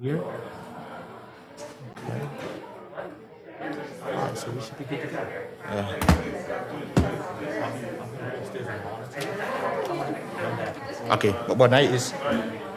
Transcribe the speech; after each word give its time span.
Here? 0.00 0.18
Okay. 0.18 0.28
All 4.04 4.12
right, 4.12 4.36
so 4.38 4.50
we 4.50 4.60
should 4.60 4.78
be 4.78 4.84
good 4.84 5.00
to 5.00 5.06
go. 5.08 5.26
Yeah. 5.64 5.96
Okay, 11.10 11.34
but, 11.48 11.56
but 11.58 11.70
now 11.70 11.78
it's 11.78 12.12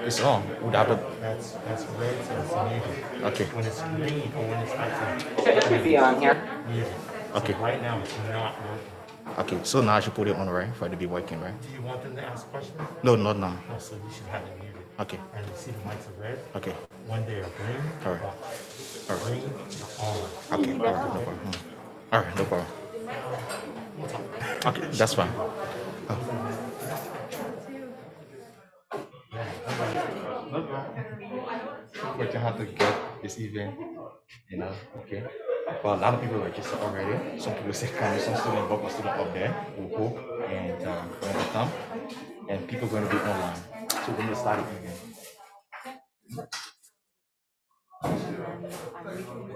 it's 0.05 0.21
on 0.21 0.43
without 0.63 0.87
the 0.87 0.95
That's, 1.19 1.51
that's 1.67 1.83
red, 1.99 2.15
so 2.25 2.33
it's 2.39 2.53
muted. 2.55 3.23
okay. 3.25 3.45
When 3.45 3.65
it's 3.65 3.81
green 3.81 4.31
or 4.37 4.47
when 4.47 4.59
it's 4.63 4.71
active, 4.73 5.47
It 5.47 5.63
should 5.63 5.83
be 5.83 5.97
on 5.97 6.21
here. 6.21 6.41
muted. 6.67 6.93
Okay. 7.35 7.53
So 7.53 7.59
right 7.59 7.81
now, 7.81 7.99
it's 7.99 8.13
not 8.29 8.55
working. 8.61 9.37
Okay, 9.39 9.59
so 9.63 9.81
now 9.81 9.95
I 9.95 9.99
should 9.99 10.13
put 10.15 10.27
it 10.27 10.35
on 10.35 10.49
right 10.49 10.73
for 10.75 10.85
it 10.87 10.89
to 10.89 10.97
be 10.97 11.05
working, 11.05 11.39
right? 11.41 11.53
Do 11.61 11.67
you 11.73 11.81
want 11.81 12.01
them 12.01 12.15
to 12.15 12.23
ask 12.23 12.47
questions? 12.47 12.79
No, 13.03 13.15
not 13.15 13.37
now. 13.37 13.55
No, 13.69 13.77
so 13.77 13.95
you 13.95 14.01
should 14.13 14.25
have 14.27 14.41
it 14.43 14.57
muted. 14.57 14.68
Okay, 14.99 15.17
And 15.33 15.45
you 15.47 15.53
see 15.55 15.71
the 15.71 15.77
mics 15.87 16.07
are 16.09 16.21
red. 16.21 16.39
okay, 16.55 16.73
When 17.07 17.25
they 17.25 17.39
are 17.39 17.49
green, 17.57 17.81
All 18.05 18.11
right. 18.13 18.23
off. 18.23 19.09
All 19.09 19.15
right. 19.15 19.25
green, 19.25 19.43
on. 20.03 20.59
okay. 20.59 20.73
All 20.73 20.93
right, 20.93 21.13
no 21.15 21.21
problem. 21.21 21.37
Hmm. 21.37 22.13
All 22.15 22.21
right, 22.21 22.35
no 22.35 22.43
problem. 22.45 22.67
Okay, 24.65 24.87
that's 24.97 25.13
fine. 25.13 25.31
What 32.17 32.33
you 32.33 32.39
have 32.39 32.57
to 32.57 32.65
get 32.65 32.93
this 33.21 33.39
event, 33.39 33.75
you 34.49 34.57
know, 34.57 34.71
okay. 34.99 35.23
Well, 35.83 35.95
a 35.95 36.01
lot 36.01 36.13
of 36.15 36.21
people 36.21 36.39
register 36.39 36.75
already. 36.77 37.39
Some 37.39 37.53
people 37.53 37.73
say 37.73 37.87
come, 37.97 38.19
some 38.19 38.35
student, 38.35 38.67
but 38.67 38.83
my 38.83 38.89
student 38.89 39.15
up 39.15 39.33
there, 39.33 39.55
we 39.77 39.93
hope, 39.95 40.17
and 40.49 40.87
um, 40.87 41.09
going 41.21 41.33
to 41.33 41.43
come, 41.53 41.71
and 42.49 42.67
people 42.67 42.87
going 42.89 43.07
to 43.07 43.09
be 43.09 43.17
online. 43.21 43.68
Start 44.35 44.59
the. 44.59 44.89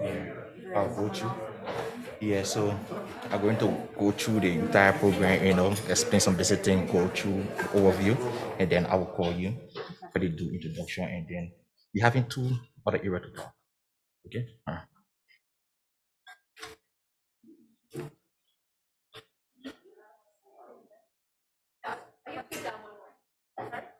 Yeah, 0.02 0.34
I'll 0.74 0.94
go 0.94 1.08
through. 1.08 1.32
Yeah, 2.20 2.42
so 2.44 2.70
I'm 3.30 3.40
going 3.40 3.58
to 3.58 3.68
go 3.98 4.12
through 4.12 4.40
the 4.40 4.52
entire 4.52 4.92
program, 4.92 5.44
you 5.44 5.54
know, 5.54 5.72
explain 5.88 6.20
some 6.20 6.36
basic 6.36 6.64
things, 6.64 6.90
go 6.90 7.08
through 7.08 7.42
overview, 7.76 8.16
and 8.58 8.70
then 8.70 8.86
I 8.86 8.96
will 8.96 9.06
call 9.12 9.32
you 9.32 9.56
for 10.12 10.18
the 10.20 10.28
do 10.28 10.50
introduction, 10.50 11.04
and 11.04 11.26
then 11.28 11.52
we 11.94 12.00
having 12.00 12.28
two 12.28 12.50
other 12.86 12.98
area 13.02 13.20
to 13.20 13.30
talk. 13.32 13.54
Okay? 14.26 14.46
All 14.68 14.74
right. 14.74 14.84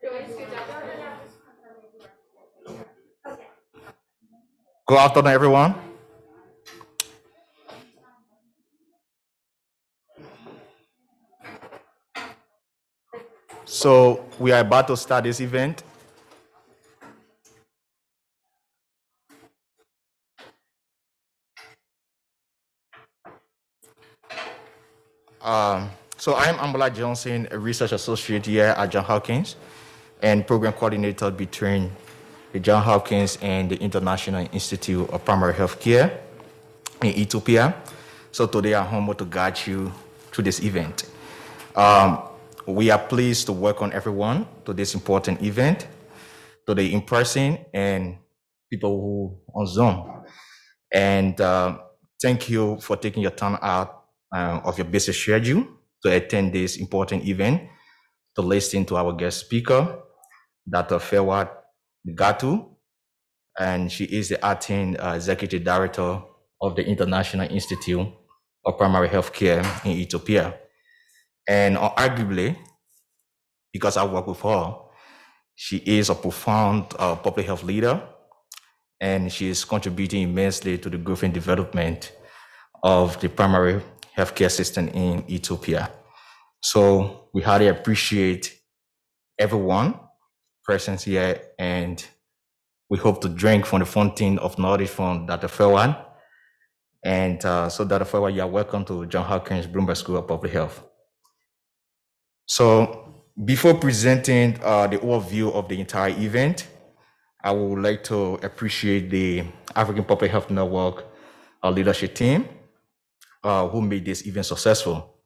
Good 0.05 0.13
afternoon, 4.99 5.33
everyone. 5.33 5.75
So 13.65 14.27
we 14.39 14.53
are 14.53 14.61
about 14.61 14.89
to 14.89 14.97
start 14.99 15.25
this 15.25 15.41
event. 15.41 15.83
Um, 25.41 25.89
so 26.19 26.35
I'm 26.35 26.57
Ambola 26.57 26.95
Johnson, 26.95 27.49
a 27.51 27.59
research 27.59 27.93
associate 27.93 28.45
here 28.45 28.75
at 28.77 28.91
John 28.91 29.05
Hopkins 29.05 29.57
and 30.25 30.47
program 30.47 30.73
coordinator 30.73 31.31
between 31.31 31.93
the 32.53 32.59
John 32.59 32.83
Hopkins 32.83 33.37
and 33.43 33.69
the 33.69 33.77
International 33.77 34.49
Institute 34.53 35.09
of 35.11 35.23
Primary 35.23 35.53
Health 35.53 35.79
Care 35.79 36.19
in 37.03 37.09
Ethiopia. 37.09 37.75
So 38.33 38.47
today 38.47 38.75
I'm 38.75 38.87
humbled 38.87 39.19
to 39.19 39.27
guide 39.27 39.59
you 39.67 39.93
through 40.33 40.45
this 40.45 40.63
event. 40.63 41.05
Um, 41.77 42.23
we 42.67 42.91
are 42.91 42.99
pleased 42.99 43.47
to 43.47 43.53
welcome 43.53 43.91
everyone 43.93 44.47
to 44.65 44.73
this 44.73 44.95
important 44.95 45.43
event, 45.43 45.87
today 46.67 46.87
in-person 46.87 47.59
and 47.75 48.17
people 48.71 48.99
who 48.99 49.39
on 49.55 49.67
Zoom. 49.67 50.25
And 50.91 51.39
uh, 51.39 51.79
thank 52.23 52.49
you 52.49 52.79
for 52.81 52.97
taking 52.97 53.21
your 53.21 53.33
time 53.33 53.59
out 53.61 54.05
uh, 54.35 54.61
of 54.65 54.79
your 54.79 54.87
busy 54.87 55.13
schedule 55.13 55.67
to 56.03 56.11
attend 56.11 56.55
this 56.55 56.79
important 56.79 57.27
event, 57.27 57.61
to 58.37 58.41
listen 58.41 58.87
to 58.87 58.97
our 58.97 59.13
guest 59.13 59.41
speaker, 59.41 60.01
Dr. 60.69 60.99
Fewad 60.99 61.51
Gatu, 62.07 62.77
and 63.59 63.91
she 63.91 64.05
is 64.05 64.29
the 64.29 64.45
acting 64.45 64.99
uh, 64.99 65.13
executive 65.15 65.65
director 65.65 66.23
of 66.61 66.77
the 66.77 66.87
International 66.87 67.49
Institute 67.51 68.07
of 68.65 68.79
Primary 68.79 69.09
Healthcare 69.09 69.63
in 69.85 69.93
Ethiopia. 69.93 70.55
And 71.49 71.77
arguably, 71.77 72.57
because 73.73 73.97
I 73.97 74.05
work 74.05 74.27
with 74.27 74.41
her, 74.41 74.77
she 75.55 75.77
is 75.79 76.11
a 76.11 76.15
profound 76.15 76.87
uh, 76.99 77.17
public 77.17 77.47
health 77.47 77.63
leader, 77.63 78.03
and 79.01 79.31
she 79.31 79.49
is 79.49 79.65
contributing 79.65 80.23
immensely 80.23 80.79
to 80.79 80.89
the 80.89 80.99
growth 80.99 81.23
and 81.23 81.35
development 81.35 82.13
of 82.83 83.21
the 83.21 83.29
primary 83.29 83.83
healthcare 84.17 84.51
system 84.51 84.89
in 84.89 85.25
Ethiopia. 85.29 85.91
So 86.63 87.29
we 87.35 87.43
highly 87.43 87.69
appreciate 87.69 88.59
everyone 89.39 90.01
present 90.65 91.03
here, 91.03 91.41
and 91.59 92.05
we 92.89 92.99
hope 92.99 93.21
to 93.21 93.29
drink 93.29 93.67
from 93.67 93.81
the 93.81 93.87
fountain 93.87 94.39
of 94.39 94.59
knowledge 94.59 94.89
from 94.89 95.27
Dr. 95.27 95.49
Fawad. 95.49 96.05
And 97.05 97.45
uh, 97.45 97.69
so, 97.69 97.85
Dr. 97.85 98.05
Fawad, 98.05 98.35
you 98.35 98.43
are 98.43 98.49
welcome 98.49 98.85
to 98.87 99.07
John 99.07 99.25
Hopkins 99.25 99.67
Bloomberg 99.67 99.97
School 99.97 100.17
of 100.17 100.27
Public 100.27 100.53
Health. 100.53 100.83
So, 102.47 103.25
before 103.45 103.75
presenting 103.75 104.59
uh, 104.63 104.87
the 104.87 104.99
overview 104.99 105.53
of 105.53 105.69
the 105.69 105.79
entire 105.79 106.11
event, 106.19 106.67
I 107.43 107.51
would 107.51 107.83
like 107.83 108.03
to 108.05 108.35
appreciate 108.43 109.11
the 109.11 109.45
African 109.77 110.05
Public 110.05 110.31
Health 110.31 110.51
Network 110.51 111.05
uh, 111.63 111.71
leadership 111.71 112.15
team 112.15 112.49
uh, 113.43 113.69
who 113.69 113.83
made 113.83 114.05
this 114.05 114.27
event 114.27 114.47
successful. 114.47 115.19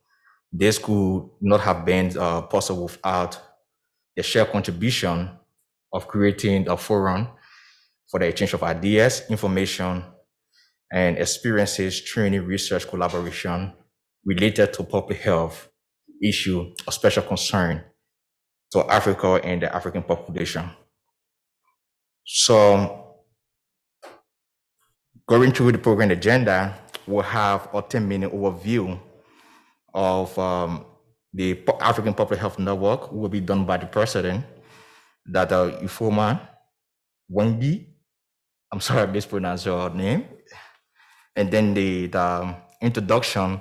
This 0.52 0.78
could 0.78 1.28
not 1.40 1.60
have 1.60 1.84
been 1.84 2.16
uh, 2.18 2.42
possible 2.42 2.84
without 2.84 3.40
the 4.18 4.24
shared 4.24 4.50
contribution 4.50 5.30
of 5.92 6.08
creating 6.08 6.68
a 6.68 6.76
forum 6.76 7.28
for 8.10 8.18
the 8.18 8.26
exchange 8.26 8.52
of 8.52 8.64
ideas, 8.64 9.22
information, 9.30 10.02
and 10.92 11.16
experiences, 11.18 12.02
training, 12.02 12.44
research, 12.44 12.88
collaboration 12.88 13.72
related 14.24 14.72
to 14.72 14.82
public 14.82 15.20
health 15.20 15.70
issue 16.20 16.74
of 16.84 16.92
special 16.92 17.22
concern 17.22 17.84
to 18.72 18.84
Africa 18.90 19.34
and 19.44 19.62
the 19.62 19.72
African 19.72 20.02
population. 20.02 20.68
So, 22.24 23.22
going 25.28 25.52
through 25.52 25.72
the 25.72 25.78
program 25.78 26.10
agenda, 26.10 26.76
we'll 27.06 27.22
have 27.22 27.68
a 27.72 27.82
10 27.82 28.08
minute 28.08 28.32
overview 28.32 28.98
of 29.94 30.36
um, 30.40 30.86
the 31.38 31.56
African 31.80 32.14
Public 32.14 32.40
Health 32.40 32.58
Network, 32.58 33.12
will 33.12 33.28
be 33.28 33.40
done 33.40 33.64
by 33.64 33.76
the 33.76 33.86
president, 33.86 34.44
that 35.26 35.52
uh, 35.52 35.70
Ifoma 35.80 36.40
Wendy. 37.28 37.94
I'm 38.72 38.80
sorry 38.80 39.02
I 39.02 39.06
mispronounced 39.06 39.64
your 39.64 39.88
name. 39.90 40.24
And 41.36 41.48
then 41.48 41.74
the, 41.74 42.08
the 42.08 42.20
um, 42.20 42.56
introduction 42.82 43.60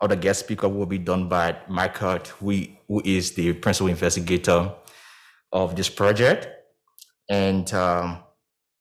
of 0.00 0.10
the 0.10 0.16
guest 0.16 0.40
speaker 0.40 0.68
will 0.68 0.86
be 0.86 0.98
done 0.98 1.28
by 1.28 1.56
Hurt, 1.92 2.28
who, 2.28 2.52
who 2.86 3.02
is 3.04 3.32
the 3.32 3.52
principal 3.54 3.88
investigator 3.88 4.72
of 5.50 5.74
this 5.74 5.88
project. 5.88 6.46
And 7.28 7.72
um, 7.74 8.20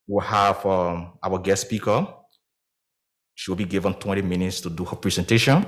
we'll 0.05 0.23
have 0.23 0.63
um, 0.63 1.13
our 1.23 1.39
guest 1.39 1.63
speaker. 1.63 2.07
She 3.33 3.49
will 3.49 3.55
be 3.57 3.65
given 3.65 3.95
20 3.95 4.21
minutes 4.21 4.61
to 4.61 4.69
do 4.69 4.85
her 4.85 4.95
presentation. 4.95 5.65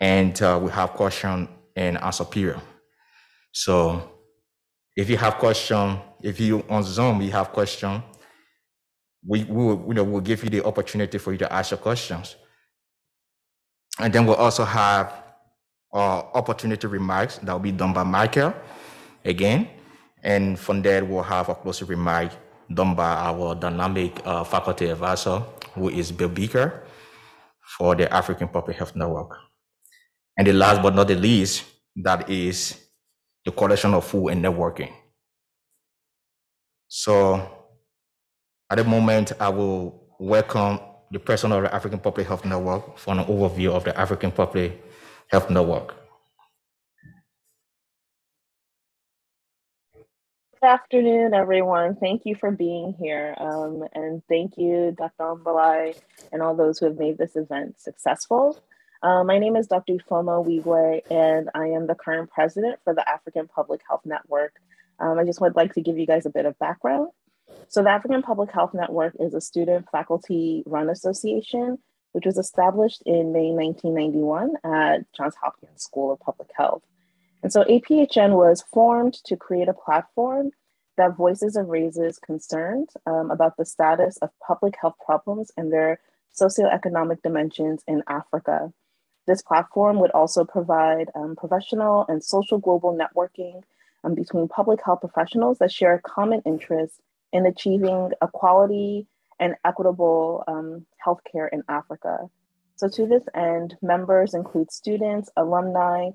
And 0.00 0.40
uh, 0.40 0.58
we 0.62 0.70
have 0.70 0.92
question 0.92 1.46
and 1.76 1.98
answer 1.98 2.24
superior. 2.24 2.60
So 3.52 4.10
if 4.96 5.08
you 5.08 5.16
have 5.16 5.36
question, 5.36 5.98
if 6.22 6.38
you 6.40 6.64
on 6.68 6.82
Zoom, 6.82 7.22
you 7.22 7.30
have 7.30 7.52
question, 7.52 8.02
we, 9.26 9.44
we 9.44 9.64
will, 9.64 9.84
you 9.88 9.94
know, 9.94 10.04
we'll 10.04 10.20
give 10.20 10.42
you 10.44 10.50
the 10.50 10.64
opportunity 10.64 11.18
for 11.18 11.32
you 11.32 11.38
to 11.38 11.52
ask 11.52 11.70
your 11.70 11.78
questions. 11.78 12.36
And 13.98 14.12
then 14.12 14.26
we'll 14.26 14.36
also 14.36 14.64
have 14.64 15.12
uh, 15.92 16.22
opportunity 16.34 16.86
remarks 16.86 17.38
that 17.38 17.52
will 17.52 17.60
be 17.60 17.72
done 17.72 17.92
by 17.92 18.02
Michael 18.02 18.54
again. 19.24 19.68
And 20.22 20.58
from 20.58 20.82
there, 20.82 21.04
we'll 21.04 21.22
have 21.22 21.48
a 21.48 21.54
closing 21.54 21.88
remark 21.88 22.32
done 22.72 22.94
by 22.94 23.12
our 23.12 23.54
dynamic 23.54 24.20
uh, 24.24 24.44
faculty 24.44 24.88
advisor, 24.88 25.42
who 25.74 25.88
is 25.88 26.12
Bill 26.12 26.28
Beaker 26.28 26.84
for 27.78 27.94
the 27.94 28.12
African 28.12 28.48
Public 28.48 28.76
Health 28.76 28.94
Network. 28.94 29.36
And 30.40 30.46
the 30.46 30.54
last 30.54 30.80
but 30.80 30.94
not 30.94 31.06
the 31.06 31.16
least, 31.16 31.66
that 31.96 32.30
is 32.30 32.74
the 33.44 33.52
collection 33.52 33.92
of 33.92 34.06
food 34.06 34.28
and 34.28 34.42
networking. 34.42 34.90
So 36.88 37.46
At 38.70 38.78
the 38.78 38.84
moment, 38.84 39.32
I 39.38 39.50
will 39.50 40.16
welcome 40.18 40.78
the 41.10 41.18
president 41.18 41.58
of 41.58 41.64
the 41.64 41.74
African 41.74 41.98
Public 41.98 42.26
Health 42.26 42.46
Network 42.46 42.96
for 42.96 43.12
an 43.12 43.24
overview 43.24 43.74
of 43.74 43.84
the 43.84 43.98
African 43.98 44.30
Public 44.30 44.80
Health 45.26 45.50
Network. 45.50 45.96
Good 49.94 50.68
afternoon, 50.68 51.34
everyone. 51.34 51.96
Thank 51.96 52.22
you 52.24 52.34
for 52.34 52.50
being 52.50 52.94
here. 52.98 53.34
Um, 53.38 53.84
and 53.92 54.22
thank 54.26 54.56
you, 54.56 54.94
Dr. 54.96 55.34
Mbalai, 55.34 56.00
and 56.32 56.40
all 56.40 56.54
those 56.54 56.78
who 56.78 56.86
have 56.86 56.96
made 56.96 57.18
this 57.18 57.36
event 57.36 57.80
successful. 57.80 58.62
Uh, 59.02 59.24
my 59.24 59.38
name 59.38 59.56
is 59.56 59.66
Dr. 59.66 59.94
Ifoma 59.94 60.44
Wigwe, 60.44 61.00
and 61.10 61.48
I 61.54 61.68
am 61.68 61.86
the 61.86 61.94
current 61.94 62.30
president 62.30 62.80
for 62.84 62.94
the 62.94 63.08
African 63.08 63.48
Public 63.48 63.80
Health 63.88 64.02
Network. 64.04 64.54
Um, 64.98 65.18
I 65.18 65.24
just 65.24 65.40
would 65.40 65.56
like 65.56 65.72
to 65.74 65.80
give 65.80 65.96
you 65.96 66.06
guys 66.06 66.26
a 66.26 66.30
bit 66.30 66.44
of 66.44 66.58
background. 66.58 67.08
So, 67.68 67.82
the 67.82 67.88
African 67.88 68.20
Public 68.20 68.52
Health 68.52 68.74
Network 68.74 69.16
is 69.18 69.32
a 69.32 69.40
student 69.40 69.86
faculty 69.90 70.62
run 70.66 70.90
association, 70.90 71.78
which 72.12 72.26
was 72.26 72.36
established 72.36 73.02
in 73.06 73.32
May 73.32 73.50
1991 73.52 74.56
at 74.64 75.10
Johns 75.14 75.34
Hopkins 75.42 75.82
School 75.82 76.12
of 76.12 76.20
Public 76.20 76.50
Health. 76.54 76.82
And 77.42 77.52
so 77.52 77.64
APHN 77.64 78.36
was 78.36 78.62
formed 78.72 79.14
to 79.24 79.36
create 79.36 79.68
a 79.68 79.72
platform 79.72 80.50
that 80.96 81.16
voices 81.16 81.56
and 81.56 81.70
raises 81.70 82.18
concerns 82.18 82.90
um, 83.06 83.30
about 83.30 83.56
the 83.56 83.64
status 83.64 84.18
of 84.18 84.28
public 84.46 84.74
health 84.78 84.96
problems 85.04 85.50
and 85.56 85.72
their 85.72 86.00
socioeconomic 86.38 87.22
dimensions 87.22 87.82
in 87.88 88.02
Africa. 88.06 88.72
This 89.30 89.42
platform 89.42 90.00
would 90.00 90.10
also 90.10 90.44
provide 90.44 91.08
um, 91.14 91.36
professional 91.36 92.04
and 92.08 92.20
social 92.20 92.58
global 92.58 92.98
networking 92.98 93.62
um, 94.02 94.16
between 94.16 94.48
public 94.48 94.80
health 94.84 95.02
professionals 95.02 95.58
that 95.58 95.70
share 95.70 95.94
a 95.94 96.02
common 96.02 96.42
interest 96.44 97.00
in 97.32 97.46
achieving 97.46 98.10
equality 98.20 99.06
and 99.38 99.54
equitable 99.64 100.42
um, 100.48 100.84
healthcare 101.06 101.48
in 101.52 101.62
Africa. 101.68 102.28
So, 102.74 102.88
to 102.88 103.06
this 103.06 103.22
end, 103.32 103.76
members 103.82 104.34
include 104.34 104.72
students, 104.72 105.30
alumni, 105.36 106.10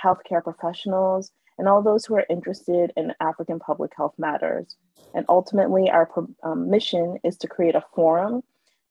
healthcare 0.00 0.44
professionals, 0.44 1.32
and 1.58 1.66
all 1.66 1.82
those 1.82 2.04
who 2.04 2.14
are 2.14 2.26
interested 2.30 2.92
in 2.96 3.12
African 3.18 3.58
public 3.58 3.90
health 3.96 4.14
matters. 4.18 4.76
And 5.14 5.26
ultimately, 5.28 5.90
our 5.90 6.08
um, 6.44 6.70
mission 6.70 7.18
is 7.24 7.36
to 7.38 7.48
create 7.48 7.74
a 7.74 7.82
forum 7.92 8.44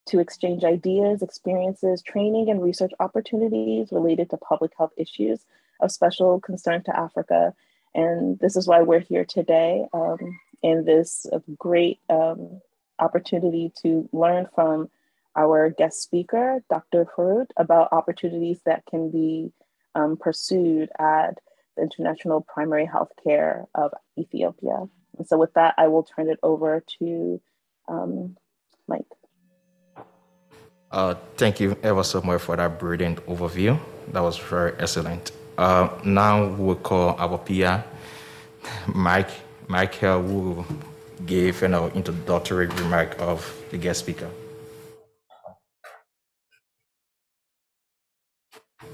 to 0.08 0.20
exchange 0.20 0.64
ideas, 0.64 1.22
experiences, 1.22 2.02
training, 2.02 2.50
and 2.50 2.62
research 2.62 2.92
opportunities 3.00 3.92
related 3.92 4.30
to 4.30 4.38
public 4.38 4.72
health 4.78 4.92
issues 4.98 5.46
of 5.80 5.92
special 5.92 6.40
concern 6.40 6.84
to 6.84 6.98
Africa. 6.98 7.54
And 7.94 8.40
this 8.40 8.56
is 8.56 8.68
why 8.68 8.82
we're 8.82 9.00
here 9.00 9.26
today 9.26 9.86
um, 9.94 10.18
in 10.62 10.86
this 10.86 11.26
great 11.58 12.00
um, 12.10 12.62
opportunity 13.00 13.72
to 13.82 14.08
learn 14.12 14.48
from 14.54 14.90
our 15.36 15.70
guest 15.70 16.02
speaker, 16.02 16.64
Dr. 16.70 17.06
Farud, 17.06 17.48
about 17.58 17.90
opportunities 17.92 18.60
that 18.66 18.86
can 18.86 19.12
be 19.12 19.52
um, 19.96 20.18
pursued 20.18 20.90
at 21.00 21.40
the 21.76 21.84
International 21.84 22.42
Primary 22.42 22.86
Health 22.86 23.12
Care 23.24 23.68
of 23.74 23.92
Ethiopia. 24.18 24.88
And 25.18 25.28
so 25.28 25.38
with 25.38 25.54
that, 25.54 25.76
I 25.78 25.88
will 25.88 26.04
turn 26.04 26.30
it 26.30 26.40
over 26.44 26.84
to 27.00 27.42
um, 27.88 28.38
Mike. 28.88 29.08
Uh, 30.92 31.16
thank 31.38 31.60
you 31.60 31.78
ever 31.84 32.04
so 32.04 32.22
much 32.22 32.42
for 32.42 32.58
that 32.58 32.78
brilliant 32.78 33.26
overview. 33.26 33.80
That 34.12 34.22
was 34.22 34.38
very 34.38 34.74
excellent. 34.78 35.32
Uh, 35.58 35.88
now 36.04 36.48
we'll 36.48 36.76
call 36.76 37.16
our 37.18 37.38
peer, 37.38 37.84
Mike, 38.94 39.30
Michael, 39.68 40.22
who 40.22 40.66
gave 41.26 41.64
an 41.64 41.76
introductory 41.96 42.68
remark 42.68 43.16
of 43.20 43.40
the 43.72 43.78
guest 43.78 44.02
speaker. 44.02 44.30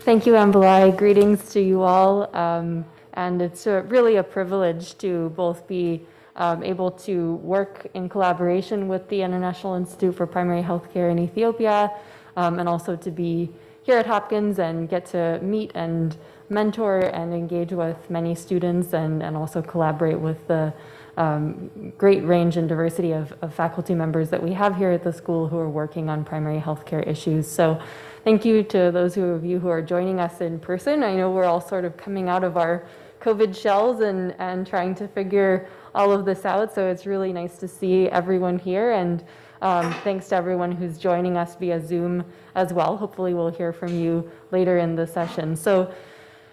Thank 0.01 0.25
you, 0.25 0.33
Ambalai. 0.33 0.95
Greetings 0.95 1.49
to 1.53 1.59
you 1.59 1.81
all. 1.81 2.33
Um, 2.35 2.85
and 3.13 3.41
it's 3.41 3.65
a, 3.65 3.81
really 3.83 4.17
a 4.17 4.23
privilege 4.23 4.97
to 4.99 5.29
both 5.29 5.67
be 5.67 6.05
um, 6.37 6.63
able 6.63 6.91
to 6.91 7.35
work 7.35 7.87
in 7.93 8.07
collaboration 8.09 8.87
with 8.87 9.07
the 9.09 9.21
International 9.21 9.73
Institute 9.75 10.15
for 10.15 10.25
Primary 10.25 10.61
Healthcare 10.61 11.11
in 11.11 11.19
Ethiopia, 11.19 11.91
um, 12.35 12.59
and 12.59 12.69
also 12.69 12.95
to 12.95 13.11
be 13.11 13.49
here 13.83 13.97
at 13.97 14.05
Hopkins 14.05 14.59
and 14.59 14.89
get 14.89 15.05
to 15.07 15.39
meet 15.41 15.71
and 15.73 16.17
mentor 16.49 16.99
and 16.99 17.33
engage 17.33 17.71
with 17.71 18.09
many 18.09 18.35
students 18.35 18.93
and, 18.93 19.23
and 19.23 19.35
also 19.35 19.61
collaborate 19.61 20.19
with 20.19 20.47
the 20.47 20.73
um, 21.17 21.93
great 21.97 22.23
range 22.23 22.57
and 22.57 22.69
diversity 22.69 23.11
of, 23.11 23.33
of 23.41 23.53
faculty 23.53 23.95
members 23.95 24.29
that 24.29 24.41
we 24.41 24.53
have 24.53 24.75
here 24.75 24.91
at 24.91 25.03
the 25.03 25.11
school 25.11 25.47
who 25.47 25.57
are 25.57 25.69
working 25.69 26.09
on 26.09 26.23
primary 26.23 26.59
healthcare 26.59 27.05
issues. 27.07 27.49
So 27.49 27.81
thank 28.23 28.45
you 28.45 28.61
to 28.63 28.91
those 28.91 29.17
of 29.17 29.43
you 29.43 29.59
who 29.59 29.67
are 29.67 29.81
joining 29.81 30.19
us 30.19 30.41
in 30.41 30.59
person. 30.59 31.01
I 31.01 31.15
know 31.15 31.31
we're 31.31 31.45
all 31.45 31.61
sort 31.61 31.85
of 31.85 31.97
coming 31.97 32.29
out 32.29 32.43
of 32.43 32.55
our 32.55 32.85
COVID 33.19 33.55
shells 33.55 34.01
and, 34.01 34.35
and 34.39 34.65
trying 34.65 34.95
to 34.95 35.07
figure 35.07 35.67
all 35.95 36.11
of 36.11 36.25
this 36.25 36.45
out. 36.45 36.73
So 36.73 36.87
it's 36.87 37.05
really 37.05 37.33
nice 37.33 37.57
to 37.57 37.67
see 37.67 38.07
everyone 38.09 38.59
here. 38.59 38.91
And 38.91 39.23
um, 39.61 39.91
thanks 40.03 40.27
to 40.29 40.35
everyone 40.35 40.71
who's 40.71 40.97
joining 40.97 41.37
us 41.37 41.55
via 41.55 41.85
Zoom 41.85 42.23
as 42.55 42.73
well. 42.73 42.95
Hopefully, 42.95 43.33
we'll 43.33 43.49
hear 43.49 43.73
from 43.73 43.95
you 43.95 44.29
later 44.51 44.77
in 44.77 44.95
the 44.95 45.07
session. 45.07 45.55
So, 45.55 45.91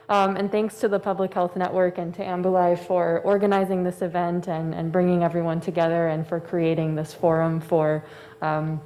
um, 0.09 0.37
and 0.37 0.51
thanks 0.51 0.81
to 0.81 0.89
the 0.89 0.99
Public 0.99 1.33
Health 1.33 1.57
Network 1.57 1.99
and 1.99 2.15
to 2.15 2.23
Ambulai 2.23 2.79
for 2.79 3.21
organizing 3.21 3.85
this 3.85 4.03
event 4.03 4.49
and, 4.49 4.75
and 4.75 4.91
bringing 4.91 5.23
everyone 5.23 5.61
together 5.61 6.09
and 6.09 6.27
for 6.27 6.41
creating 6.41 6.95
this 6.95 7.13
forum 7.13 7.61
for 7.61 8.05
um, 8.43 8.81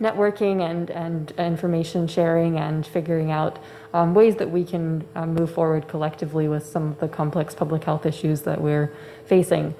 networking 0.00 0.68
and, 0.68 0.90
and 0.90 1.32
information 1.32 2.06
sharing 2.06 2.58
and 2.58 2.86
figuring 2.86 3.30
out 3.30 3.58
um, 3.94 4.14
ways 4.14 4.36
that 4.36 4.50
we 4.50 4.64
can 4.64 5.04
um, 5.14 5.34
move 5.34 5.52
forward 5.52 5.88
collectively 5.88 6.48
with 6.48 6.66
some 6.66 6.88
of 6.88 6.98
the 6.98 7.08
complex 7.08 7.54
public 7.54 7.84
health 7.84 8.06
issues 8.06 8.42
that 8.42 8.60
we're 8.60 8.92
facing. 9.26 9.74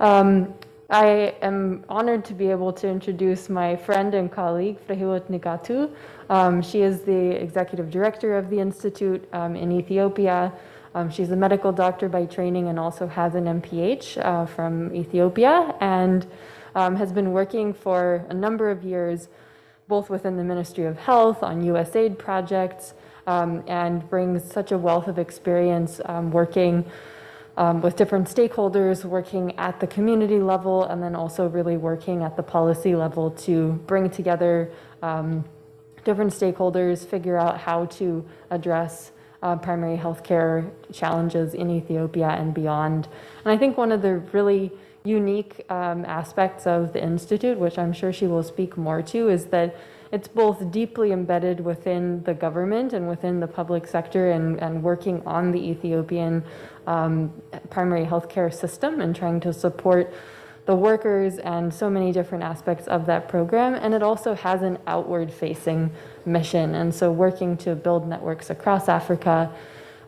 Um, 0.00 0.54
I 0.90 1.34
am 1.40 1.84
honored 1.88 2.24
to 2.26 2.34
be 2.34 2.50
able 2.50 2.72
to 2.74 2.86
introduce 2.88 3.48
my 3.48 3.76
friend 3.76 4.12
and 4.14 4.30
colleague, 4.30 4.76
Frehiwot 4.86 5.30
Nigatu. 5.30 5.90
Um, 6.28 6.60
she 6.60 6.82
is 6.82 7.00
the 7.00 7.30
executive 7.42 7.90
director 7.90 8.36
of 8.36 8.50
the 8.50 8.58
Institute 8.58 9.26
um, 9.32 9.56
in 9.56 9.72
Ethiopia. 9.72 10.52
Um, 10.94 11.08
she's 11.08 11.30
a 11.30 11.36
medical 11.36 11.72
doctor 11.72 12.08
by 12.08 12.26
training 12.26 12.68
and 12.68 12.78
also 12.78 13.06
has 13.06 13.34
an 13.34 13.44
MPH 13.44 14.22
uh, 14.22 14.44
from 14.44 14.94
Ethiopia 14.94 15.74
and 15.80 16.26
um, 16.74 16.96
has 16.96 17.12
been 17.12 17.32
working 17.32 17.72
for 17.72 18.26
a 18.28 18.34
number 18.34 18.70
of 18.70 18.84
years, 18.84 19.28
both 19.88 20.10
within 20.10 20.36
the 20.36 20.44
Ministry 20.44 20.84
of 20.84 20.98
Health 20.98 21.42
on 21.42 21.62
USAID 21.62 22.18
projects, 22.18 22.92
um, 23.26 23.62
and 23.66 24.08
brings 24.08 24.50
such 24.50 24.72
a 24.72 24.78
wealth 24.78 25.08
of 25.08 25.18
experience 25.18 26.00
um, 26.06 26.30
working 26.30 26.84
um, 27.56 27.80
with 27.82 27.96
different 27.96 28.28
stakeholders, 28.28 29.04
working 29.04 29.56
at 29.58 29.78
the 29.80 29.86
community 29.86 30.38
level, 30.38 30.84
and 30.84 31.02
then 31.02 31.14
also 31.14 31.48
really 31.48 31.76
working 31.76 32.22
at 32.22 32.36
the 32.36 32.42
policy 32.42 32.96
level 32.96 33.30
to 33.30 33.72
bring 33.86 34.08
together 34.08 34.70
um, 35.02 35.44
different 36.04 36.32
stakeholders, 36.32 37.06
figure 37.06 37.36
out 37.36 37.58
how 37.58 37.84
to 37.86 38.24
address 38.50 39.12
uh, 39.42 39.56
primary 39.56 39.96
healthcare 39.96 40.70
challenges 40.92 41.54
in 41.54 41.70
Ethiopia 41.70 42.28
and 42.28 42.54
beyond. 42.54 43.08
And 43.44 43.52
I 43.52 43.58
think 43.58 43.76
one 43.76 43.92
of 43.92 44.02
the 44.02 44.18
really 44.32 44.72
unique 45.04 45.64
um, 45.68 46.04
aspects 46.04 46.66
of 46.66 46.92
the 46.92 47.02
Institute, 47.02 47.58
which 47.58 47.76
I'm 47.78 47.92
sure 47.92 48.12
she 48.12 48.26
will 48.26 48.42
speak 48.42 48.76
more 48.76 49.02
to, 49.02 49.28
is 49.28 49.46
that 49.46 49.76
it's 50.12 50.28
both 50.28 50.70
deeply 50.70 51.10
embedded 51.10 51.58
within 51.58 52.22
the 52.24 52.34
government 52.34 52.92
and 52.92 53.08
within 53.08 53.40
the 53.40 53.46
public 53.46 53.86
sector 53.86 54.30
and, 54.30 54.60
and 54.60 54.82
working 54.82 55.22
on 55.24 55.50
the 55.50 55.58
Ethiopian 55.58 56.44
um, 56.86 57.32
primary 57.70 58.04
healthcare 58.04 58.52
system 58.52 59.00
and 59.00 59.16
trying 59.16 59.40
to 59.40 59.54
support 59.54 60.12
the 60.66 60.76
workers 60.76 61.38
and 61.38 61.72
so 61.72 61.88
many 61.88 62.12
different 62.12 62.44
aspects 62.44 62.86
of 62.88 63.06
that 63.06 63.26
program. 63.26 63.74
And 63.74 63.94
it 63.94 64.02
also 64.02 64.34
has 64.34 64.62
an 64.62 64.78
outward 64.86 65.32
facing 65.32 65.90
mission. 66.26 66.74
And 66.74 66.94
so 66.94 67.10
working 67.10 67.56
to 67.58 67.74
build 67.74 68.06
networks 68.06 68.50
across 68.50 68.90
Africa 68.90 69.50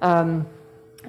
um, 0.03 0.47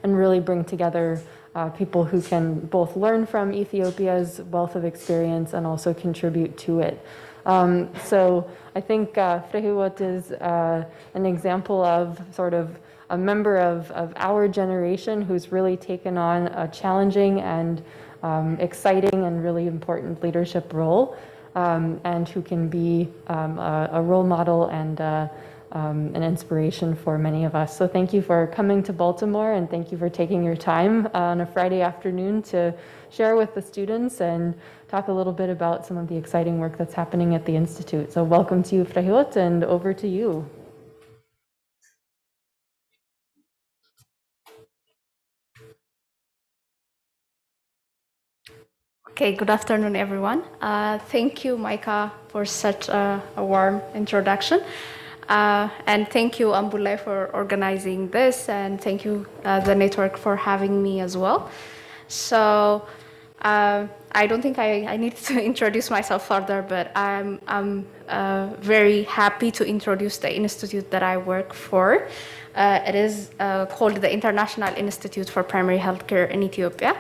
and 0.04 0.18
really 0.18 0.40
bring 0.40 0.64
together 0.64 1.22
uh, 1.54 1.70
people 1.70 2.06
who 2.06 2.22
can 2.22 2.60
both 2.60 2.96
learn 2.96 3.26
from 3.26 3.54
Ethiopia's 3.54 4.42
wealth 4.52 4.76
of 4.76 4.86
experience 4.86 5.54
and 5.54 5.68
also 5.68 5.94
contribute 5.94 6.58
to 6.58 6.80
it. 6.80 7.06
Um, 7.46 7.90
so 8.04 8.50
I 8.76 8.82
think 8.82 9.18
uh, 9.18 9.42
Frehiwot 9.52 10.02
is 10.02 10.32
uh, 10.32 10.86
an 11.14 11.26
example 11.26 11.84
of 11.84 12.20
sort 12.32 12.54
of 12.54 12.78
a 13.10 13.18
member 13.18 13.58
of, 13.58 13.92
of 13.92 14.14
our 14.16 14.48
generation 14.48 15.22
who's 15.22 15.52
really 15.52 15.78
taken 15.78 16.18
on 16.18 16.48
a 16.48 16.68
challenging 16.68 17.42
and 17.42 17.84
um, 18.24 18.58
exciting 18.60 19.26
and 19.26 19.44
really 19.44 19.68
important 19.68 20.24
leadership 20.24 20.74
role 20.74 21.16
um, 21.56 22.02
and 22.04 22.28
who 22.28 22.42
can 22.42 22.68
be 22.68 23.08
um, 23.28 23.60
a, 23.60 23.90
a, 23.94 24.02
role 24.02 24.24
model 24.24 24.66
and 24.68 25.00
a, 25.00 25.30
um, 25.76 26.16
an 26.16 26.24
inspiration 26.24 26.96
for 26.96 27.18
many 27.18 27.44
of 27.44 27.54
us. 27.54 27.78
So 27.78 27.86
thank 27.86 28.14
you 28.14 28.22
for 28.22 28.48
coming 28.48 28.82
to 28.84 28.94
Baltimore 28.94 29.52
and 29.54 29.70
thank 29.70 29.92
you 29.92 29.98
for 29.98 30.10
taking 30.10 30.42
your 30.42 30.56
time 30.56 31.10
on 31.14 31.42
a 31.42 31.46
Friday 31.46 31.82
afternoon 31.82 32.42
to 32.44 32.74
share 33.10 33.36
with 33.36 33.54
the 33.54 33.62
students 33.62 34.22
and 34.22 34.56
talk 34.88 35.10
a 35.10 35.12
little 35.12 35.34
bit 35.34 35.50
about 35.50 35.86
some 35.86 35.98
of 35.98 36.08
the 36.08 36.16
exciting 36.16 36.60
work 36.60 36.78
that's 36.78 36.94
happening 36.94 37.36
at 37.36 37.46
the 37.46 37.56
Institute. 37.56 38.12
So 38.14 38.24
welcome 38.24 38.64
to 38.64 38.76
you, 38.76 38.86
Frehiwot, 38.86 39.36
and 39.36 39.66
over 39.66 39.94
to 39.94 40.08
you. 40.08 40.50
Okay, 49.10 49.34
good 49.34 49.50
afternoon, 49.50 49.96
everyone. 49.96 50.44
Uh, 50.62 51.00
thank 51.00 51.44
you, 51.46 51.58
Micah, 51.58 52.12
for 52.30 52.46
such 52.46 52.90
a, 52.90 53.22
a 53.38 53.44
warm 53.44 53.82
introduction. 53.94 54.62
Uh, 55.28 55.70
and 55.88 56.08
thank 56.10 56.40
you, 56.40 56.48
Ambulai, 56.48 57.00
for 57.00 57.28
organizing 57.34 58.10
this, 58.10 58.48
and 58.48 58.80
thank 58.80 59.04
you, 59.04 59.26
uh, 59.44 59.60
the 59.60 59.74
network, 59.74 60.18
for 60.18 60.36
having 60.36 60.84
me 60.84 61.02
as 61.02 61.18
well. 61.18 61.50
So, 62.08 62.88
uh, 63.42 63.88
I 64.12 64.28
don't 64.28 64.42
think 64.42 64.60
I, 64.60 64.86
I, 64.86 64.98
need 64.98 65.16
to 65.16 65.44
introduce 65.52 65.90
myself 65.90 66.28
further, 66.28 66.62
but 66.62 66.92
I'm, 66.96 67.42
I'm 67.48 67.88
uh, 68.08 68.50
very 68.60 69.04
happy 69.04 69.52
to 69.52 69.66
introduce 69.66 70.18
the 70.20 70.34
institute 70.34 70.92
that 70.92 71.02
I 71.02 71.18
work 71.18 71.54
for. 71.54 72.08
Uh, 72.54 72.80
it 72.88 72.96
is 72.96 73.32
called 73.70 73.96
the 73.96 74.12
International 74.12 74.74
Institute 74.78 75.30
for 75.30 75.44
Primary 75.44 75.80
Healthcare 75.80 76.30
in 76.30 76.44
Ethiopia. 76.44 76.96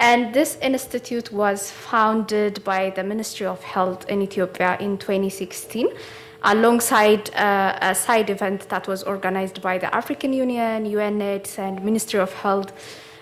And 0.00 0.34
this 0.34 0.58
institute 0.60 1.32
was 1.32 1.70
founded 1.70 2.62
by 2.64 2.90
the 2.90 3.04
Ministry 3.04 3.46
of 3.46 3.62
Health 3.62 4.08
in 4.10 4.20
Ethiopia 4.22 4.76
in 4.80 4.98
2016 4.98 5.88
alongside 6.44 7.34
uh, 7.34 7.78
a 7.80 7.94
side 7.94 8.28
event 8.30 8.68
that 8.68 8.86
was 8.86 9.02
organized 9.02 9.62
by 9.62 9.78
the 9.78 9.92
African 9.94 10.32
Union, 10.32 10.84
UNAIDS, 10.84 11.58
and 11.58 11.82
Ministry 11.82 12.20
of 12.20 12.32
Health 12.34 12.72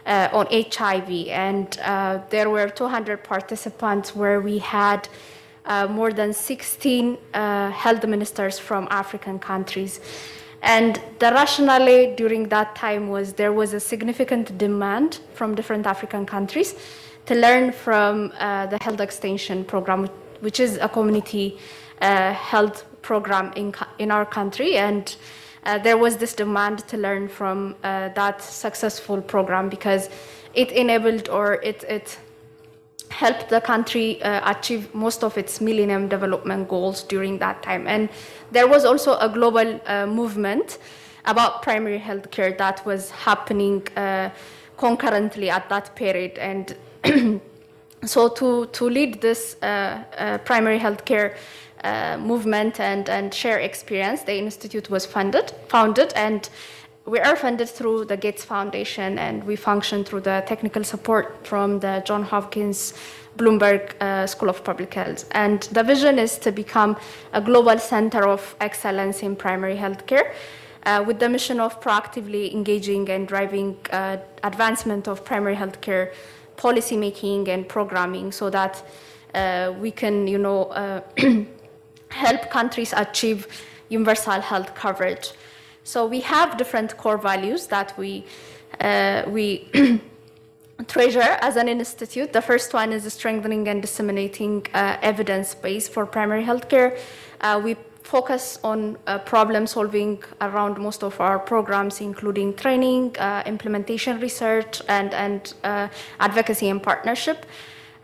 uh, 0.06 0.28
on 0.32 0.46
HIV. 0.50 1.28
And 1.28 1.78
uh, 1.84 2.18
there 2.30 2.50
were 2.50 2.68
200 2.68 3.22
participants 3.22 4.14
where 4.16 4.40
we 4.40 4.58
had 4.58 5.08
uh, 5.64 5.86
more 5.86 6.12
than 6.12 6.32
16 6.32 7.16
uh, 7.32 7.70
health 7.70 8.04
ministers 8.04 8.58
from 8.58 8.88
African 8.90 9.38
countries. 9.38 10.00
And 10.62 11.00
the 11.20 11.30
rationale 11.32 12.14
during 12.16 12.48
that 12.48 12.74
time 12.74 13.08
was 13.08 13.34
there 13.34 13.52
was 13.52 13.72
a 13.72 13.80
significant 13.80 14.58
demand 14.58 15.20
from 15.34 15.54
different 15.54 15.86
African 15.86 16.26
countries 16.26 16.74
to 17.26 17.34
learn 17.36 17.70
from 17.72 18.32
uh, 18.38 18.66
the 18.66 18.78
health 18.80 19.00
extension 19.00 19.64
program, 19.64 20.08
which 20.40 20.58
is 20.58 20.76
a 20.78 20.88
community 20.88 21.58
uh, 22.00 22.32
health 22.32 22.84
program 23.02 23.52
in, 23.56 23.74
in 23.98 24.10
our 24.10 24.24
country. 24.24 24.76
And 24.76 25.14
uh, 25.64 25.78
there 25.78 25.96
was 25.96 26.16
this 26.16 26.34
demand 26.34 26.80
to 26.88 26.96
learn 26.96 27.28
from 27.28 27.76
uh, 27.84 28.08
that 28.10 28.42
successful 28.42 29.20
program 29.20 29.68
because 29.68 30.08
it 30.54 30.72
enabled 30.72 31.28
or 31.28 31.54
it, 31.62 31.84
it 31.84 32.18
helped 33.10 33.48
the 33.48 33.60
country 33.60 34.20
uh, 34.22 34.50
achieve 34.50 34.92
most 34.94 35.22
of 35.22 35.38
its 35.38 35.60
Millennium 35.60 36.08
Development 36.08 36.68
Goals 36.68 37.04
during 37.04 37.38
that 37.38 37.62
time. 37.62 37.86
And 37.86 38.08
there 38.50 38.66
was 38.66 38.84
also 38.84 39.18
a 39.18 39.28
global 39.28 39.80
uh, 39.86 40.06
movement 40.06 40.78
about 41.26 41.62
primary 41.62 41.98
health 41.98 42.30
care 42.30 42.52
that 42.52 42.84
was 42.84 43.10
happening 43.10 43.86
uh, 43.96 44.30
concurrently 44.76 45.50
at 45.50 45.68
that 45.68 45.94
period. 45.94 46.38
And 46.38 46.74
so 48.04 48.28
to, 48.30 48.66
to 48.66 48.84
lead 48.88 49.20
this 49.20 49.56
uh, 49.62 50.38
primary 50.44 50.78
health 50.78 51.04
care 51.04 51.36
uh, 51.84 52.16
movement 52.18 52.80
and, 52.80 53.08
and 53.08 53.32
share 53.32 53.58
experience, 53.58 54.22
the 54.22 54.36
institute 54.36 54.90
was 54.90 55.06
funded, 55.06 55.52
founded 55.68 56.12
and 56.14 56.48
we 57.04 57.18
are 57.18 57.34
funded 57.34 57.68
through 57.68 58.04
the 58.04 58.16
Gates 58.16 58.44
Foundation 58.44 59.18
and 59.18 59.42
we 59.44 59.56
function 59.56 60.04
through 60.04 60.20
the 60.20 60.44
technical 60.46 60.84
support 60.84 61.44
from 61.44 61.80
the 61.80 62.02
John 62.06 62.22
Hopkins 62.22 62.94
Bloomberg 63.36 64.00
uh, 64.00 64.26
School 64.26 64.48
of 64.48 64.62
Public 64.62 64.94
Health. 64.94 65.28
And 65.32 65.62
the 65.72 65.82
vision 65.82 66.18
is 66.18 66.38
to 66.38 66.52
become 66.52 66.96
a 67.32 67.40
global 67.40 67.78
center 67.78 68.28
of 68.28 68.54
excellence 68.60 69.22
in 69.22 69.34
primary 69.34 69.76
healthcare 69.76 70.32
uh, 70.84 71.02
with 71.06 71.18
the 71.18 71.28
mission 71.28 71.58
of 71.60 71.80
proactively 71.80 72.52
engaging 72.52 73.08
and 73.10 73.26
driving 73.26 73.76
uh, 73.90 74.18
advancement 74.44 75.08
of 75.08 75.24
primary 75.24 75.56
healthcare 75.56 76.12
policy 76.56 76.96
making 76.96 77.48
and 77.48 77.68
programming 77.68 78.30
so 78.30 78.50
that 78.50 78.84
uh, 79.34 79.72
we 79.80 79.90
can, 79.90 80.26
you 80.26 80.38
know, 80.38 80.64
uh, 80.66 81.00
help 82.12 82.50
countries 82.50 82.92
achieve 82.96 83.46
universal 83.88 84.40
health 84.40 84.74
coverage. 84.74 85.32
So 85.84 86.06
we 86.06 86.20
have 86.20 86.56
different 86.56 86.96
core 86.96 87.18
values 87.18 87.66
that 87.68 87.96
we 87.98 88.24
uh, 88.80 89.24
we 89.26 89.68
treasure 90.88 91.36
as 91.40 91.56
an 91.56 91.68
institute. 91.68 92.32
The 92.32 92.42
first 92.42 92.72
one 92.74 92.92
is 92.92 93.10
strengthening 93.12 93.68
and 93.68 93.82
disseminating 93.82 94.66
uh, 94.74 94.96
evidence 95.02 95.54
base 95.54 95.88
for 95.88 96.06
primary 96.06 96.44
healthcare. 96.44 96.98
Uh, 97.40 97.60
we 97.62 97.76
focus 98.02 98.58
on 98.64 98.96
uh, 99.06 99.18
problem 99.18 99.66
solving 99.66 100.22
around 100.40 100.78
most 100.78 101.02
of 101.02 101.20
our 101.20 101.38
programs, 101.38 102.00
including 102.00 102.54
training, 102.54 103.16
uh, 103.18 103.42
implementation 103.46 104.20
research, 104.20 104.82
and, 104.88 105.14
and 105.14 105.54
uh, 105.64 105.88
advocacy 106.20 106.68
and 106.68 106.82
partnership. 106.82 107.46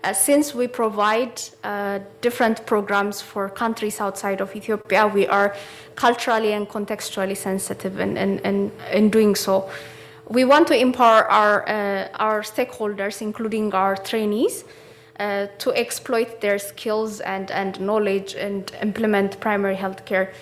Uh, 0.05 0.13
since 0.13 0.55
we 0.55 0.69
provide 0.69 1.43
uh, 1.65 1.99
different 2.21 2.65
programs 2.67 3.21
for 3.21 3.49
countries 3.49 4.01
outside 4.01 4.41
of 4.41 4.55
Ethiopia, 4.55 5.09
we 5.09 5.27
are 5.27 5.57
culturally 5.97 6.53
and 6.53 6.69
contextually 6.69 7.37
sensitive 7.37 7.99
in, 7.99 8.17
in, 8.17 8.39
in, 8.41 8.71
in 8.93 9.11
doing 9.11 9.35
so. 9.35 9.69
We 10.29 10.45
want 10.45 10.69
to 10.69 10.79
empower 10.79 11.25
our, 11.25 11.69
uh, 11.69 12.09
our 12.15 12.43
stakeholders, 12.43 13.21
including 13.23 13.75
our 13.75 13.97
trainees, 13.97 14.65
uh, 15.19 15.49
to 15.59 15.73
exploit 15.73 16.41
their 16.41 16.61
skills 16.61 17.21
and, 17.21 17.51
and 17.51 17.81
knowledge 17.81 18.35
and 18.35 18.71
implement 18.81 19.41
primary 19.41 19.75
health 19.75 20.05
care. 20.05 20.33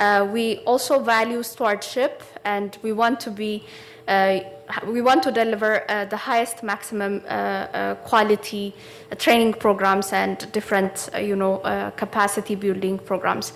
Uh, 0.00 0.28
we 0.30 0.58
also 0.58 0.98
value 0.98 1.42
stewardship 1.42 2.22
and 2.44 2.76
we 2.82 2.92
want 2.92 3.20
to 3.20 3.30
be 3.30 3.64
uh, 4.06 4.40
we 4.86 5.00
want 5.00 5.22
to 5.22 5.32
deliver 5.32 5.90
uh, 5.90 6.04
the 6.04 6.16
highest 6.16 6.62
maximum 6.62 7.22
uh, 7.24 7.28
uh 7.28 7.94
quality 7.96 8.74
uh, 9.10 9.14
training 9.14 9.54
programs 9.54 10.12
and 10.12 10.50
different, 10.52 11.08
you 11.20 11.36
know, 11.36 11.58
capacity 11.96 12.54
building 12.54 12.98
programs. 12.98 13.52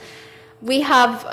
We 0.62 0.80
have 0.82 1.24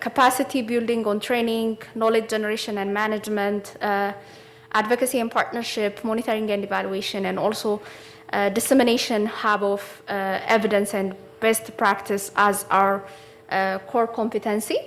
capacity 0.00 0.62
building 0.62 1.06
on 1.06 1.20
training, 1.20 1.78
knowledge 1.94 2.28
generation 2.28 2.78
and 2.78 2.92
management, 2.92 3.76
advocacy 4.72 5.20
and 5.20 5.30
partnership, 5.30 6.02
monitoring 6.02 6.50
and 6.50 6.64
evaluation, 6.64 7.26
and 7.26 7.38
also 7.38 7.80
dissemination 8.52 9.26
hub 9.26 9.62
of 9.62 10.02
evidence 10.08 10.92
and 10.92 11.14
best 11.38 11.76
practice 11.76 12.32
as 12.34 12.66
our 12.70 13.04
core 13.86 14.08
competency 14.08 14.78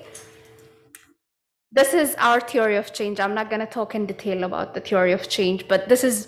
this 1.71 1.93
is 1.93 2.15
our 2.17 2.41
theory 2.41 2.75
of 2.75 2.93
change. 2.93 3.19
I'm 3.19 3.33
not 3.33 3.49
going 3.49 3.61
to 3.61 3.65
talk 3.65 3.95
in 3.95 4.05
detail 4.05 4.43
about 4.43 4.73
the 4.73 4.81
theory 4.81 5.13
of 5.13 5.29
change, 5.29 5.67
but 5.67 5.87
this 5.87 6.03
is 6.03 6.27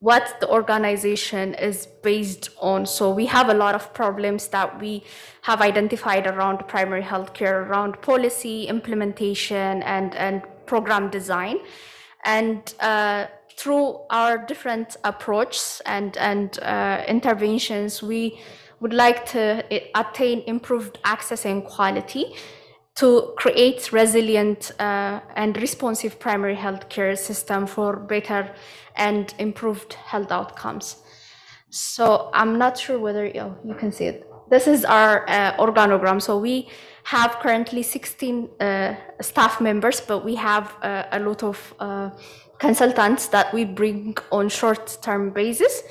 what 0.00 0.36
the 0.40 0.48
organization 0.48 1.54
is 1.54 1.86
based 2.02 2.48
on. 2.58 2.86
So 2.86 3.10
we 3.10 3.26
have 3.26 3.48
a 3.50 3.54
lot 3.54 3.74
of 3.74 3.92
problems 3.94 4.48
that 4.48 4.80
we 4.80 5.04
have 5.42 5.60
identified 5.60 6.26
around 6.26 6.66
primary 6.66 7.02
healthcare, 7.02 7.66
around 7.66 8.00
policy 8.00 8.64
implementation 8.64 9.82
and, 9.82 10.14
and 10.16 10.42
program 10.66 11.10
design. 11.10 11.58
And 12.24 12.74
uh, 12.80 13.26
through 13.56 14.00
our 14.08 14.38
different 14.38 14.96
approaches 15.04 15.82
and, 15.84 16.16
and 16.16 16.58
uh, 16.62 17.04
interventions, 17.06 18.02
we 18.02 18.40
would 18.80 18.94
like 18.94 19.26
to 19.26 19.62
attain 19.94 20.42
improved 20.46 20.98
access 21.04 21.44
and 21.44 21.62
quality 21.62 22.34
to 22.96 23.32
create 23.36 23.92
resilient 23.92 24.72
uh, 24.78 25.20
and 25.36 25.56
responsive 25.56 26.18
primary 26.18 26.54
health 26.54 26.88
care 26.88 27.16
system 27.16 27.66
for 27.66 27.96
better 27.96 28.52
and 28.96 29.34
improved 29.38 29.94
health 29.94 30.30
outcomes. 30.30 30.96
So 31.70 32.30
I'm 32.34 32.58
not 32.58 32.76
sure 32.76 32.98
whether 32.98 33.26
you, 33.26 33.56
you 33.64 33.74
can 33.74 33.92
see 33.92 34.06
it. 34.06 34.26
This 34.50 34.66
is 34.66 34.84
our 34.84 35.28
uh, 35.28 35.56
organogram. 35.56 36.20
So 36.20 36.36
we 36.36 36.68
have 37.04 37.38
currently 37.40 37.82
16 37.82 38.48
uh, 38.58 38.94
staff 39.20 39.60
members, 39.60 40.00
but 40.00 40.24
we 40.24 40.34
have 40.34 40.74
uh, 40.82 41.04
a 41.12 41.20
lot 41.20 41.42
of 41.44 41.74
uh, 41.78 42.10
consultants 42.58 43.28
that 43.28 43.54
we 43.54 43.64
bring 43.64 44.16
on 44.32 44.48
short-term 44.48 45.30
basis. 45.30 45.82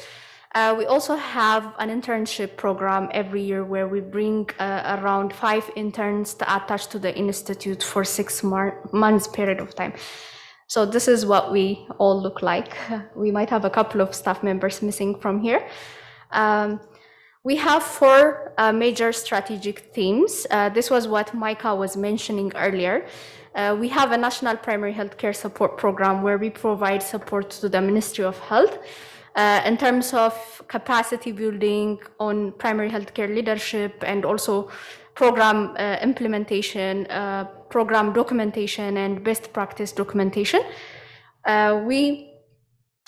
Uh, 0.56 0.74
we 0.76 0.86
also 0.88 1.16
have 1.16 1.76
an 1.78 1.90
internship 1.90 2.58
program 2.58 3.08
every 3.12 3.42
year 3.42 3.64
where 3.64 3.88
we 3.88 4.02
bring 4.02 4.50
uh, 4.58 4.98
around 5.00 5.32
five 5.32 5.70
interns 5.76 6.34
to 6.34 6.56
attach 6.56 6.88
to 6.88 6.98
the 6.98 7.16
institute 7.16 7.84
for 7.84 8.04
six 8.04 8.44
months 8.44 9.28
period 9.28 9.60
of 9.60 9.76
time. 9.76 9.94
So 10.66 10.86
this 10.86 11.08
is 11.08 11.26
what 11.26 11.52
we 11.52 11.88
all 12.00 12.20
look 12.22 12.42
like. 12.42 12.76
We 13.16 13.32
might 13.32 13.50
have 13.50 13.66
a 13.66 13.70
couple 13.70 14.02
of 14.02 14.16
staff 14.16 14.42
members 14.44 14.82
missing 14.82 15.20
from 15.20 15.42
here. 15.42 15.68
Um, 16.32 16.80
We 17.44 17.56
have 17.56 17.84
four 17.84 18.54
uh, 18.58 18.74
major 18.74 19.14
strategic 19.14 19.94
themes. 19.96 20.46
Uh, 20.52 20.70
this 20.70 20.90
was 20.92 21.08
what 21.08 21.34
Micah 21.34 21.74
was 21.74 21.96
mentioning 21.96 22.52
earlier. 22.56 23.06
Uh, 23.56 23.78
we 23.80 23.88
have 23.88 24.12
a 24.12 24.18
national 24.18 24.58
primary 24.58 24.94
healthcare 24.94 25.34
support 25.34 25.78
program 25.78 26.22
where 26.22 26.38
we 26.38 26.50
provide 26.50 27.02
support 27.02 27.50
to 27.62 27.70
the 27.70 27.82
Ministry 27.82 28.26
of 28.26 28.38
Health 28.40 28.78
uh, 29.40 29.62
in 29.66 29.78
terms 29.78 30.14
of 30.14 30.34
capacity 30.68 31.32
building 31.32 31.98
on 32.20 32.52
primary 32.64 32.90
healthcare 32.90 33.34
leadership 33.34 34.04
and 34.06 34.26
also 34.26 34.70
program 35.16 35.76
uh, 35.78 35.98
implementation, 36.02 37.06
uh, 37.08 37.46
program 37.70 38.12
documentation, 38.12 38.98
and 38.98 39.24
best 39.24 39.54
practice 39.54 39.92
documentation. 39.94 40.62
Uh, 41.46 41.82
we 41.86 42.34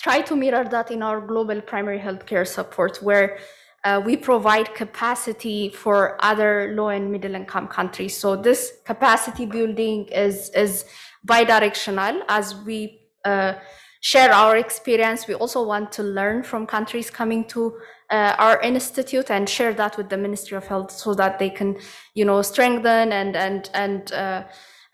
try 0.00 0.22
to 0.22 0.34
mirror 0.34 0.64
that 0.64 0.90
in 0.90 1.02
our 1.02 1.20
global 1.20 1.60
primary 1.60 1.98
healthcare 1.98 2.46
support, 2.46 3.02
where 3.02 3.38
uh, 3.84 4.00
we 4.06 4.16
provide 4.16 4.74
capacity 4.74 5.68
for 5.68 6.16
other 6.24 6.72
low 6.76 6.88
and 6.88 7.12
middle 7.12 7.34
income 7.34 7.68
countries. 7.68 8.16
So 8.16 8.36
this 8.36 8.72
capacity 8.86 9.44
building 9.44 10.06
is 10.26 10.50
is 10.50 10.86
bidirectional 11.26 12.22
as 12.28 12.54
we 12.66 12.78
uh, 13.24 13.54
share 14.02 14.32
our 14.32 14.56
experience. 14.56 15.26
We 15.26 15.34
also 15.34 15.62
want 15.62 15.90
to 15.92 16.02
learn 16.02 16.42
from 16.42 16.66
countries 16.66 17.08
coming 17.08 17.44
to 17.48 17.78
uh, 18.10 18.34
our 18.36 18.60
institute 18.60 19.30
and 19.30 19.48
share 19.48 19.72
that 19.74 19.96
with 19.96 20.10
the 20.10 20.18
Ministry 20.18 20.56
of 20.56 20.66
Health 20.66 20.90
so 20.90 21.14
that 21.14 21.38
they 21.38 21.48
can, 21.48 21.78
you 22.14 22.24
know, 22.24 22.42
strengthen 22.42 23.12
and 23.12 23.36
and 23.36 23.70
and 23.72 24.12
uh, 24.12 24.42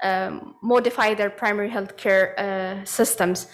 um, 0.03 0.55
modify 0.63 1.15
their 1.15 1.31
primary 1.31 1.71
healthcare 1.71 2.39
uh, 2.39 2.85
systems. 2.85 3.49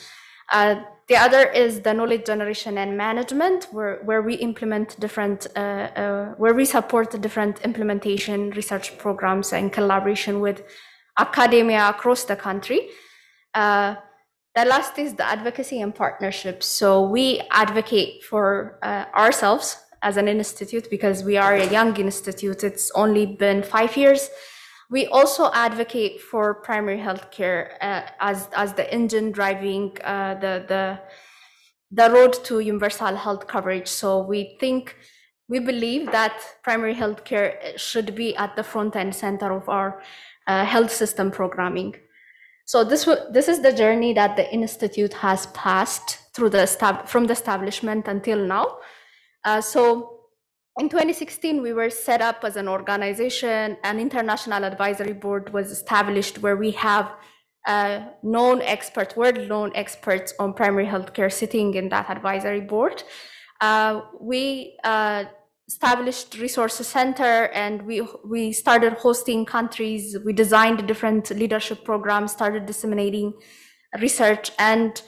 Uh, 0.53 0.75
the 1.07 1.17
other 1.17 1.45
is 1.51 1.81
the 1.81 1.95
knowledge 1.95 2.27
generation 2.27 2.79
and 2.79 2.97
management, 2.97 3.69
where, 3.73 4.01
where 4.05 4.23
we 4.23 4.35
implement 4.37 4.99
different, 4.99 5.47
uh, 5.55 5.59
uh, 5.59 6.27
where 6.37 6.55
we 6.55 6.65
support 6.65 7.21
different 7.21 7.61
implementation 7.63 8.51
research 8.51 8.97
programs 8.97 9.53
in 9.53 9.69
collaboration 9.69 10.41
with 10.41 10.63
academia 11.19 11.91
across 11.91 12.25
the 12.25 12.37
country. 12.37 12.89
The 14.55 14.65
last 14.65 14.99
is 14.99 15.15
the 15.15 15.27
advocacy 15.27 15.81
and 15.81 15.93
partnerships. 15.93 16.67
So 16.67 17.09
we 17.09 17.43
advocate 17.51 18.23
for 18.23 18.79
uh, 18.83 19.07
ourselves 19.17 19.79
as 20.01 20.17
an 20.17 20.29
institute 20.29 20.89
because 20.91 21.25
we 21.25 21.37
are 21.37 21.55
a 21.55 21.67
young 21.67 21.97
institute. 21.97 22.63
It's 22.63 22.93
only 22.95 23.27
been 23.27 23.65
five 23.65 23.97
years. 23.97 24.31
We 24.91 25.07
also 25.07 25.51
advocate 25.53 26.21
for 26.21 26.55
primary 26.55 26.99
healthcare 26.99 27.73
uh, 27.81 28.03
as 28.21 28.49
as 28.55 28.75
the 28.75 28.87
engine 28.95 29.33
driving 29.33 29.97
uh, 30.05 30.35
the 30.35 30.65
the 30.69 31.01
the 31.91 32.11
road 32.11 32.35
to 32.45 32.61
universal 32.61 33.17
health 33.17 33.49
coverage. 33.49 33.89
So 33.89 34.23
we 34.23 34.57
think 34.61 34.95
we 35.49 35.59
believe 35.59 36.13
that 36.13 36.35
primary 36.63 36.95
healthcare 36.95 37.77
should 37.77 38.15
be 38.15 38.37
at 38.37 38.55
the 38.55 38.63
front 38.63 38.95
and 38.95 39.13
center 39.13 39.51
of 39.53 39.69
our 39.69 40.01
uh, 40.47 40.65
health 40.65 40.93
system 40.93 41.31
programming. 41.31 41.97
So 42.65 42.83
this 42.83 43.09
this 43.31 43.49
is 43.49 43.61
the 43.61 43.73
journey 43.73 44.15
that 44.15 44.37
the 44.37 44.53
institute 44.53 45.15
has 45.15 45.47
passed 45.49 46.19
through 46.35 46.51
the 46.51 46.67
from 47.07 47.27
the 47.27 47.33
establishment 47.33 48.09
until 48.09 48.39
now. 48.39 48.79
Uh, 49.45 49.61
so 49.61 50.15
in 50.81 50.89
2016, 50.89 51.63
we 51.63 51.73
were 51.73 51.91
set 51.91 52.21
up 52.21 52.43
as 52.43 52.57
an 52.57 52.67
organization. 52.67 53.77
An 53.85 54.01
international 54.01 54.65
advisory 54.65 55.13
board 55.13 55.53
was 55.53 55.71
established 55.71 56.39
where 56.39 56.57
we 56.57 56.73
have 56.73 57.13
uh, 57.67 58.07
known 58.23 58.61
experts, 58.63 59.15
world-known 59.15 59.71
experts 59.75 60.35
on 60.39 60.53
primary 60.53 60.87
healthcare 60.87 61.33
sitting 61.33 61.75
in 61.75 61.89
that 61.91 62.11
advisory 62.11 62.61
board. 62.61 63.05
Uh, 63.61 64.03
we 64.21 64.77
uh, 64.83 65.25
established 65.67 66.39
resources 66.39 66.87
center 66.87 67.47
and 67.55 67.83
we 67.83 68.07
we 68.25 68.53
started 68.53 68.95
hosting 68.95 69.45
countries. 69.45 70.17
We 70.25 70.33
designed 70.33 70.87
different 70.87 71.31
leadership 71.31 71.85
programs, 71.85 72.33
started 72.33 72.67
disseminating 72.67 73.33
research, 74.01 74.51
and 74.59 75.01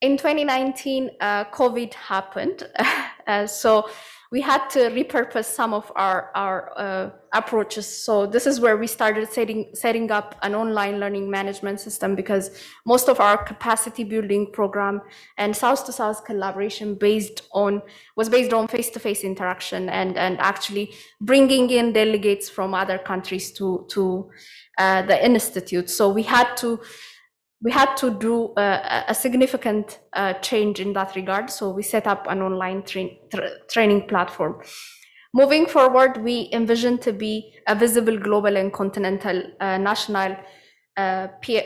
in 0.00 0.18
2019, 0.18 1.10
uh, 1.20 1.44
COVID 1.46 1.94
happened. 1.94 2.68
Uh, 3.26 3.46
so 3.46 3.88
we 4.34 4.40
had 4.40 4.68
to 4.68 4.80
repurpose 4.90 5.44
some 5.44 5.72
of 5.72 5.92
our, 5.94 6.32
our 6.34 6.72
uh, 6.76 7.10
approaches. 7.32 7.86
So 7.86 8.26
this 8.26 8.48
is 8.48 8.58
where 8.58 8.76
we 8.76 8.88
started 8.88 9.28
setting, 9.32 9.70
setting 9.74 10.10
up 10.10 10.34
an 10.42 10.56
online 10.56 10.98
learning 10.98 11.30
management 11.30 11.78
system 11.78 12.16
because 12.16 12.50
most 12.84 13.08
of 13.08 13.20
our 13.20 13.38
capacity 13.44 14.02
building 14.02 14.50
program 14.50 15.02
and 15.38 15.54
south 15.54 15.86
to 15.86 15.92
south 15.92 16.24
collaboration 16.24 16.96
based 16.96 17.42
on 17.52 17.80
was 18.16 18.28
based 18.28 18.52
on 18.52 18.66
face-to-face 18.66 19.22
interaction 19.22 19.88
and, 19.88 20.18
and 20.18 20.36
actually 20.40 20.92
bringing 21.20 21.70
in 21.70 21.92
delegates 21.92 22.50
from 22.50 22.74
other 22.74 22.98
countries 22.98 23.52
to, 23.52 23.86
to 23.88 24.28
uh, 24.78 25.02
the 25.02 25.24
institute. 25.24 25.88
So 25.88 26.08
we 26.08 26.24
had 26.24 26.56
to 26.56 26.80
we 27.64 27.72
had 27.72 27.96
to 27.96 28.10
do 28.10 28.52
uh, 28.58 29.04
a 29.08 29.14
significant 29.14 29.98
uh, 30.12 30.34
change 30.34 30.80
in 30.80 30.92
that 30.92 31.16
regard. 31.16 31.48
So 31.50 31.70
we 31.70 31.82
set 31.82 32.06
up 32.06 32.26
an 32.28 32.42
online 32.42 32.82
train, 32.82 33.16
tra- 33.30 33.58
training 33.70 34.06
platform. 34.06 34.62
Moving 35.32 35.66
forward, 35.66 36.18
we 36.22 36.50
envision 36.52 36.98
to 36.98 37.12
be 37.12 37.54
a 37.66 37.74
visible 37.74 38.18
global 38.18 38.56
and 38.58 38.70
continental 38.70 39.42
uh, 39.60 39.78
national, 39.78 40.36
uh, 40.98 41.28
uh, 41.58 41.60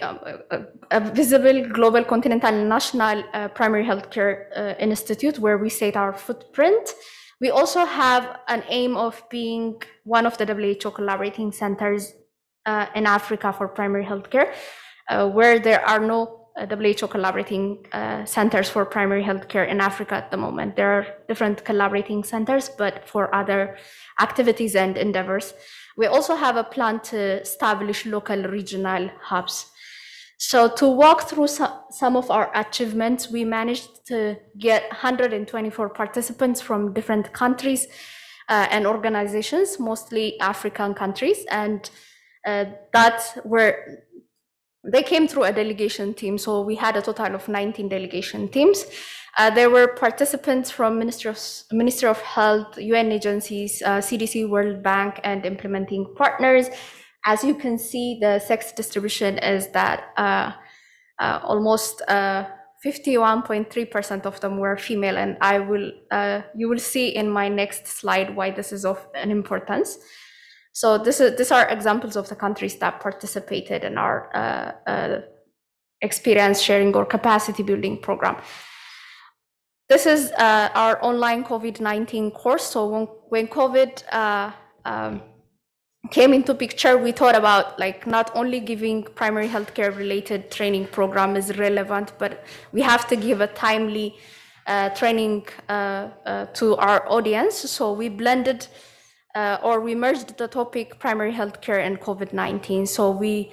uh, 0.50 0.62
a 0.92 1.00
visible 1.00 1.68
global 1.68 2.04
continental 2.04 2.52
national 2.52 3.24
uh, 3.34 3.48
primary 3.48 3.84
healthcare 3.84 4.80
institute 4.80 5.40
where 5.40 5.58
we 5.58 5.68
set 5.68 5.96
our 5.96 6.12
footprint. 6.12 6.94
We 7.40 7.50
also 7.50 7.84
have 7.84 8.38
an 8.46 8.62
aim 8.68 8.96
of 8.96 9.20
being 9.30 9.82
one 10.04 10.26
of 10.26 10.38
the 10.38 10.46
WHO 10.46 10.92
collaborating 10.92 11.50
centers 11.50 12.12
in 12.94 13.06
Africa 13.06 13.52
for 13.52 13.66
primary 13.66 14.04
healthcare 14.04 14.54
where 15.29 15.59
there 15.59 15.85
are 15.87 16.01
no 16.01 16.49
uh, 16.59 16.66
WHO 16.66 17.07
collaborating 17.07 17.87
uh, 17.92 18.25
centers 18.25 18.68
for 18.68 18.85
primary 18.85 19.23
healthcare 19.23 19.68
in 19.68 19.81
Africa 19.81 20.16
at 20.16 20.31
the 20.31 20.37
moment. 20.37 20.77
There 20.77 20.90
are 20.90 21.07
different 21.29 21.64
collaborating 21.64 22.25
centers, 22.25 22.68
but 22.68 23.09
for 23.09 23.33
other 23.35 23.79
activities 24.21 24.75
and 24.75 24.97
endeavors. 24.97 25.55
We 25.97 26.07
also 26.07 26.35
have 26.35 26.57
a 26.57 26.64
plan 26.64 27.01
to 27.11 27.40
establish 27.40 28.07
local 28.07 28.42
regional 28.42 29.11
hubs. 29.21 29.71
So 30.38 30.68
to 30.68 30.87
walk 30.88 31.29
through 31.29 31.49
so- 31.49 31.81
some 31.90 32.16
of 32.16 32.31
our 32.31 32.51
achievements, 32.55 33.31
we 33.31 33.44
managed 33.44 34.07
to 34.07 34.37
get 34.59 34.88
124 34.90 35.88
participants 35.90 36.61
from 36.61 36.92
different 36.92 37.33
countries 37.33 37.87
uh, 38.49 38.66
and 38.71 38.87
organizations, 38.87 39.79
mostly 39.79 40.38
African 40.40 40.94
countries, 40.94 41.44
and 41.51 41.90
uh, 42.47 42.64
that 42.92 43.21
were 43.44 44.05
they 44.85 45.03
came 45.03 45.27
through 45.27 45.45
a 45.45 45.53
delegation 45.53 46.12
team. 46.14 46.38
So 46.38 46.62
we 46.62 46.77
had 46.77 46.97
a 46.97 47.03
total 47.03 47.35
of 47.35 47.49
19 47.49 47.88
delegation 47.88 48.49
teams. 48.49 48.87
Uh, 49.37 49.51
there 49.51 49.69
were 49.71 49.88
participants 49.88 50.71
from 50.71 50.99
Ministry 50.99 51.31
of, 51.31 51.38
Ministry 51.71 52.09
of 52.09 52.19
Health, 52.23 52.79
UN 52.79 53.12
agencies, 53.12 53.83
uh, 53.83 53.99
CDC, 53.99 54.49
World 54.49 54.83
Bank, 54.83 55.21
and 55.23 55.45
implementing 55.47 56.12
partners. 56.17 56.69
As 57.25 57.45
you 57.45 57.55
can 57.55 57.79
see, 57.79 58.19
the 58.21 58.38
sex 58.38 58.73
distribution 58.73 59.38
is 59.38 59.69
that 59.69 60.12
uh, 60.17 60.53
uh, 61.19 61.41
almost 61.45 62.03
51.3% 62.09 64.27
of 64.27 64.41
them 64.41 64.59
were 64.59 64.77
female, 64.77 65.19
and 65.19 65.37
I 65.41 65.59
will 65.59 65.91
uh, 66.11 66.43
you 66.55 66.69
will 66.69 66.79
see 66.79 67.09
in 67.09 67.29
my 67.29 67.49
next 67.49 67.87
slide 67.87 68.37
why 68.37 68.51
this 68.51 68.73
is 68.73 68.85
of 68.85 69.07
an 69.14 69.31
importance. 69.31 69.99
So 70.81 70.97
this 70.97 71.19
is 71.19 71.37
these 71.37 71.51
are 71.51 71.67
examples 71.69 72.14
of 72.14 72.29
the 72.29 72.37
countries 72.37 72.77
that 72.77 73.01
participated 73.01 73.83
in 73.83 73.99
our 73.99 74.17
uh, 74.43 74.91
uh, 74.91 75.21
experience 76.01 76.61
sharing 76.62 76.95
or 76.95 77.05
capacity 77.05 77.64
building 77.64 77.99
program. 77.99 78.37
This 79.88 80.07
is 80.07 80.31
uh, 80.38 80.69
our 80.75 81.05
online 81.05 81.43
COVID-19 81.43 82.33
course. 82.33 82.62
So 82.62 82.87
when, 82.87 83.07
when 83.33 83.49
COVID 83.49 84.05
uh, 84.12 84.53
um, 84.85 85.23
came 86.12 86.33
into 86.33 86.55
picture, 86.55 86.97
we 86.97 87.11
thought 87.11 87.35
about 87.35 87.77
like 87.81 88.07
not 88.07 88.31
only 88.37 88.61
giving 88.61 89.03
primary 89.03 89.49
healthcare 89.49 89.93
related 89.97 90.49
training 90.53 90.87
program 90.87 91.35
is 91.35 91.59
relevant, 91.59 92.12
but 92.19 92.45
we 92.71 92.83
have 92.83 93.09
to 93.09 93.17
give 93.17 93.41
a 93.41 93.49
timely 93.49 94.14
uh, 94.69 94.91
training 94.91 95.45
uh, 95.69 95.73
uh, 96.25 96.47
to 96.59 96.77
our 96.77 97.01
audience. 97.11 97.57
So 97.57 97.93
we 97.93 98.09
blended 98.09 98.69
uh, 99.35 99.59
or 99.62 99.81
we 99.81 99.95
merged 99.95 100.37
the 100.38 100.49
topic 100.49 100.99
primary 100.99 101.33
healthcare 101.33 101.85
and 101.85 102.01
COVID-19. 102.01 102.88
So 102.88 103.11
we 103.11 103.53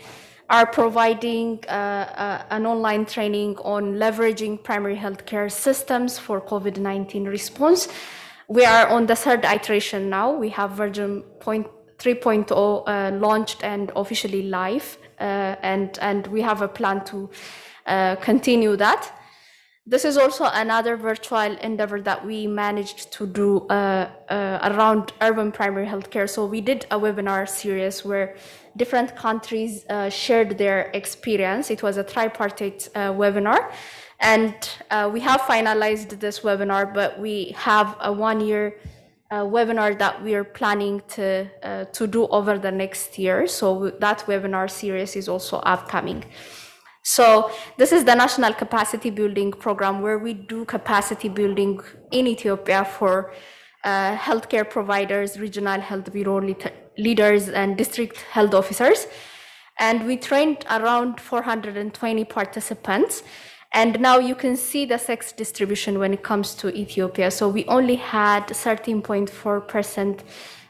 are 0.50 0.66
providing 0.66 1.64
uh, 1.68 1.72
uh, 1.72 2.44
an 2.52 2.66
online 2.66 3.06
training 3.06 3.58
on 3.58 3.96
leveraging 3.96 4.64
primary 4.64 4.96
healthcare 4.96 5.52
systems 5.52 6.20
for 6.20 6.40
COVID-19 6.40 7.28
response. 7.28 7.88
We 8.48 8.64
are 8.64 8.88
on 8.88 9.08
the 9.08 9.16
third 9.16 9.44
iteration 9.44 10.10
now. 10.10 10.32
We 10.32 10.50
have 10.50 10.72
version 10.72 11.24
point 11.40 11.68
3.0 11.98 12.84
uh, 12.86 13.18
launched 13.18 13.64
and 13.64 13.92
officially 13.96 14.44
live, 14.44 14.98
uh, 15.20 15.56
and 15.64 15.98
and 16.02 16.28
we 16.28 16.42
have 16.42 16.62
a 16.62 16.68
plan 16.68 17.04
to 17.06 17.30
uh, 17.88 18.16
continue 18.18 18.76
that. 18.76 19.12
This 19.88 20.04
is 20.04 20.18
also 20.18 20.46
another 20.46 20.98
virtual 20.98 21.40
endeavor 21.40 22.02
that 22.02 22.26
we 22.26 22.48
managed 22.48 23.12
to 23.12 23.28
do 23.28 23.68
uh, 23.68 24.10
uh, 24.30 24.72
around 24.72 25.14
urban 25.22 25.52
primary 25.52 25.86
healthcare. 25.86 26.28
So 26.28 26.46
we 26.48 26.60
did 26.60 26.88
a 26.90 27.00
webinar 27.00 27.48
series 27.48 28.04
where 28.04 28.36
different 28.76 29.16
countries 29.16 29.86
uh, 29.90 30.10
shared 30.10 30.58
their 30.58 30.90
experience. 30.96 31.70
It 31.70 31.84
was 31.84 31.98
a 31.98 32.04
tripartite 32.04 32.90
uh, 32.96 33.12
webinar. 33.14 33.72
And 34.20 34.56
uh, 34.90 35.08
we 35.14 35.20
have 35.20 35.42
finalized 35.42 36.20
this 36.20 36.40
webinar, 36.40 36.92
but 36.92 37.20
we 37.20 37.54
have 37.56 37.96
a 38.00 38.12
one 38.12 38.42
year 38.42 38.80
uh, 39.30 39.44
webinar 39.44 40.00
that 40.00 40.24
we 40.24 40.34
are 40.34 40.44
planning 40.44 41.04
to, 41.10 41.86
to 41.92 42.08
do 42.08 42.26
over 42.28 42.58
the 42.58 42.72
next 42.72 43.20
year. 43.20 43.46
So 43.46 43.92
that 44.00 44.20
webinar 44.26 44.68
series 44.68 45.16
is 45.16 45.30
also 45.30 45.58
upcoming. 45.58 46.26
So 47.08 47.52
this 47.78 47.92
is 47.92 48.04
the 48.04 48.16
National 48.16 48.52
Capacity 48.52 49.12
Building 49.12 49.52
Program 49.52 50.02
where 50.02 50.18
we 50.18 50.34
do 50.34 50.66
capacity 50.66 51.30
building 51.30 51.80
in 52.10 52.26
Ethiopia 52.26 52.84
for 52.84 53.32
uh, 53.84 54.18
healthcare 54.18 54.68
providers, 54.68 55.40
regional 55.40 55.80
health 55.80 56.12
bureau 56.12 56.42
leaders, 56.98 57.48
and 57.50 57.78
district 57.78 58.18
health 58.22 58.56
officers. 58.56 59.06
And 59.78 60.08
we 60.08 60.18
trained 60.18 60.66
around 60.72 61.22
420 61.22 62.26
participants. 62.26 63.22
And 63.72 64.00
now 64.00 64.18
you 64.18 64.34
can 64.34 64.58
see 64.58 64.86
the 64.86 64.98
sex 64.98 65.32
distribution 65.32 66.00
when 66.00 66.12
it 66.12 66.24
comes 66.24 66.56
to 66.56 66.70
Ethiopia. 66.76 67.30
So 67.30 67.48
we 67.48 67.66
only 67.66 67.98
had 67.98 68.48
13.4% 68.48 70.22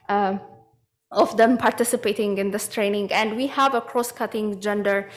uh, 0.10 0.38
of 1.12 1.38
them 1.38 1.58
participating 1.58 2.40
in 2.40 2.52
this 2.52 2.68
training. 2.68 3.14
And 3.14 3.38
we 3.38 3.48
have 3.48 3.74
a 3.74 3.80
cross-cutting 3.80 4.60
gender 4.60 5.10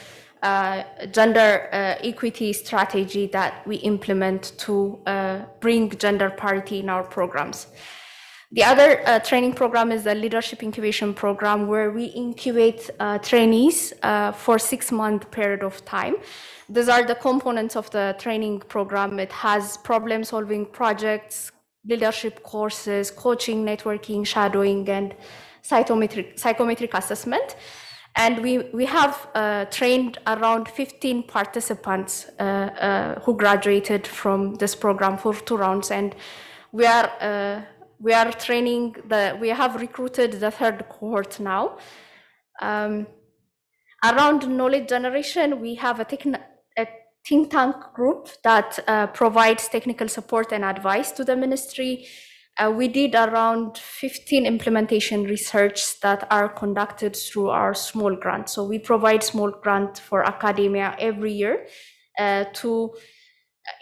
uh, 0.42 0.82
gender 1.10 1.68
uh, 1.72 2.06
equity 2.06 2.52
strategy 2.52 3.26
that 3.28 3.66
we 3.66 3.76
implement 3.76 4.52
to 4.58 4.98
uh, 5.06 5.40
bring 5.60 5.90
gender 5.98 6.30
parity 6.30 6.80
in 6.80 6.88
our 6.88 7.02
programs. 7.02 7.66
The 8.50 8.64
other 8.64 9.02
uh, 9.06 9.18
training 9.18 9.52
program 9.52 9.92
is 9.92 10.04
the 10.04 10.14
leadership 10.14 10.62
incubation 10.62 11.12
program 11.12 11.66
where 11.66 11.90
we 11.90 12.04
incubate 12.06 12.88
uh, 12.98 13.18
trainees 13.18 13.92
uh, 14.02 14.32
for 14.32 14.58
six 14.58 14.90
month 14.90 15.30
period 15.30 15.62
of 15.62 15.84
time. 15.84 16.16
These 16.70 16.88
are 16.88 17.04
the 17.04 17.14
components 17.14 17.76
of 17.76 17.90
the 17.90 18.16
training 18.18 18.60
program. 18.60 19.18
It 19.18 19.32
has 19.32 19.76
problem 19.76 20.24
solving 20.24 20.64
projects, 20.64 21.52
leadership 21.86 22.42
courses, 22.42 23.10
coaching, 23.10 23.66
networking, 23.66 24.26
shadowing, 24.26 24.88
and 24.88 25.14
psychometric, 25.60 26.38
psychometric 26.38 26.94
assessment. 26.94 27.56
And 28.18 28.42
we, 28.42 28.58
we 28.74 28.84
have 28.86 29.28
uh, 29.32 29.66
trained 29.66 30.18
around 30.26 30.68
15 30.68 31.22
participants 31.22 32.26
uh, 32.40 32.42
uh, 32.42 33.20
who 33.20 33.36
graduated 33.36 34.08
from 34.08 34.56
this 34.56 34.74
program 34.74 35.16
for 35.16 35.34
two 35.34 35.56
rounds. 35.56 35.92
And 35.92 36.16
we 36.72 36.84
are, 36.84 37.08
uh, 37.20 37.62
we 38.00 38.12
are 38.12 38.32
training, 38.32 38.96
the, 39.06 39.38
we 39.40 39.50
have 39.50 39.80
recruited 39.80 40.32
the 40.32 40.50
third 40.50 40.86
cohort 40.88 41.38
now. 41.38 41.78
Um, 42.60 43.06
around 44.04 44.48
knowledge 44.48 44.88
generation, 44.88 45.60
we 45.60 45.76
have 45.76 46.00
a, 46.00 46.06
a 46.76 46.88
think 47.24 47.52
tank 47.52 47.76
group 47.94 48.30
that 48.42 48.80
uh, 48.88 49.06
provides 49.06 49.68
technical 49.68 50.08
support 50.08 50.52
and 50.52 50.64
advice 50.64 51.12
to 51.12 51.22
the 51.22 51.36
ministry 51.36 52.08
uh, 52.58 52.70
we 52.70 52.88
did 52.88 53.14
around 53.14 53.78
15 53.78 54.44
implementation 54.46 55.24
research 55.24 56.00
that 56.00 56.26
are 56.30 56.48
conducted 56.48 57.14
through 57.14 57.50
our 57.50 57.74
small 57.74 58.16
grant. 58.16 58.48
So 58.48 58.64
we 58.64 58.78
provide 58.78 59.22
small 59.22 59.50
grant 59.50 59.98
for 59.98 60.26
academia 60.26 60.96
every 60.98 61.32
year 61.32 61.66
uh, 62.18 62.44
to 62.54 62.94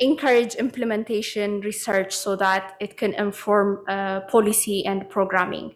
encourage 0.01 0.55
implementation 0.57 1.61
research 1.61 2.15
so 2.15 2.37
that 2.37 2.75
it 2.81 2.97
can 2.97 3.15
inform 3.15 3.85
uh, 3.89 4.21
policy 4.23 4.85
and 4.85 5.09
programming. 5.09 5.75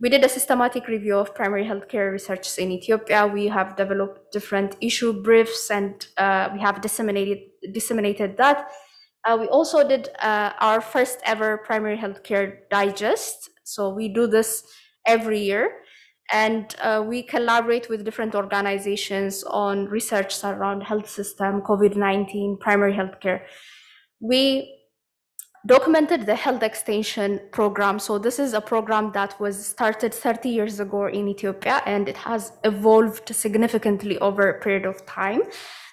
We 0.00 0.08
did 0.08 0.24
a 0.24 0.28
systematic 0.28 0.88
review 0.88 1.16
of 1.16 1.34
primary 1.34 1.64
healthcare 1.64 2.10
research 2.10 2.58
in 2.58 2.72
Ethiopia. 2.72 3.26
We 3.26 3.46
have 3.46 3.76
developed 3.76 4.32
different 4.32 4.76
issue 4.80 5.12
briefs 5.22 5.70
and 5.70 6.04
uh, 6.18 6.48
we 6.52 6.60
have 6.60 6.80
disseminated 6.80 7.38
disseminated 7.72 8.36
that 8.38 8.68
uh, 9.24 9.36
we 9.40 9.46
also 9.48 9.86
did 9.86 10.08
uh, 10.20 10.52
our 10.58 10.80
first 10.80 11.20
ever 11.24 11.58
primary 11.58 11.96
healthcare 11.96 12.68
digest. 12.70 13.50
So 13.64 13.90
we 13.90 14.08
do 14.08 14.26
this 14.26 14.64
every 15.06 15.40
year. 15.40 15.78
And 16.32 16.74
uh, 16.80 17.04
we 17.06 17.22
collaborate 17.22 17.88
with 17.88 18.04
different 18.04 18.34
organizations 18.34 19.44
on 19.44 19.86
research 19.86 20.42
around 20.42 20.82
health 20.82 21.08
system, 21.08 21.60
COVID-19, 21.60 22.58
primary 22.58 22.94
healthcare. 22.94 23.42
We 24.20 24.78
documented 25.66 26.26
the 26.26 26.34
health 26.34 26.62
extension 26.62 27.40
program. 27.52 27.98
So 27.98 28.18
this 28.18 28.38
is 28.38 28.54
a 28.54 28.60
program 28.60 29.12
that 29.12 29.38
was 29.38 29.64
started 29.64 30.14
30 30.14 30.48
years 30.48 30.80
ago 30.80 31.06
in 31.06 31.28
Ethiopia, 31.28 31.82
and 31.86 32.08
it 32.08 32.16
has 32.16 32.52
evolved 32.64 33.34
significantly 33.34 34.18
over 34.18 34.48
a 34.48 34.60
period 34.60 34.86
of 34.86 35.04
time. 35.06 35.42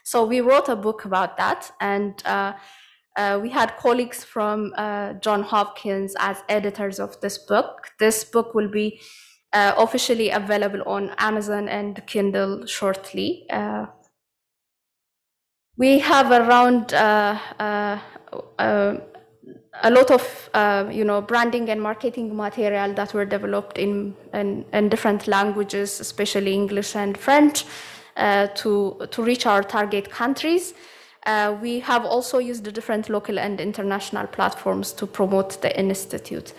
So 0.04 0.26
we 0.26 0.42
wrote 0.42 0.70
a 0.70 0.76
book 0.76 1.06
about 1.06 1.38
that, 1.38 1.72
and 1.82 2.24
uh, 3.20 3.38
we 3.38 3.50
had 3.50 3.76
colleagues 3.76 4.24
from 4.24 4.74
uh, 4.78 5.12
John 5.14 5.44
Hopkins 5.44 6.16
as 6.20 6.38
editors 6.48 7.00
of 7.00 7.20
this 7.20 7.38
book. 7.38 7.92
This 8.00 8.24
book 8.24 8.56
will 8.56 8.70
be 8.70 9.02
uh, 9.52 9.74
officially 9.78 10.30
available 10.30 10.82
on 10.86 11.10
Amazon 11.18 11.68
and 11.68 12.02
Kindle 12.08 12.66
shortly. 12.66 13.46
Uh, 13.50 13.88
we 15.76 16.00
have 16.00 16.32
around 16.32 16.94
uh, 16.94 17.38
uh, 17.60 18.00
a 19.84 19.92
lot 19.92 20.12
of 20.12 20.50
you 20.94 21.04
know 21.04 21.22
branding 21.22 21.70
and 21.70 21.82
marketing 21.82 22.34
material 22.34 22.94
that 22.94 23.14
were 23.14 23.26
developed 23.26 23.78
in, 23.78 24.16
in, 24.34 24.64
in 24.72 24.88
different 24.88 25.28
languages, 25.28 26.00
especially 26.00 26.54
English 26.54 26.96
and 26.96 27.18
French, 27.18 27.66
to, 28.16 29.08
to 29.12 29.24
reach 29.24 29.46
our 29.46 29.62
target 29.62 30.10
countries. 30.10 30.74
Uh, 31.26 31.58
we 31.62 31.80
have 31.80 32.06
also 32.06 32.38
used 32.38 32.64
the 32.64 32.72
different 32.72 33.10
local 33.10 33.38
and 33.40 33.60
international 33.60 34.28
platforms 34.28 34.94
to 34.94 35.06
promote 35.06 35.62
the 35.62 35.78
institute. 35.80 36.54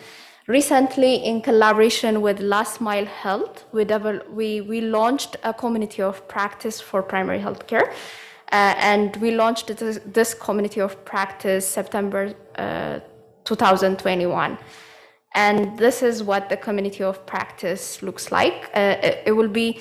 Recently, 0.46 1.14
in 1.14 1.42
collaboration 1.42 2.22
with 2.22 2.40
Last 2.40 2.80
Mile 2.80 3.06
Health, 3.06 3.64
we, 3.72 3.84
we, 4.32 4.60
we 4.60 4.80
launched 4.80 5.36
a 5.44 5.54
community 5.54 6.02
of 6.02 6.26
practice 6.28 6.80
for 6.80 7.02
primary 7.02 7.38
healthcare. 7.38 7.92
Uh, 8.52 8.74
and 8.78 9.16
we 9.18 9.30
launched 9.30 9.68
this, 9.68 10.00
this, 10.04 10.34
community 10.34 10.80
of 10.80 11.04
practice 11.04 11.68
September 11.68 12.34
uh, 12.56 12.98
2021. 13.44 14.58
And 15.36 15.78
this 15.78 16.02
is 16.02 16.24
what 16.24 16.48
the 16.48 16.56
community 16.56 17.04
of 17.04 17.24
practice 17.26 18.02
looks 18.02 18.32
like. 18.32 18.68
Uh, 18.74 18.96
it, 19.02 19.22
it 19.26 19.32
will 19.32 19.48
be 19.48 19.80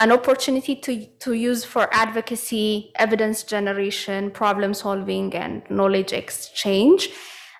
an 0.00 0.12
opportunity 0.12 0.76
to, 0.76 1.06
to 1.18 1.32
use 1.32 1.64
for 1.64 1.88
advocacy, 1.92 2.92
evidence 2.96 3.42
generation, 3.42 4.30
problem 4.30 4.72
solving, 4.72 5.34
and 5.34 5.62
knowledge 5.70 6.12
exchange. 6.12 7.10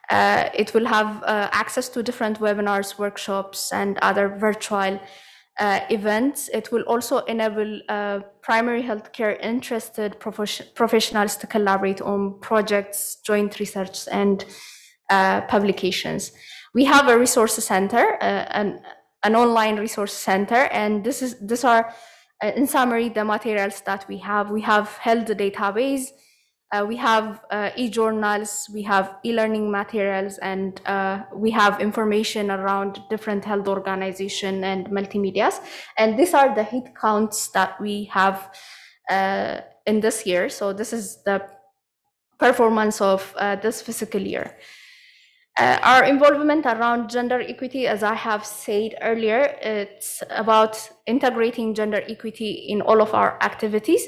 Uh, 0.08 0.48
it 0.54 0.72
will 0.72 0.86
have 0.86 1.22
uh, 1.24 1.48
access 1.52 1.88
to 1.88 2.02
different 2.02 2.38
webinars, 2.38 2.98
workshops, 2.98 3.72
and 3.72 3.98
other 3.98 4.28
virtual 4.28 5.00
uh, 5.58 5.80
events. 5.90 6.48
It 6.54 6.70
will 6.70 6.82
also 6.82 7.18
enable 7.24 7.80
uh, 7.88 8.20
primary 8.40 8.82
healthcare 8.82 9.38
interested 9.42 10.18
professionals 10.20 11.36
to 11.38 11.46
collaborate 11.46 12.00
on 12.00 12.38
projects, 12.40 13.18
joint 13.26 13.58
research, 13.58 14.06
and 14.10 14.44
uh, 15.10 15.40
publications. 15.42 16.32
We 16.72 16.84
have 16.84 17.08
a 17.08 17.18
resource 17.18 17.54
center, 17.54 18.16
uh, 18.22 18.46
an, 18.50 18.80
an 19.24 19.34
online 19.34 19.76
resource 19.76 20.12
center, 20.12 20.68
and 20.70 21.02
this 21.02 21.22
is 21.22 21.36
these 21.40 21.64
are 21.64 21.92
in 22.42 22.66
summary, 22.66 23.08
the 23.08 23.24
materials 23.24 23.80
that 23.82 24.06
we 24.08 24.18
have, 24.18 24.50
we 24.50 24.60
have 24.62 24.88
health 24.98 25.26
database, 25.26 26.08
uh, 26.70 26.84
we 26.86 26.96
have 26.96 27.40
uh, 27.50 27.70
e-journals, 27.76 28.68
we 28.72 28.82
have 28.82 29.16
e-learning 29.24 29.70
materials, 29.70 30.36
and 30.38 30.80
uh, 30.86 31.22
we 31.34 31.50
have 31.50 31.80
information 31.80 32.50
around 32.50 33.00
different 33.08 33.44
health 33.44 33.66
organization 33.66 34.64
and 34.64 34.86
multimedias. 34.88 35.60
And 35.96 36.18
these 36.18 36.34
are 36.34 36.54
the 36.54 36.64
hit 36.64 36.94
counts 36.94 37.48
that 37.48 37.80
we 37.80 38.04
have 38.12 38.54
uh, 39.10 39.60
in 39.86 40.00
this 40.00 40.26
year. 40.26 40.50
So 40.50 40.74
this 40.74 40.92
is 40.92 41.22
the 41.24 41.42
performance 42.38 43.00
of 43.00 43.34
uh, 43.38 43.56
this 43.56 43.80
fiscal 43.80 44.20
year. 44.20 44.56
Uh, 45.58 45.76
our 45.82 46.04
involvement 46.04 46.66
around 46.66 47.10
gender 47.10 47.40
equity, 47.40 47.88
as 47.88 48.04
I 48.04 48.14
have 48.14 48.46
said 48.46 48.94
earlier, 49.02 49.56
it's 49.60 50.22
about 50.30 50.88
integrating 51.04 51.74
gender 51.74 52.00
equity 52.08 52.52
in 52.68 52.80
all 52.80 53.02
of 53.02 53.12
our 53.12 53.42
activities. 53.42 54.06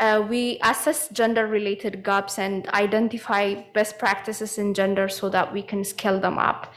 Uh, 0.00 0.24
we 0.26 0.58
assess 0.62 1.08
gender 1.08 1.46
related 1.46 2.02
gaps 2.02 2.38
and 2.38 2.66
identify 2.68 3.54
best 3.74 3.98
practices 3.98 4.56
in 4.56 4.72
gender 4.72 5.10
so 5.10 5.28
that 5.28 5.52
we 5.52 5.60
can 5.60 5.84
scale 5.84 6.18
them 6.18 6.38
up. 6.38 6.72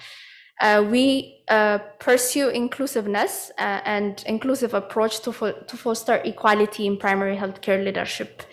Uh, 0.59 0.85
we 0.89 1.43
uh, 1.47 1.77
pursue 1.99 2.49
inclusiveness 2.49 3.49
uh, 3.57 3.79
and 3.85 4.23
inclusive 4.27 4.73
approach 4.73 5.21
to, 5.21 5.31
fo 5.31 5.53
to 5.53 5.77
foster 5.77 6.15
equality 6.25 6.85
in 6.85 6.97
primary 6.97 7.37
healthcare 7.37 7.83
leadership 7.83 8.43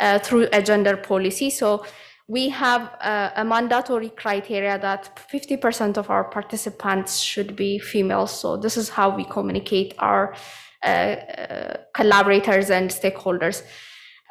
uh, 0.00 0.18
through 0.18 0.48
a 0.52 0.62
gender 0.62 0.96
policy. 0.96 1.48
So 1.48 1.84
we 2.28 2.50
have 2.50 2.82
a, 3.00 3.32
a 3.36 3.44
mandatory 3.44 4.10
criteria 4.10 4.78
that 4.78 5.18
50% 5.32 5.96
of 5.96 6.10
our 6.10 6.24
participants 6.24 7.20
should 7.20 7.56
be 7.56 7.78
female. 7.78 8.26
So 8.26 8.58
this 8.58 8.76
is 8.76 8.90
how 8.90 9.16
we 9.16 9.24
communicate 9.24 9.94
our 9.98 10.34
uh, 10.84 10.86
uh, 10.86 11.76
collaborators 11.94 12.70
and 12.70 12.90
stakeholders. 12.90 13.62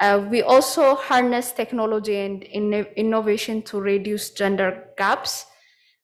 Uh, 0.00 0.24
we 0.30 0.42
also 0.42 0.94
harness 0.94 1.50
technology 1.50 2.16
and 2.16 2.42
inno- 2.42 2.94
innovation 2.94 3.62
to 3.62 3.80
reduce 3.80 4.30
gender 4.30 4.84
gaps 4.96 5.46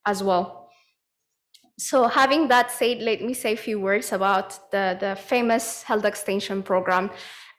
as 0.04 0.20
well. 0.20 0.68
So 1.78 2.08
having 2.08 2.48
that 2.48 2.72
said, 2.72 2.98
let 3.02 3.22
me 3.22 3.34
say 3.34 3.52
a 3.52 3.56
few 3.56 3.80
words 3.80 4.12
about 4.12 4.70
the, 4.72 4.96
the 4.98 5.16
famous 5.16 5.84
health 5.84 6.04
extension 6.04 6.62
program. 6.62 7.10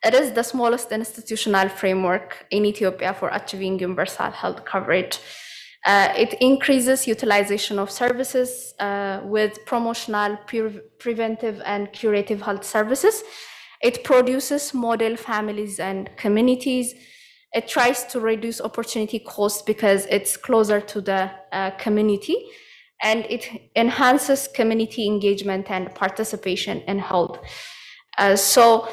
It 0.04 0.14
is 0.14 0.32
the 0.32 0.44
smallest 0.44 0.92
institutional 0.92 1.70
framework 1.70 2.46
in 2.52 2.66
Ethiopia 2.66 3.14
for 3.14 3.30
achieving 3.30 3.80
universal 3.80 4.32
health 4.32 4.66
coverage. 4.66 5.20
Uh, 5.86 6.12
it 6.18 6.34
increases 6.42 7.08
utilization 7.08 7.78
of 7.78 7.92
services 7.92 8.74
uh, 8.80 9.22
with 9.24 9.66
promotional, 9.66 10.36
pre- 10.48 10.82
preventive, 11.00 11.62
and 11.66 11.92
curative 11.94 12.42
health 12.42 12.64
services. 12.64 13.24
It 13.84 14.04
produces 14.04 14.74
model 14.74 15.16
families 15.16 15.80
and 15.80 16.10
communities. 16.18 16.96
It 17.54 17.68
tries 17.68 18.04
to 18.06 18.20
reduce 18.20 18.60
opportunity 18.60 19.20
costs 19.20 19.62
because 19.62 20.08
it's 20.08 20.38
closer 20.38 20.82
to 20.82 21.02
the 21.02 21.32
uh, 21.52 21.72
community 21.72 22.36
and 23.04 23.26
it 23.30 23.48
enhances 23.76 24.48
community 24.48 25.06
engagement 25.06 25.70
and 25.70 25.94
participation 25.94 26.82
in 26.88 26.98
health. 26.98 27.40
Uh, 28.18 28.36
so 28.36 28.88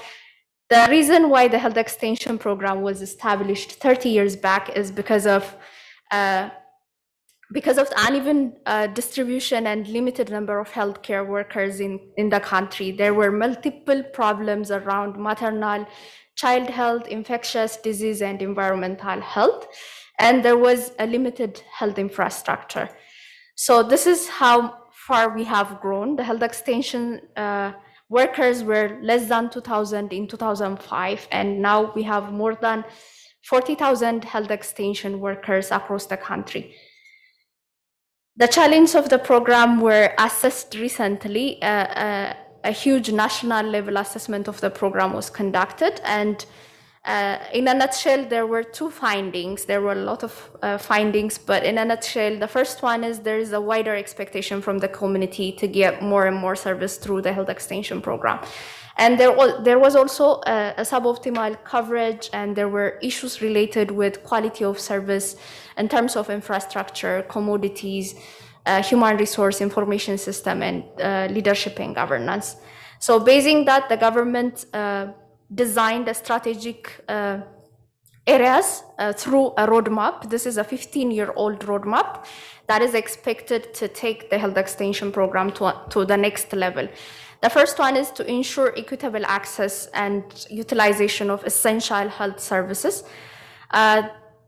the 0.72 0.86
reason 0.88 1.28
why 1.28 1.48
the 1.48 1.58
health 1.58 1.76
extension 1.76 2.38
program 2.38 2.80
was 2.80 3.02
established 3.02 3.72
30 3.72 4.08
years 4.08 4.36
back 4.36 4.74
is 4.74 4.90
because 4.90 5.26
of 5.26 5.54
uh, 6.10 6.48
because 7.52 7.76
of 7.76 7.88
uneven 7.98 8.54
uh, 8.64 8.86
distribution 8.86 9.66
and 9.66 9.86
limited 9.88 10.30
number 10.30 10.58
of 10.58 10.70
healthcare 10.70 11.26
workers 11.26 11.80
in, 11.80 12.00
in 12.16 12.30
the 12.30 12.40
country. 12.40 12.90
There 12.90 13.12
were 13.12 13.30
multiple 13.30 14.02
problems 14.02 14.70
around 14.70 15.18
maternal, 15.18 15.86
child 16.34 16.70
health, 16.70 17.06
infectious 17.08 17.76
disease, 17.76 18.22
and 18.22 18.40
environmental 18.40 19.20
health, 19.20 19.66
and 20.18 20.42
there 20.42 20.56
was 20.56 20.92
a 20.98 21.06
limited 21.06 21.62
health 21.78 21.98
infrastructure. 21.98 22.88
So 23.56 23.82
this 23.82 24.06
is 24.06 24.30
how 24.30 24.56
far 25.06 25.36
we 25.36 25.44
have 25.44 25.78
grown. 25.82 26.16
The 26.16 26.24
health 26.24 26.42
extension 26.42 27.20
uh, 27.36 27.72
workers 28.12 28.62
were 28.62 28.98
less 29.00 29.26
than 29.28 29.48
2,000 29.48 30.12
in 30.12 30.28
2005, 30.28 31.28
and 31.32 31.62
now 31.62 31.90
we 31.94 32.02
have 32.02 32.30
more 32.30 32.54
than 32.54 32.84
40,000 33.44 34.24
health 34.24 34.50
extension 34.50 35.18
workers 35.18 35.70
across 35.70 36.06
the 36.06 36.18
country. 36.18 36.74
The 38.36 38.48
challenge 38.48 38.94
of 38.94 39.08
the 39.08 39.18
program 39.18 39.80
were 39.80 40.12
assessed 40.18 40.74
recently. 40.74 41.60
Uh, 41.62 41.66
uh, 41.66 42.34
a 42.64 42.70
huge 42.70 43.10
national 43.10 43.66
level 43.66 43.96
assessment 43.96 44.46
of 44.46 44.60
the 44.60 44.70
program 44.70 45.14
was 45.14 45.30
conducted, 45.30 46.00
and 46.04 46.44
uh, 47.04 47.38
in 47.52 47.66
a 47.66 47.74
nutshell, 47.74 48.24
there 48.26 48.46
were 48.46 48.62
two 48.62 48.88
findings. 48.88 49.64
There 49.64 49.80
were 49.80 49.92
a 49.92 50.04
lot 50.04 50.22
of 50.22 50.50
uh, 50.62 50.78
findings, 50.78 51.36
but 51.36 51.64
in 51.64 51.78
a 51.78 51.84
nutshell, 51.84 52.38
the 52.38 52.46
first 52.46 52.80
one 52.80 53.02
is 53.02 53.18
there 53.18 53.38
is 53.38 53.52
a 53.52 53.60
wider 53.60 53.96
expectation 53.96 54.62
from 54.62 54.78
the 54.78 54.86
community 54.86 55.50
to 55.52 55.66
get 55.66 56.00
more 56.00 56.26
and 56.26 56.36
more 56.36 56.54
service 56.54 56.98
through 56.98 57.22
the 57.22 57.32
health 57.32 57.48
extension 57.48 58.00
program. 58.00 58.38
And 58.98 59.18
there 59.18 59.32
was, 59.32 59.64
there 59.64 59.80
was 59.80 59.96
also 59.96 60.42
a, 60.46 60.74
a 60.76 60.82
suboptimal 60.82 61.64
coverage, 61.64 62.30
and 62.32 62.54
there 62.54 62.68
were 62.68 62.98
issues 63.02 63.42
related 63.42 63.90
with 63.90 64.22
quality 64.22 64.64
of 64.64 64.78
service 64.78 65.34
in 65.76 65.88
terms 65.88 66.14
of 66.14 66.30
infrastructure, 66.30 67.22
commodities, 67.28 68.14
uh, 68.64 68.80
human 68.80 69.16
resource 69.16 69.60
information 69.60 70.18
system, 70.18 70.62
and 70.62 70.84
uh, 71.00 71.26
leadership 71.32 71.80
and 71.80 71.96
governance. 71.96 72.56
So, 73.00 73.18
basing 73.18 73.64
that, 73.64 73.88
the 73.88 73.96
government 73.96 74.66
uh, 74.72 75.08
designed 75.54 76.14
strategic 76.16 77.04
uh, 77.08 77.38
areas 78.26 78.84
uh, 78.98 79.12
through 79.12 79.48
a 79.58 79.66
roadmap. 79.66 80.30
This 80.30 80.46
is 80.46 80.56
a 80.56 80.64
15 80.64 81.10
year 81.10 81.32
old 81.36 81.60
roadmap 81.60 82.24
that 82.66 82.82
is 82.82 82.94
expected 82.94 83.74
to 83.74 83.88
take 83.88 84.30
the 84.30 84.38
health 84.38 84.56
extension 84.56 85.10
program 85.12 85.50
to, 85.52 85.74
to 85.90 86.04
the 86.04 86.16
next 86.16 86.52
level. 86.52 86.88
The 87.42 87.50
first 87.50 87.78
one 87.78 87.96
is 87.96 88.10
to 88.12 88.30
ensure 88.30 88.72
equitable 88.76 89.26
access 89.26 89.86
and 89.86 90.22
utilization 90.48 91.28
of 91.28 91.42
essential 91.44 92.08
health 92.08 92.38
services. 92.38 93.02
Uh, 93.72 94.02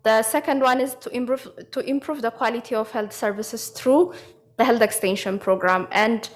the 0.04 0.22
second 0.22 0.60
one 0.60 0.80
is 0.80 0.94
to 0.96 1.10
improve, 1.10 1.48
to 1.72 1.80
improve 1.80 2.22
the 2.22 2.30
quality 2.30 2.74
of 2.74 2.90
health 2.92 3.12
services 3.12 3.68
through 3.70 4.14
the 4.58 4.64
health 4.64 4.82
extension 4.82 5.40
program. 5.40 5.88
And 5.90 6.28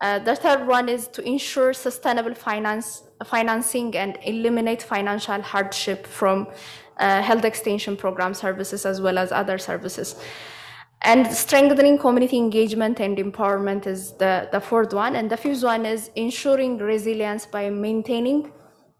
uh, 0.00 0.18
the 0.18 0.36
third 0.36 0.66
one 0.66 0.88
is 0.88 1.08
to 1.08 1.26
ensure 1.26 1.72
sustainable 1.72 2.34
finance, 2.34 3.04
financing 3.24 3.96
and 3.96 4.18
eliminate 4.24 4.82
financial 4.82 5.40
hardship 5.40 6.06
from 6.06 6.48
uh, 6.98 7.22
health 7.22 7.44
extension 7.44 7.96
program 7.96 8.34
services 8.34 8.84
as 8.84 9.00
well 9.00 9.16
as 9.18 9.32
other 9.32 9.58
services. 9.58 10.16
And 11.02 11.26
strengthening 11.26 11.98
community 11.98 12.36
engagement 12.36 13.00
and 13.00 13.16
empowerment 13.16 13.86
is 13.86 14.12
the, 14.12 14.48
the 14.52 14.60
fourth 14.60 14.92
one. 14.92 15.16
And 15.16 15.30
the 15.30 15.36
fifth 15.36 15.62
one 15.62 15.86
is 15.86 16.10
ensuring 16.16 16.78
resilience 16.78 17.46
by 17.46 17.70
maintaining 17.70 18.52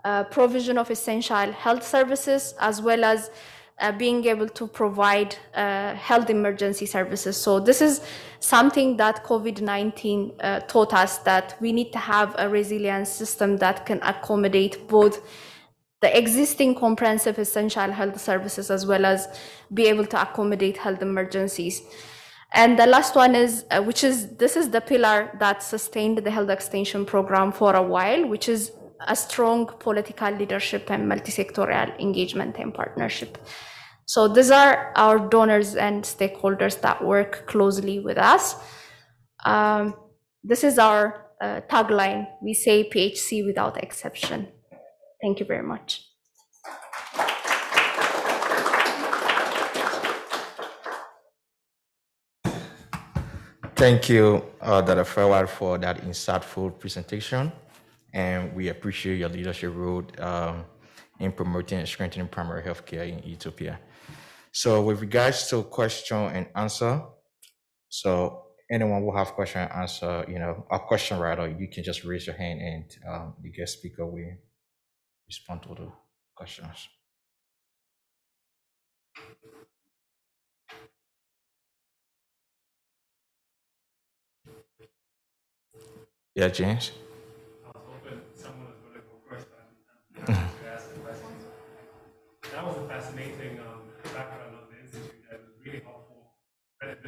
uh, 0.05 0.25
provision 0.25 0.79
of 0.79 0.91
essential 0.91 1.53
health 1.53 1.87
services 1.87 2.55
as 2.61 2.81
well 2.81 3.05
as 3.05 3.31
uh, 3.79 3.93
being 3.93 4.25
able 4.25 4.49
to 4.49 4.67
provide 4.67 5.37
uh, 5.55 5.95
health 5.95 6.31
emergency 6.31 6.87
services. 6.87 7.37
So 7.37 7.61
this 7.61 7.83
is 7.83 8.01
something 8.41 8.97
that 8.97 9.25
COVID-19 9.25 10.35
uh, 10.41 10.61
taught 10.61 10.95
us 10.95 11.19
that 11.19 11.57
we 11.61 11.73
need 11.73 11.93
to 11.93 11.99
have 11.99 12.35
a 12.39 12.49
resilience 12.49 13.11
system 13.11 13.59
that 13.59 13.85
can 13.85 14.01
accommodate 14.03 14.89
both 14.89 15.21
the 16.01 16.17
existing 16.17 16.75
comprehensive 16.75 17.39
essential 17.39 17.91
health 17.91 18.21
services 18.21 18.71
as 18.71 18.87
well 18.87 19.05
as 19.05 19.29
be 19.73 19.87
able 19.87 20.07
to 20.07 20.21
accommodate 20.21 20.77
health 20.77 21.03
emergencies. 21.03 21.83
And 22.53 22.79
the 22.79 22.87
last 22.87 23.15
one 23.17 23.35
is, 23.35 23.65
uh, 23.71 23.83
which 23.83 24.05
is, 24.05 24.37
this 24.37 24.57
is 24.57 24.71
the 24.71 24.81
pillar 24.81 25.37
that 25.41 25.63
sustained 25.63 26.19
the 26.19 26.31
health 26.31 26.49
extension 26.49 27.05
program 27.05 27.53
for 27.53 27.75
a 27.75 27.83
while, 27.83 28.27
which 28.27 28.49
is 28.49 28.73
a 29.01 29.17
strong 29.17 29.67
political 29.79 30.31
leadership 30.31 30.91
and 30.91 31.09
multi-sectorial 31.09 31.99
engagement 32.01 32.57
and 32.59 32.73
partnership. 32.73 33.39
So 34.07 34.29
these 34.29 34.51
are 34.51 34.93
our 34.97 35.19
donors 35.19 35.75
and 35.75 36.05
stakeholders 36.05 36.81
that 36.81 37.05
work 37.05 37.47
closely 37.47 37.99
with 38.01 38.19
us. 38.19 38.57
Um, 39.45 39.95
this 40.45 40.63
is 40.63 40.79
our 40.79 41.27
uh, 41.41 41.61
tagline. 41.69 42.27
We 42.41 42.55
say 42.55 42.89
PHC 42.89 43.45
without 43.45 43.83
exception. 43.83 44.49
Thank 45.21 45.41
you 45.41 45.47
very 45.47 45.63
much. 45.63 46.03
Thank 53.75 54.09
you, 54.09 54.43
uh, 54.63 54.81
Dr. 54.81 55.05
Fawad, 55.05 55.49
for 55.49 55.77
that 55.79 56.03
insightful 56.03 56.79
presentation. 56.79 57.53
And 58.25 58.55
we 58.59 58.65
appreciate 58.75 59.19
your 59.23 59.29
leadership 59.39 59.73
role 59.75 60.05
um, 60.31 60.65
in 61.21 61.33
promoting 61.33 61.79
and 61.81 61.89
strengthening 61.89 62.29
primary 62.29 62.63
healthcare 62.69 63.07
in 63.13 63.19
Ethiopia. 63.35 63.75
So 64.53 64.71
with 64.83 65.01
regards 65.01 65.49
to 65.51 65.63
question 65.65 66.19
and 66.37 66.47
answer, 66.65 67.03
so 67.89 68.45
anyone 68.71 69.03
who 69.03 69.17
have 69.17 69.29
question 69.41 69.63
and 69.63 69.73
answer, 69.73 70.25
you 70.29 70.39
know, 70.39 70.67
a 70.71 70.79
question 70.81 71.19
rather, 71.19 71.49
you 71.49 71.69
can 71.75 71.85
just 71.85 72.05
raise 72.05 72.27
your 72.29 72.37
hand 72.37 72.61
and 72.61 72.87
um, 73.11 73.35
the 73.43 73.51
guest 73.51 73.79
speaker 73.79 74.07
will 74.07 74.37
respond 75.29 75.63
to 75.65 75.71
the 75.75 75.93
questions. 76.37 76.89
Yeah, 86.35 86.49
James. 86.49 86.93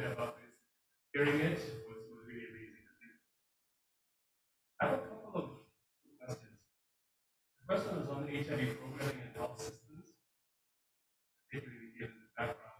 About 0.05 0.37
this. 0.39 0.55
Hearing 1.13 1.39
it 1.41 1.59
was, 1.87 1.99
was 2.07 2.23
really 2.27 2.47
amazing. 2.47 2.85
I 4.79 4.85
have 4.85 4.93
a 4.93 5.11
couple 5.11 5.35
of 5.35 5.45
questions. 6.23 6.55
The 7.59 7.65
first 7.67 7.91
one 7.91 7.99
is 7.99 8.07
on 8.07 8.23
HIV 8.31 8.79
programming 8.79 9.19
and 9.27 9.35
health 9.35 9.59
systems, 9.59 10.15
particularly 11.51 11.91
given 11.99 12.15
the 12.15 12.31
background 12.37 12.79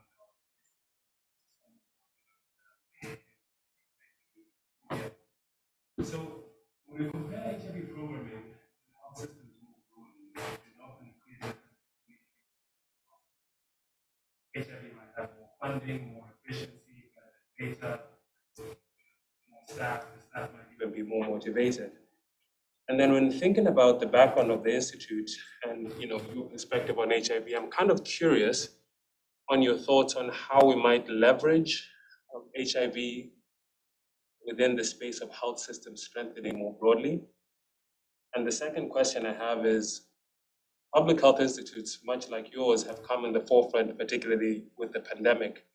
of. 5.99 6.07
So 6.07 6.47
when 6.87 7.03
we 7.03 7.11
compare 7.11 7.59
HIV 7.59 7.91
programming 7.91 8.55
to 8.55 8.95
health 8.95 9.19
systems 9.19 9.59
more 9.59 9.75
broadly, 9.91 10.31
it 10.39 10.79
often 10.79 11.11
HIV 14.55 14.83
might 14.95 15.13
staff, 17.67 17.99
the 19.67 19.73
staff 19.73 20.05
might 20.33 20.49
even 20.81 20.93
be 20.93 21.03
more 21.03 21.25
motivated. 21.27 21.91
And 22.87 22.99
then 22.99 23.13
when 23.13 23.31
thinking 23.31 23.67
about 23.67 23.99
the 23.99 24.07
background 24.07 24.49
of 24.49 24.63
the 24.63 24.73
institute 24.73 25.29
and 25.63 25.91
you 25.99 26.07
know 26.07 26.21
your 26.33 26.45
perspective 26.45 26.97
on 26.97 27.11
HIV, 27.11 27.47
I'm 27.55 27.69
kind 27.69 27.91
of 27.91 28.03
curious 28.03 28.69
on 29.49 29.61
your 29.61 29.77
thoughts 29.77 30.15
on 30.15 30.29
how 30.29 30.65
we 30.65 30.75
might 30.75 31.07
leverage 31.09 31.87
um, 32.35 32.45
HIV 32.57 32.95
within 34.45 34.75
the 34.75 34.83
space 34.83 35.21
of 35.21 35.29
health 35.31 35.59
system 35.59 35.95
strengthening 35.95 36.57
more 36.57 36.75
broadly. 36.79 37.21
And 38.35 38.45
the 38.45 38.51
second 38.51 38.89
question 38.89 39.25
I 39.25 39.33
have 39.33 39.65
is, 39.65 40.07
public 40.93 41.19
health 41.19 41.39
institutes, 41.39 41.99
much 42.05 42.29
like 42.29 42.53
yours, 42.53 42.83
have 42.83 43.03
come 43.03 43.25
in 43.25 43.33
the 43.33 43.41
forefront, 43.41 43.97
particularly 43.97 44.63
with 44.77 44.93
the 44.93 44.99
pandemic. 44.99 45.65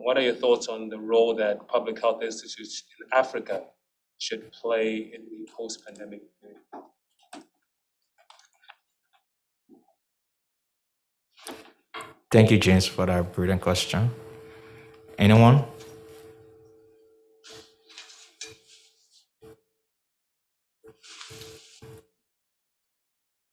What 0.00 0.16
are 0.16 0.22
your 0.22 0.34
thoughts 0.34 0.68
on 0.68 0.88
the 0.88 0.98
role 0.98 1.34
that 1.34 1.66
public 1.66 2.00
health 2.00 2.22
institutes 2.22 2.84
in 2.98 3.18
Africa 3.18 3.64
should 4.18 4.50
play 4.52 4.96
in 4.96 5.22
the 5.30 5.48
post-pandemic 5.56 6.22
period? 6.40 6.60
Thank 12.30 12.50
you, 12.50 12.58
James, 12.58 12.86
for 12.86 13.06
that 13.06 13.32
brilliant 13.32 13.60
question. 13.60 14.10
Anyone? 15.18 15.64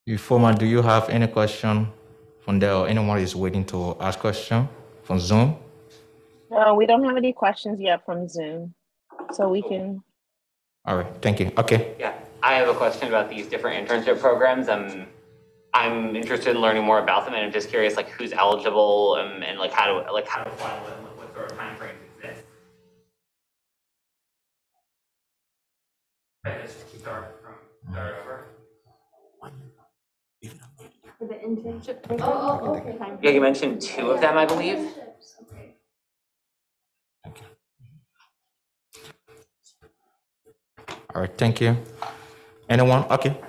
Informa, 0.07 0.57
do 0.57 0.67
you 0.67 0.83
have 0.83 1.09
any 1.09 1.25
question 1.25 1.87
from 2.41 2.59
there 2.59 2.73
or 2.73 2.87
anyone 2.87 3.17
is 3.17 3.35
waiting 3.35 3.65
to 3.65 3.97
ask 3.99 4.19
question 4.19 4.69
from 5.03 5.19
Zoom? 5.19 5.64
No, 6.55 6.73
we 6.73 6.85
don't 6.85 7.03
have 7.03 7.17
any 7.17 7.33
questions 7.33 7.81
yet 7.81 8.05
from 8.05 8.29
Zoom, 8.29 8.73
so 9.33 9.49
we 9.49 9.61
can. 9.61 10.01
All 10.85 10.95
right, 10.97 11.07
thank 11.21 11.39
you. 11.41 11.51
Okay, 11.57 11.95
Yeah, 11.99 12.13
I 12.41 12.53
have 12.55 12.69
a 12.69 12.73
question 12.73 13.09
about 13.09 13.29
these 13.29 13.47
different 13.47 13.87
internship 13.87 14.21
programs. 14.21 14.69
Um, 14.69 15.07
I'm 15.73 16.15
interested 16.15 16.55
in 16.55 16.61
learning 16.61 16.85
more 16.85 16.99
about 16.99 17.25
them, 17.25 17.33
and 17.33 17.43
I'm 17.45 17.51
just 17.51 17.69
curious, 17.69 17.97
like, 17.97 18.09
who's 18.09 18.31
eligible, 18.31 19.17
um, 19.19 19.43
and 19.43 19.59
like, 19.59 19.73
how 19.73 19.87
to, 19.87 20.11
like, 20.13 20.27
how 20.27 20.43
to 20.43 20.49
apply 20.49 20.79
them, 20.85 21.03
what 21.03 21.17
sort 21.35 21.51
of 21.51 21.57
timeframes 21.57 22.05
exist? 22.23 22.45
I 26.45 26.57
just 26.57 26.99
start 27.01 27.33
from, 27.41 27.55
start 27.83 28.05
over. 29.43 29.59
For 31.19 31.27
the 31.27 31.35
internship 31.35 32.03
program? 32.03 32.29
Oh, 32.29 32.75
okay. 32.77 32.97
Yeah, 33.21 33.31
you 33.31 33.41
mentioned 33.41 33.81
two 33.81 34.11
of 34.11 34.21
them, 34.21 34.37
I 34.37 34.45
believe. 34.45 34.89
All 41.15 41.21
right, 41.21 41.37
thank 41.37 41.61
you. 41.61 41.77
Anyone? 42.69 43.05
Okay. 43.09 43.39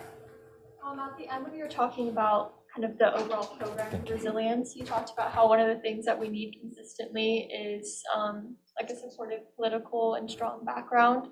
Um, 0.86 1.00
at 1.00 1.18
the 1.18 1.28
end, 1.28 1.44
when 1.44 1.52
you 1.52 1.64
were 1.64 1.68
talking 1.68 2.08
about 2.10 2.54
kind 2.72 2.84
of 2.84 2.96
the 2.96 3.12
overall 3.16 3.56
program 3.56 3.92
of 3.92 4.08
resilience, 4.08 4.76
you 4.76 4.84
talked 4.84 5.10
about 5.10 5.32
how 5.32 5.48
one 5.48 5.58
of 5.58 5.66
the 5.66 5.82
things 5.82 6.04
that 6.04 6.16
we 6.16 6.28
need 6.28 6.56
consistently 6.60 7.48
is, 7.52 8.04
um, 8.14 8.54
like 8.80 8.88
a 8.90 8.94
supportive 8.94 9.40
political 9.56 10.14
and 10.14 10.30
strong 10.30 10.64
background. 10.64 11.26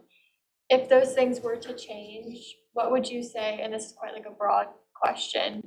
If 0.68 0.88
those 0.88 1.12
things 1.12 1.40
were 1.40 1.56
to 1.56 1.72
change, 1.72 2.56
what 2.72 2.90
would 2.90 3.08
you 3.08 3.22
say, 3.22 3.60
and 3.62 3.72
this 3.72 3.84
is 3.86 3.92
quite 3.92 4.12
like 4.12 4.26
a 4.26 4.32
broad 4.32 4.66
question, 4.92 5.62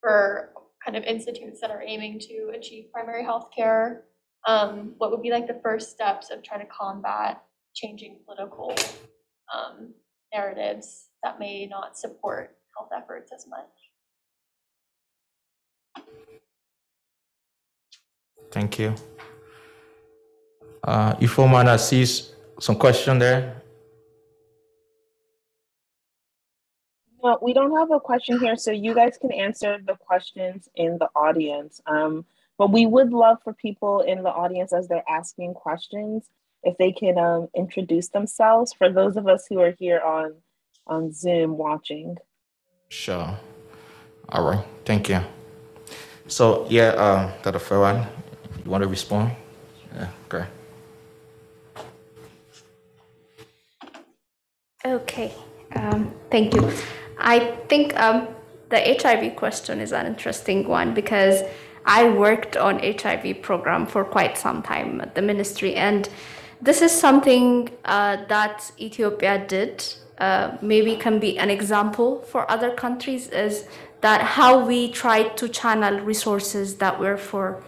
for 0.00 0.52
kind 0.84 0.96
of 0.96 1.04
institutes 1.04 1.60
that 1.60 1.70
are 1.70 1.82
aiming 1.86 2.18
to 2.18 2.50
achieve 2.56 2.90
primary 2.92 3.22
health 3.22 3.50
care? 3.56 4.06
Um, 4.48 4.94
what 4.98 5.12
would 5.12 5.22
be 5.22 5.30
like 5.30 5.46
the 5.46 5.60
first 5.62 5.92
steps 5.92 6.30
of 6.30 6.42
trying 6.42 6.58
to 6.58 6.66
combat 6.66 7.40
changing 7.74 8.18
political 8.26 8.74
um, 9.54 9.94
narratives 10.32 11.08
that 11.22 11.38
may 11.38 11.66
not 11.66 11.96
support 11.96 12.56
health 12.76 12.90
efforts 12.96 13.32
as 13.32 13.46
much. 13.46 13.68
Thank 18.50 18.78
you. 18.78 18.94
Uh, 20.84 21.14
Informa, 21.14 21.66
I 21.66 21.76
see 21.76 22.04
some 22.60 22.76
question 22.76 23.18
there. 23.18 23.62
No, 27.22 27.38
we 27.40 27.52
don't 27.52 27.74
have 27.76 27.92
a 27.92 28.00
question 28.00 28.40
here, 28.40 28.56
so 28.56 28.72
you 28.72 28.94
guys 28.94 29.16
can 29.16 29.30
answer 29.30 29.78
the 29.86 29.94
questions 29.94 30.68
in 30.74 30.98
the 30.98 31.08
audience. 31.14 31.80
Um, 31.86 32.24
but 32.58 32.72
we 32.72 32.84
would 32.84 33.12
love 33.12 33.38
for 33.44 33.52
people 33.54 34.00
in 34.00 34.22
the 34.22 34.30
audience 34.30 34.72
as 34.72 34.88
they're 34.88 35.08
asking 35.08 35.54
questions, 35.54 36.28
if 36.62 36.76
they 36.78 36.92
can 36.92 37.18
um, 37.18 37.48
introduce 37.56 38.08
themselves 38.08 38.72
for 38.72 38.90
those 38.90 39.16
of 39.16 39.26
us 39.26 39.46
who 39.48 39.60
are 39.60 39.74
here 39.78 40.00
on 40.00 40.34
on 40.86 41.12
Zoom 41.12 41.56
watching. 41.56 42.16
Sure. 42.88 43.38
All 44.28 44.44
right, 44.44 44.64
thank 44.84 45.08
you. 45.08 45.20
So, 46.26 46.66
yeah, 46.68 46.88
uh, 46.88 47.32
Dr. 47.42 47.58
Farad, 47.58 48.08
you 48.64 48.70
want 48.70 48.82
to 48.82 48.88
respond? 48.88 49.32
Yeah, 49.94 50.08
great. 50.28 50.46
Okay, 54.84 55.32
um, 55.76 56.12
thank 56.30 56.54
you. 56.54 56.72
I 57.18 57.56
think 57.68 57.98
um, 57.98 58.28
the 58.70 58.80
HIV 59.00 59.36
question 59.36 59.78
is 59.80 59.92
an 59.92 60.06
interesting 60.06 60.66
one 60.66 60.94
because 60.94 61.42
I 61.84 62.08
worked 62.08 62.56
on 62.56 62.78
HIV 62.78 63.42
program 63.42 63.86
for 63.86 64.04
quite 64.04 64.38
some 64.38 64.62
time 64.62 65.00
at 65.00 65.14
the 65.14 65.22
ministry, 65.22 65.74
and 65.74 66.08
this 66.62 66.80
is 66.80 66.92
something 66.92 67.68
uh, 67.84 68.16
that 68.28 68.70
Ethiopia 68.78 69.44
did. 69.46 69.84
Uh, 70.18 70.56
maybe 70.62 70.94
can 70.94 71.18
be 71.18 71.36
an 71.38 71.50
example 71.50 72.22
for 72.22 72.48
other 72.48 72.70
countries 72.70 73.28
is 73.28 73.66
that 74.02 74.20
how 74.20 74.64
we 74.64 74.92
tried 74.92 75.36
to 75.36 75.48
channel 75.48 75.98
resources 76.00 76.76
that 76.76 77.00
were 77.00 77.16
for 77.16 77.64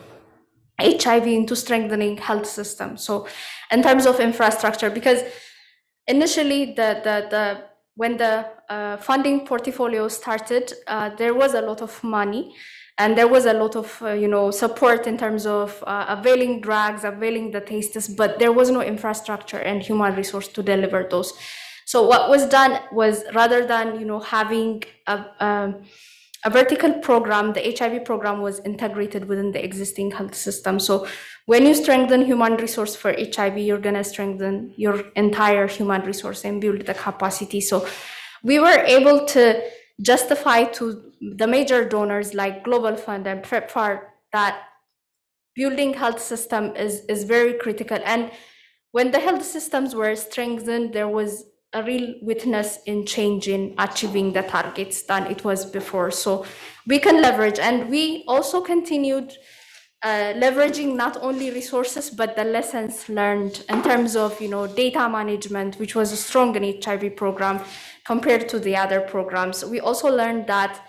HIV 0.81 1.27
into 1.27 1.57
strengthening 1.57 2.17
health 2.17 2.47
system. 2.47 2.97
So, 2.97 3.27
in 3.73 3.83
terms 3.83 4.07
of 4.07 4.21
infrastructure, 4.21 4.91
because 4.91 5.23
initially 6.07 6.67
the 6.67 7.01
the, 7.03 7.27
the 7.31 7.65
when 7.97 8.17
the 8.17 8.47
uh, 8.69 8.97
funding 8.99 9.47
portfolio 9.47 10.09
started, 10.09 10.73
uh, 10.87 11.11
there 11.17 11.35
was 11.35 11.55
a 11.55 11.61
lot 11.61 11.83
of 11.83 12.03
money, 12.05 12.55
and 12.99 13.19
there 13.19 13.27
was 13.27 13.47
a 13.47 13.53
lot 13.53 13.75
of 13.77 14.01
uh, 14.03 14.13
you 14.13 14.29
know 14.29 14.51
support 14.51 15.07
in 15.07 15.19
terms 15.19 15.47
of 15.47 15.83
uh, 15.87 16.07
availing 16.09 16.61
drugs, 16.61 17.05
availing 17.05 17.51
the 17.51 17.61
tests, 17.61 18.09
but 18.09 18.39
there 18.39 18.53
was 18.53 18.71
no 18.71 18.81
infrastructure 18.81 19.59
and 19.59 19.83
human 19.83 20.15
resource 20.15 20.49
to 20.49 20.63
deliver 20.63 21.07
those. 21.11 21.33
So 21.87 22.07
what 22.07 22.31
was 22.31 22.47
done 22.47 22.81
was 22.93 23.25
rather 23.35 23.67
than 23.67 23.99
you 23.99 24.07
know 24.07 24.21
having 24.21 24.83
a 25.07 25.27
um, 25.41 25.85
a 26.47 26.51
vertical 26.51 26.93
program, 26.93 27.55
the 27.55 27.75
HIV 27.77 28.05
program 28.05 28.43
was 28.43 28.61
integrated 28.61 29.27
within 29.27 29.51
the 29.51 29.65
existing 29.65 30.11
health 30.11 30.35
system. 30.35 30.79
So 30.79 31.07
when 31.47 31.65
you 31.65 31.75
strengthen 31.75 32.23
human 32.23 32.57
resource 32.57 32.95
for 32.95 33.15
HIV, 33.15 33.59
you're 33.59 33.79
gonna 33.79 34.05
strengthen 34.05 34.75
your 34.77 35.05
entire 35.17 35.67
human 35.67 36.03
resource 36.03 36.45
and 36.45 36.61
build 36.61 36.83
the 36.83 36.93
capacity. 36.93 37.63
So 37.63 37.89
we 38.43 38.59
were 38.59 38.79
able 38.85 39.25
to 39.27 39.63
justify 40.03 40.65
to 40.65 41.13
the 41.37 41.47
major 41.47 41.85
donors 41.85 42.35
like 42.35 42.65
Global 42.65 42.97
Fund 42.97 43.27
and 43.27 43.43
PEPFAR 43.43 44.01
that 44.33 44.63
building 45.55 45.95
health 45.95 46.21
system 46.21 46.75
is, 46.77 47.05
is 47.07 47.25
very 47.25 47.55
critical. 47.55 47.99
And 48.05 48.31
when 48.93 49.11
the 49.11 49.21
health 49.21 49.45
systems 49.45 49.95
were 49.95 50.15
strengthened, 50.17 50.93
there 50.93 51.09
was 51.09 51.45
a 51.73 51.83
real 51.83 52.15
witness 52.23 52.79
in 52.87 53.05
changing, 53.05 53.75
achieving 53.79 54.33
the 54.33 54.43
targets 54.43 55.03
than 55.03 55.27
it 55.27 55.45
was 55.45 55.65
before. 55.65 56.11
So 56.11 56.47
we 56.87 56.99
can 56.99 57.21
leverage, 57.21 57.59
and 57.59 57.91
we 57.91 58.25
also 58.29 58.61
continued 58.61 59.37
uh, 60.03 60.35
leveraging 60.35 60.95
not 60.95 61.17
only 61.23 61.51
resources 61.51 62.11
but 62.11 62.37
the 62.37 62.45
lessons 62.45 63.09
learned 63.09 63.65
in 63.71 63.83
terms 63.83 64.15
of 64.15 64.39
you 64.41 64.49
know 64.49 64.67
data 64.67 65.09
management, 65.09 65.77
which 65.79 65.97
was 65.97 66.17
strong 66.19 66.55
in 66.55 66.81
HIV 66.81 67.17
program 67.17 67.61
compared 68.05 68.49
to 68.51 68.61
the 68.61 68.77
other 68.77 69.01
programs. 69.01 69.65
We 69.65 69.81
also 69.81 70.15
learned 70.15 70.47
that 70.47 70.87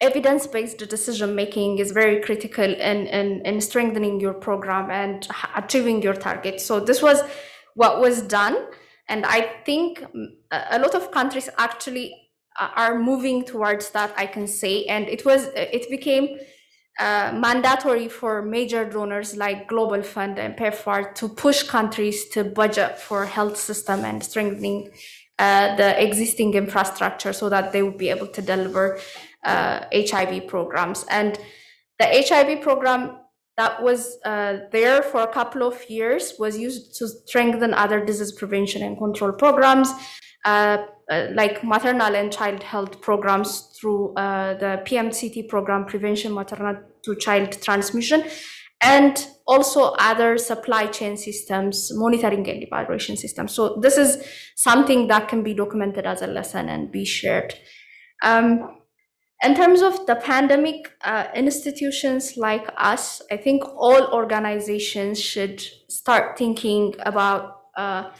evidence-based 0.00 0.78
decision 0.88 1.34
making 1.34 1.78
is 1.78 1.90
very 1.90 2.20
critical 2.20 2.64
in, 2.64 3.06
in, 3.06 3.44
in 3.44 3.60
strengthening 3.60 4.20
your 4.20 4.34
program 4.34 4.90
and 4.90 5.26
achieving 5.56 6.02
your 6.02 6.14
targets. 6.14 6.64
So 6.64 6.80
this 6.80 7.02
was 7.02 7.22
what 7.74 8.00
was 8.00 8.22
done. 8.22 8.56
And 9.08 9.24
I 9.26 9.40
think 9.64 10.00
mm, 10.00 10.26
a 10.52 10.78
lot 10.78 10.94
of 10.94 11.10
countries 11.10 11.48
actually 11.58 12.14
are 12.58 12.98
moving 12.98 13.44
towards 13.44 13.90
that, 13.90 14.12
I 14.16 14.26
can 14.26 14.46
say. 14.46 14.84
And 14.84 15.08
it 15.08 15.24
was, 15.24 15.48
it 15.54 15.88
became 15.90 16.38
uh, 16.98 17.32
mandatory 17.34 18.08
for 18.08 18.42
major 18.42 18.84
donors 18.84 19.36
like 19.36 19.68
Global 19.68 20.02
Fund 20.02 20.38
and 20.38 20.56
PEPFAR 20.56 21.14
to 21.14 21.28
push 21.28 21.62
countries 21.62 22.28
to 22.30 22.44
budget 22.44 22.98
for 22.98 23.24
health 23.24 23.56
system 23.56 24.04
and 24.04 24.22
strengthening 24.22 24.90
uh, 25.38 25.76
the 25.76 26.02
existing 26.02 26.54
infrastructure 26.54 27.32
so 27.32 27.48
that 27.48 27.72
they 27.72 27.82
would 27.82 27.98
be 27.98 28.08
able 28.08 28.26
to 28.26 28.42
deliver 28.42 28.98
uh, 29.44 29.84
HIV 29.92 30.48
programs. 30.48 31.04
And 31.10 31.38
the 31.98 32.06
HIV 32.06 32.62
program 32.62 33.18
that 33.56 33.82
was 33.82 34.18
uh, 34.24 34.58
there 34.70 35.02
for 35.02 35.22
a 35.22 35.26
couple 35.26 35.64
of 35.64 35.88
years 35.90 36.34
was 36.38 36.56
used 36.56 36.94
to 36.96 37.08
strengthen 37.08 37.74
other 37.74 38.04
disease 38.04 38.32
prevention 38.32 38.82
and 38.82 38.96
control 38.96 39.32
programs 39.32 39.92
uh, 40.44 40.78
uh, 41.10 41.28
like 41.34 41.64
maternal 41.64 42.14
and 42.14 42.32
child 42.32 42.62
health 42.62 43.00
programs 43.00 43.76
through 43.78 44.14
uh, 44.14 44.54
the 44.54 44.82
PMCT 44.84 45.48
program, 45.48 45.84
prevention 45.84 46.32
maternal 46.32 46.76
to 47.02 47.16
child 47.16 47.52
transmission, 47.62 48.22
and 48.80 49.26
also 49.46 49.94
other 49.98 50.38
supply 50.38 50.86
chain 50.86 51.16
systems, 51.16 51.90
monitoring 51.94 52.48
and 52.48 52.62
evaluation 52.62 53.16
systems. 53.16 53.52
So 53.52 53.78
this 53.80 53.98
is 53.98 54.22
something 54.54 55.08
that 55.08 55.28
can 55.28 55.42
be 55.42 55.54
documented 55.54 56.06
as 56.06 56.22
a 56.22 56.26
lesson 56.26 56.68
and 56.68 56.92
be 56.92 57.04
shared. 57.04 57.54
Um, 58.22 58.77
in 59.44 59.54
terms 59.54 59.82
of 59.82 60.06
the 60.06 60.16
pandemic, 60.16 60.92
uh, 61.02 61.26
institutions 61.34 62.36
like 62.36 62.68
us, 62.76 63.22
I 63.30 63.36
think 63.36 63.62
all 63.64 64.12
organizations 64.12 65.20
should 65.20 65.60
start 65.88 66.36
thinking 66.36 66.94
about 67.00 67.60
uh, 67.76 68.10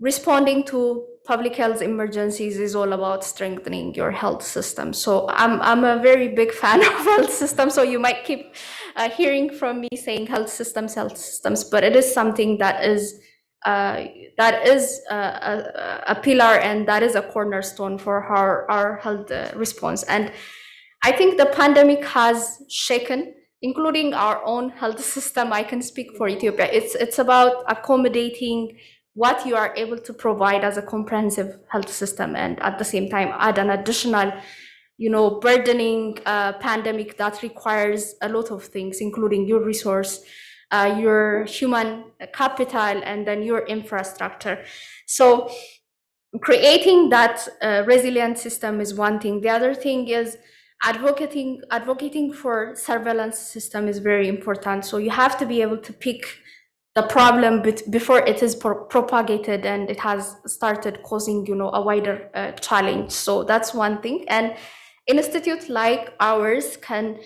responding 0.00 0.64
to 0.64 1.06
public 1.24 1.54
health 1.54 1.82
emergencies 1.82 2.58
is 2.58 2.74
all 2.74 2.94
about 2.94 3.22
strengthening 3.22 3.94
your 3.94 4.10
health 4.10 4.42
system. 4.42 4.92
So 4.92 5.28
I'm 5.28 5.60
I'm 5.60 5.84
a 5.84 6.02
very 6.02 6.28
big 6.28 6.52
fan 6.52 6.80
of 6.90 6.92
health 6.92 7.32
systems. 7.32 7.74
So 7.74 7.82
you 7.82 8.00
might 8.00 8.24
keep 8.24 8.54
uh, 8.96 9.10
hearing 9.10 9.52
from 9.54 9.82
me 9.82 9.88
saying 9.94 10.26
health 10.26 10.48
systems, 10.48 10.94
health 10.94 11.16
systems, 11.16 11.64
but 11.64 11.84
it 11.84 11.94
is 11.94 12.12
something 12.12 12.58
that 12.58 12.84
is 12.84 13.20
uh, 13.64 14.04
that 14.36 14.66
is 14.66 15.00
uh, 15.10 15.14
a, 15.14 16.12
a, 16.12 16.14
pillar 16.14 16.58
and 16.58 16.86
that 16.86 17.02
is 17.02 17.16
a 17.16 17.22
cornerstone 17.22 17.98
for 17.98 18.22
our, 18.22 18.70
our 18.70 18.96
health 18.98 19.30
uh, 19.30 19.50
response. 19.56 20.04
And 20.04 20.32
I 21.02 21.12
think 21.12 21.38
the 21.38 21.46
pandemic 21.46 22.04
has 22.04 22.62
shaken, 22.68 23.34
including 23.62 24.14
our 24.14 24.44
own 24.44 24.70
health 24.70 25.02
system. 25.14 25.52
I 25.52 25.64
can 25.64 25.82
speak 25.82 26.16
for 26.16 26.28
Ethiopia. 26.28 26.68
It's 26.72 26.94
it's 26.94 27.18
about 27.18 27.64
accommodating 27.68 28.78
what 29.14 29.44
you 29.44 29.56
are 29.56 29.74
able 29.76 29.98
to 29.98 30.12
provide 30.12 30.62
as 30.62 30.76
a 30.76 30.82
comprehensive 30.82 31.58
health 31.68 31.92
system, 31.92 32.36
and 32.36 32.60
at 32.60 32.78
the 32.78 32.84
same 32.84 33.08
time 33.08 33.32
add 33.38 33.58
an 33.58 33.70
additional, 33.70 34.32
you 34.98 35.10
know, 35.10 35.40
burdening 35.40 36.18
uh, 36.26 36.52
pandemic 36.54 37.18
that 37.18 37.42
requires 37.42 38.14
a 38.22 38.28
lot 38.28 38.52
of 38.52 38.64
things, 38.64 39.00
including 39.00 39.48
your 39.48 39.64
resource 39.64 40.22
uh, 40.70 40.96
your 40.98 41.44
human 41.44 42.04
capital, 42.32 43.02
and 43.04 43.26
then 43.26 43.42
your 43.42 43.66
infrastructure. 43.66 44.64
So 45.06 45.50
creating 46.40 47.08
that 47.10 47.48
uh, 47.62 47.84
resilient 47.86 48.38
system 48.38 48.80
is 48.80 48.94
one 48.94 49.18
thing. 49.18 49.40
The 49.40 49.48
other 49.48 49.74
thing 49.74 50.08
is 50.08 50.36
advocating 50.84 51.62
advocating 51.70 52.32
for 52.32 52.74
surveillance 52.76 53.38
system 53.38 53.88
is 53.88 53.98
very 53.98 54.28
important. 54.28 54.84
So 54.84 54.98
you 54.98 55.10
have 55.10 55.38
to 55.38 55.46
be 55.46 55.62
able 55.62 55.78
to 55.78 55.92
pick 55.92 56.24
the 56.94 57.02
problem 57.02 57.62
before 57.90 58.18
it 58.26 58.42
is 58.42 58.56
pro 58.56 58.84
propagated 58.84 59.64
and 59.64 59.88
it 59.88 60.00
has 60.00 60.36
started 60.46 61.02
causing 61.02 61.46
you 61.46 61.54
know 61.54 61.70
a 61.70 61.80
wider 61.80 62.30
uh, 62.34 62.52
challenge. 62.52 63.10
So 63.12 63.44
that's 63.44 63.72
one 63.72 64.02
thing. 64.02 64.24
And 64.28 64.54
institute 65.06 65.68
like 65.68 66.14
ours 66.20 66.76
can 66.76 67.18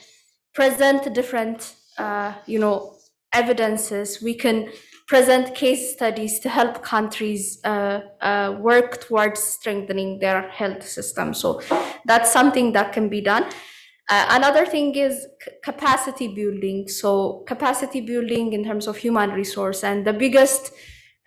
present 0.54 1.12
different 1.14 1.74
uh, 1.98 2.34
you 2.46 2.58
know 2.58 2.96
evidences, 3.32 4.22
we 4.22 4.34
can 4.34 4.70
present 5.08 5.54
case 5.54 5.92
studies 5.92 6.38
to 6.40 6.48
help 6.48 6.82
countries 6.82 7.58
uh, 7.64 8.00
uh, 8.20 8.56
work 8.60 9.00
towards 9.00 9.42
strengthening 9.42 10.18
their 10.20 10.48
health 10.48 10.82
system. 10.86 11.34
So 11.34 11.60
that's 12.04 12.32
something 12.32 12.72
that 12.72 12.92
can 12.92 13.08
be 13.08 13.20
done. 13.20 13.44
Uh, 14.08 14.26
another 14.30 14.66
thing 14.66 14.94
is 14.94 15.26
capacity 15.62 16.28
building. 16.28 16.88
So 16.88 17.44
capacity 17.46 18.00
building 18.00 18.52
in 18.52 18.64
terms 18.64 18.86
of 18.86 18.96
human 18.96 19.30
resource, 19.30 19.84
and 19.84 20.06
the 20.06 20.12
biggest 20.12 20.72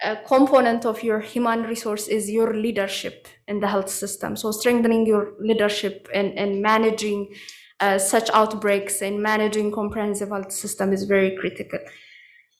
uh, 0.04 0.16
component 0.28 0.86
of 0.86 1.04
your 1.04 1.20
human 1.20 1.64
resource 1.64 2.08
is 2.08 2.30
your 2.30 2.54
leadership 2.54 3.28
in 3.48 3.60
the 3.60 3.68
health 3.68 3.90
system. 3.90 4.36
So 4.36 4.52
strengthening 4.52 5.06
your 5.06 5.34
leadership 5.40 6.08
and, 6.14 6.38
and 6.38 6.62
managing 6.62 7.34
uh, 7.80 7.98
such 7.98 8.30
outbreaks 8.34 9.02
and 9.02 9.22
managing 9.22 9.72
comprehensive 9.72 10.30
health 10.30 10.52
system 10.52 10.94
is 10.94 11.04
very 11.04 11.36
critical. 11.38 11.80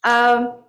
Um, 0.04 0.64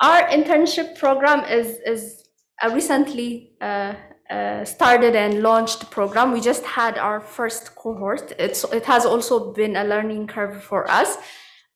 our 0.00 0.26
internship 0.28 0.98
program 0.98 1.44
is, 1.44 1.78
is 1.86 2.28
a 2.62 2.70
recently 2.70 3.52
uh, 3.60 3.94
uh, 4.30 4.64
started 4.64 5.16
and 5.16 5.42
launched 5.42 5.90
program. 5.90 6.32
We 6.32 6.40
just 6.40 6.64
had 6.64 6.98
our 6.98 7.20
first 7.20 7.74
cohort. 7.74 8.32
It's, 8.38 8.64
it 8.64 8.84
has 8.86 9.04
also 9.04 9.52
been 9.52 9.76
a 9.76 9.84
learning 9.84 10.28
curve 10.28 10.62
for 10.62 10.90
us, 10.90 11.16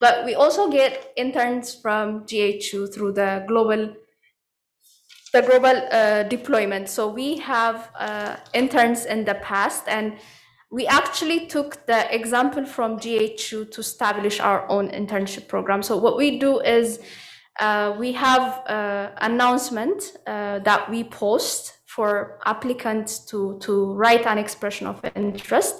but 0.00 0.24
we 0.24 0.34
also 0.34 0.70
get 0.70 1.12
interns 1.16 1.74
from 1.74 2.24
GHU 2.26 2.86
through 2.88 3.12
the 3.12 3.44
global 3.48 3.94
the 5.32 5.42
global 5.42 5.76
uh, 5.90 6.22
deployment. 6.22 6.88
So 6.88 7.08
we 7.08 7.38
have 7.38 7.90
uh, 7.98 8.36
interns 8.52 9.04
in 9.04 9.24
the 9.24 9.34
past 9.34 9.82
and 9.88 10.16
we 10.70 10.86
actually 10.86 11.46
took 11.46 11.86
the 11.86 12.12
example 12.14 12.64
from 12.64 12.96
GHU 12.96 13.66
to 13.66 13.80
establish 13.80 14.40
our 14.40 14.68
own 14.68 14.88
internship 14.88 15.46
program. 15.48 15.82
So 15.82 15.96
what 15.96 16.16
we 16.16 16.38
do 16.38 16.60
is 16.60 17.00
uh, 17.60 17.94
we 17.98 18.12
have 18.12 18.66
uh, 18.66 19.10
announcement 19.18 20.02
uh, 20.26 20.58
that 20.60 20.90
we 20.90 21.04
post 21.04 21.78
for 21.86 22.40
applicants 22.44 23.20
to, 23.26 23.56
to 23.60 23.92
write 23.92 24.26
an 24.26 24.38
expression 24.38 24.86
of 24.88 25.00
interest. 25.14 25.76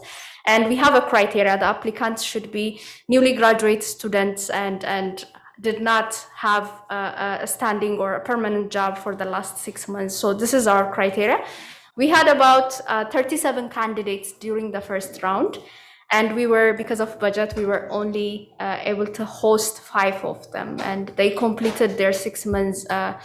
And 0.47 0.69
we 0.69 0.77
have 0.77 0.95
a 0.95 1.01
criteria. 1.01 1.59
The 1.59 1.65
applicants 1.65 2.23
should 2.23 2.53
be 2.53 2.81
newly 3.09 3.33
graduate 3.33 3.83
students 3.83 4.51
and, 4.51 4.85
and 4.85 5.25
did 5.61 5.81
not 5.81 6.15
have 6.37 6.71
a, 6.91 7.39
a 7.43 7.47
standing 7.47 7.99
or 7.99 8.15
a 8.15 8.21
permanent 8.21 8.71
job 8.71 8.99
for 8.99 9.17
the 9.17 9.25
last 9.25 9.59
six 9.59 9.89
months. 9.89 10.15
So 10.15 10.35
this 10.35 10.55
is 10.55 10.67
our 10.67 10.93
criteria. 10.93 11.45
We 11.97 12.09
had 12.09 12.27
about 12.27 12.81
uh, 12.89 13.05
37 13.05 13.69
candidates 13.69 14.33
during 14.33 14.73
the 14.73 14.81
first 14.81 15.23
round, 15.23 15.59
and 16.11 16.35
we 16.35 16.47
were, 16.47 16.73
because 16.73 17.01
of 17.01 17.21
budget, 17.21 17.55
we 17.57 17.67
were 17.67 17.89
only 17.91 18.53
uh, 18.59 18.79
able 18.83 19.07
to 19.07 19.25
host 19.25 19.81
five 19.81 20.25
of 20.25 20.51
them, 20.51 20.81
and 20.81 21.09
they 21.17 21.31
completed 21.31 21.97
their 21.97 22.13
six 22.13 22.47
months 22.47 22.87
uh, 22.91 23.19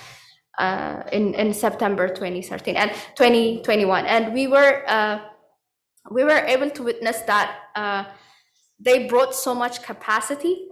uh 0.59 1.03
in, 1.13 1.33
in 1.35 1.53
September 1.53 2.07
2013 2.09 2.75
and 2.75 2.91
2021. 3.15 4.05
And 4.05 4.33
we 4.33 4.47
were, 4.47 4.83
uh, 4.87 5.19
we 6.11 6.23
were 6.23 6.45
able 6.45 6.69
to 6.69 6.83
witness 6.83 7.21
that 7.21 7.55
uh, 7.75 8.03
they 8.79 9.07
brought 9.07 9.33
so 9.33 9.55
much 9.55 9.81
capacity 9.81 10.67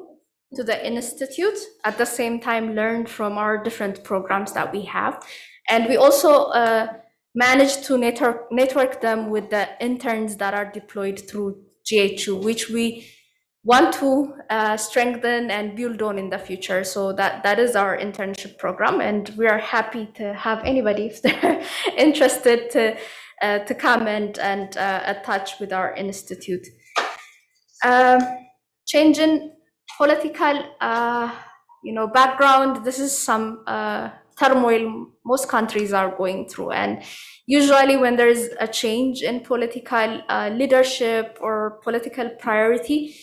to 0.55 0.63
the 0.63 0.85
institute 0.85 1.57
at 1.83 1.97
the 1.97 2.05
same 2.05 2.39
time 2.39 2.73
learned 2.73 3.09
from 3.09 3.37
our 3.37 3.61
different 3.61 4.03
programs 4.03 4.53
that 4.53 4.71
we 4.71 4.83
have. 4.83 5.25
And 5.69 5.87
we 5.87 5.97
also 5.97 6.45
uh, 6.45 6.87
managed 7.37 7.83
to 7.83 7.99
network, 7.99 8.51
network 8.51 8.99
them 8.99 9.29
with 9.29 9.51
the 9.51 9.69
interns 9.79 10.37
that 10.37 10.55
are 10.55 10.65
deployed 10.65 11.19
through 11.29 11.55
GHU, 11.87 12.35
which 12.35 12.67
we 12.69 13.07
want 13.63 13.93
to 13.93 14.33
uh, 14.49 14.75
strengthen 14.75 15.51
and 15.51 15.75
build 15.75 16.01
on 16.01 16.17
in 16.17 16.31
the 16.31 16.39
future. 16.39 16.83
So 16.83 17.13
that, 17.13 17.43
that 17.43 17.59
is 17.59 17.75
our 17.75 17.95
internship 17.95 18.57
program. 18.57 19.01
And 19.01 19.29
we 19.37 19.45
are 19.45 19.59
happy 19.59 20.07
to 20.15 20.33
have 20.33 20.63
anybody 20.65 21.07
if 21.07 21.21
they're 21.21 21.63
interested 21.95 22.71
to, 22.71 22.97
uh, 23.43 23.59
to 23.59 23.75
come 23.75 24.07
and, 24.07 24.39
and 24.39 24.75
uh, 24.75 25.03
attach 25.05 25.59
with 25.59 25.71
our 25.71 25.93
institute. 25.93 26.65
Um, 27.85 28.19
changing 28.87 29.53
political, 29.95 30.63
uh, 30.81 31.31
you 31.83 31.93
know, 31.93 32.07
background. 32.07 32.83
This 32.83 32.99
is 32.99 33.15
some 33.15 33.63
uh, 33.67 34.09
turmoil 34.39 35.07
most 35.25 35.49
countries 35.49 35.93
are 35.93 36.15
going 36.15 36.47
through. 36.47 36.71
And 36.71 37.03
usually, 37.45 37.97
when 37.97 38.15
there 38.15 38.29
is 38.29 38.51
a 38.59 38.67
change 38.67 39.21
in 39.21 39.41
political 39.41 40.21
uh, 40.29 40.49
leadership 40.53 41.37
or 41.41 41.79
political 41.83 42.29
priority, 42.29 43.15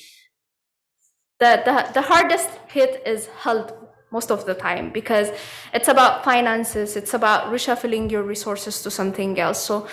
the, 1.40 1.62
the, 1.64 1.92
the 1.94 2.02
hardest 2.02 2.50
hit 2.68 3.02
is 3.06 3.26
health 3.26 3.72
most 4.12 4.30
of 4.30 4.46
the 4.46 4.54
time 4.54 4.90
because 4.92 5.30
it's 5.72 5.88
about 5.88 6.24
finances, 6.24 6.96
it's 6.96 7.14
about 7.14 7.52
reshuffling 7.52 8.10
your 8.10 8.22
resources 8.22 8.82
to 8.82 8.90
something 8.90 9.38
else. 9.40 9.62
So, 9.62 9.88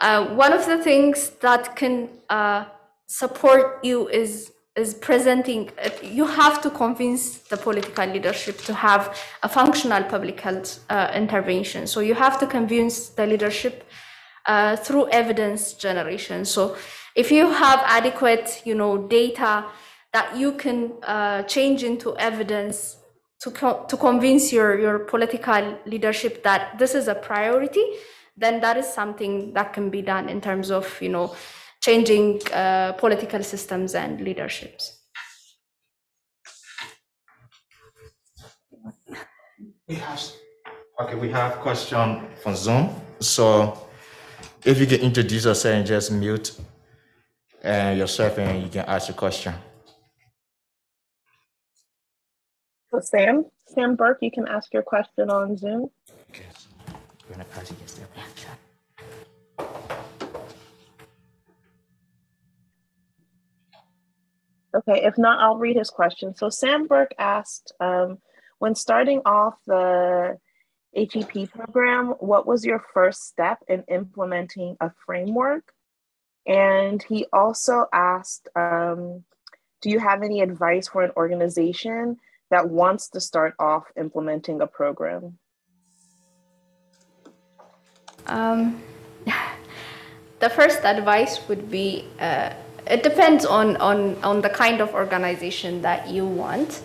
uh, 0.00 0.26
one 0.34 0.52
of 0.52 0.66
the 0.66 0.78
things 0.82 1.30
that 1.40 1.74
can 1.74 2.08
uh, 2.28 2.66
support 3.06 3.82
you 3.82 4.08
is 4.08 4.52
is 4.76 4.92
presenting, 4.92 5.70
you 6.02 6.26
have 6.26 6.60
to 6.60 6.70
convince 6.70 7.38
the 7.38 7.56
political 7.56 8.06
leadership 8.06 8.58
to 8.58 8.74
have 8.74 9.18
a 9.42 9.48
functional 9.48 10.02
public 10.04 10.38
health 10.40 10.84
uh, 10.90 11.10
intervention. 11.14 11.86
So 11.86 12.00
you 12.00 12.14
have 12.14 12.38
to 12.40 12.46
convince 12.46 13.08
the 13.08 13.26
leadership 13.26 13.84
uh, 14.44 14.76
through 14.76 15.08
evidence 15.08 15.72
generation. 15.72 16.44
So 16.44 16.76
if 17.14 17.32
you 17.32 17.50
have 17.50 17.80
adequate, 17.84 18.62
you 18.64 18.74
know, 18.74 18.98
data 18.98 19.64
that 20.12 20.36
you 20.36 20.52
can 20.52 20.92
uh, 21.02 21.42
change 21.44 21.82
into 21.82 22.16
evidence 22.16 22.98
to, 23.40 23.50
co 23.50 23.84
to 23.88 23.96
convince 23.96 24.52
your, 24.52 24.78
your 24.78 24.98
political 25.00 25.78
leadership 25.86 26.42
that 26.42 26.78
this 26.78 26.94
is 26.94 27.08
a 27.08 27.14
priority, 27.14 27.84
then 28.36 28.60
that 28.60 28.76
is 28.76 28.86
something 28.86 29.52
that 29.54 29.72
can 29.72 29.88
be 29.88 30.02
done 30.02 30.28
in 30.28 30.40
terms 30.40 30.70
of, 30.70 31.00
you 31.00 31.08
know, 31.08 31.34
changing 31.86 32.40
uh, 32.52 32.92
political 32.98 33.42
systems 33.42 33.94
and 33.94 34.20
leaderships. 34.20 34.84
We 39.88 39.94
have, 39.94 40.20
okay, 41.00 41.14
we 41.14 41.30
have 41.30 41.52
question 41.66 42.26
from 42.42 42.56
Zoom. 42.56 42.84
So 43.20 43.46
if 44.64 44.80
you 44.80 44.86
can 44.86 45.00
introduce 45.00 45.44
yourself 45.44 45.74
and 45.76 45.86
just 45.86 46.10
mute 46.10 46.48
uh, 47.64 47.94
yourself 47.96 48.38
and 48.38 48.64
you 48.64 48.68
can 48.68 48.84
ask 48.94 49.08
a 49.08 49.12
question. 49.12 49.54
So 52.90 52.98
Sam, 53.00 53.44
Sam 53.68 53.94
Burke, 53.94 54.18
you 54.22 54.32
can 54.32 54.48
ask 54.48 54.74
your 54.74 54.82
question 54.82 55.30
on 55.30 55.56
Zoom. 55.56 55.90
Okay. 56.30 56.46
Okay, 64.76 65.04
if 65.04 65.16
not, 65.16 65.40
I'll 65.40 65.56
read 65.56 65.76
his 65.76 65.88
question. 65.88 66.34
So 66.34 66.50
Sam 66.50 66.86
Burke 66.86 67.14
asked, 67.18 67.72
um, 67.80 68.18
when 68.58 68.74
starting 68.74 69.22
off 69.24 69.54
the 69.66 70.36
HEP 70.94 71.50
program, 71.50 72.08
what 72.18 72.46
was 72.46 72.64
your 72.64 72.84
first 72.92 73.26
step 73.26 73.58
in 73.68 73.84
implementing 73.88 74.76
a 74.80 74.90
framework? 75.06 75.72
And 76.46 77.02
he 77.02 77.26
also 77.32 77.86
asked, 77.92 78.48
um, 78.54 79.24
do 79.80 79.88
you 79.88 79.98
have 79.98 80.22
any 80.22 80.42
advice 80.42 80.88
for 80.88 81.02
an 81.02 81.10
organization 81.16 82.18
that 82.50 82.68
wants 82.68 83.08
to 83.10 83.20
start 83.20 83.54
off 83.58 83.84
implementing 83.96 84.60
a 84.60 84.66
program? 84.66 85.38
Um, 88.26 88.82
the 90.40 90.50
first 90.50 90.84
advice 90.84 91.48
would 91.48 91.70
be 91.70 92.08
uh, 92.20 92.50
it 92.86 93.02
depends 93.02 93.44
on, 93.44 93.76
on, 93.76 94.16
on 94.22 94.40
the 94.40 94.48
kind 94.48 94.80
of 94.80 94.94
organization 94.94 95.82
that 95.82 96.08
you 96.08 96.26
want. 96.26 96.82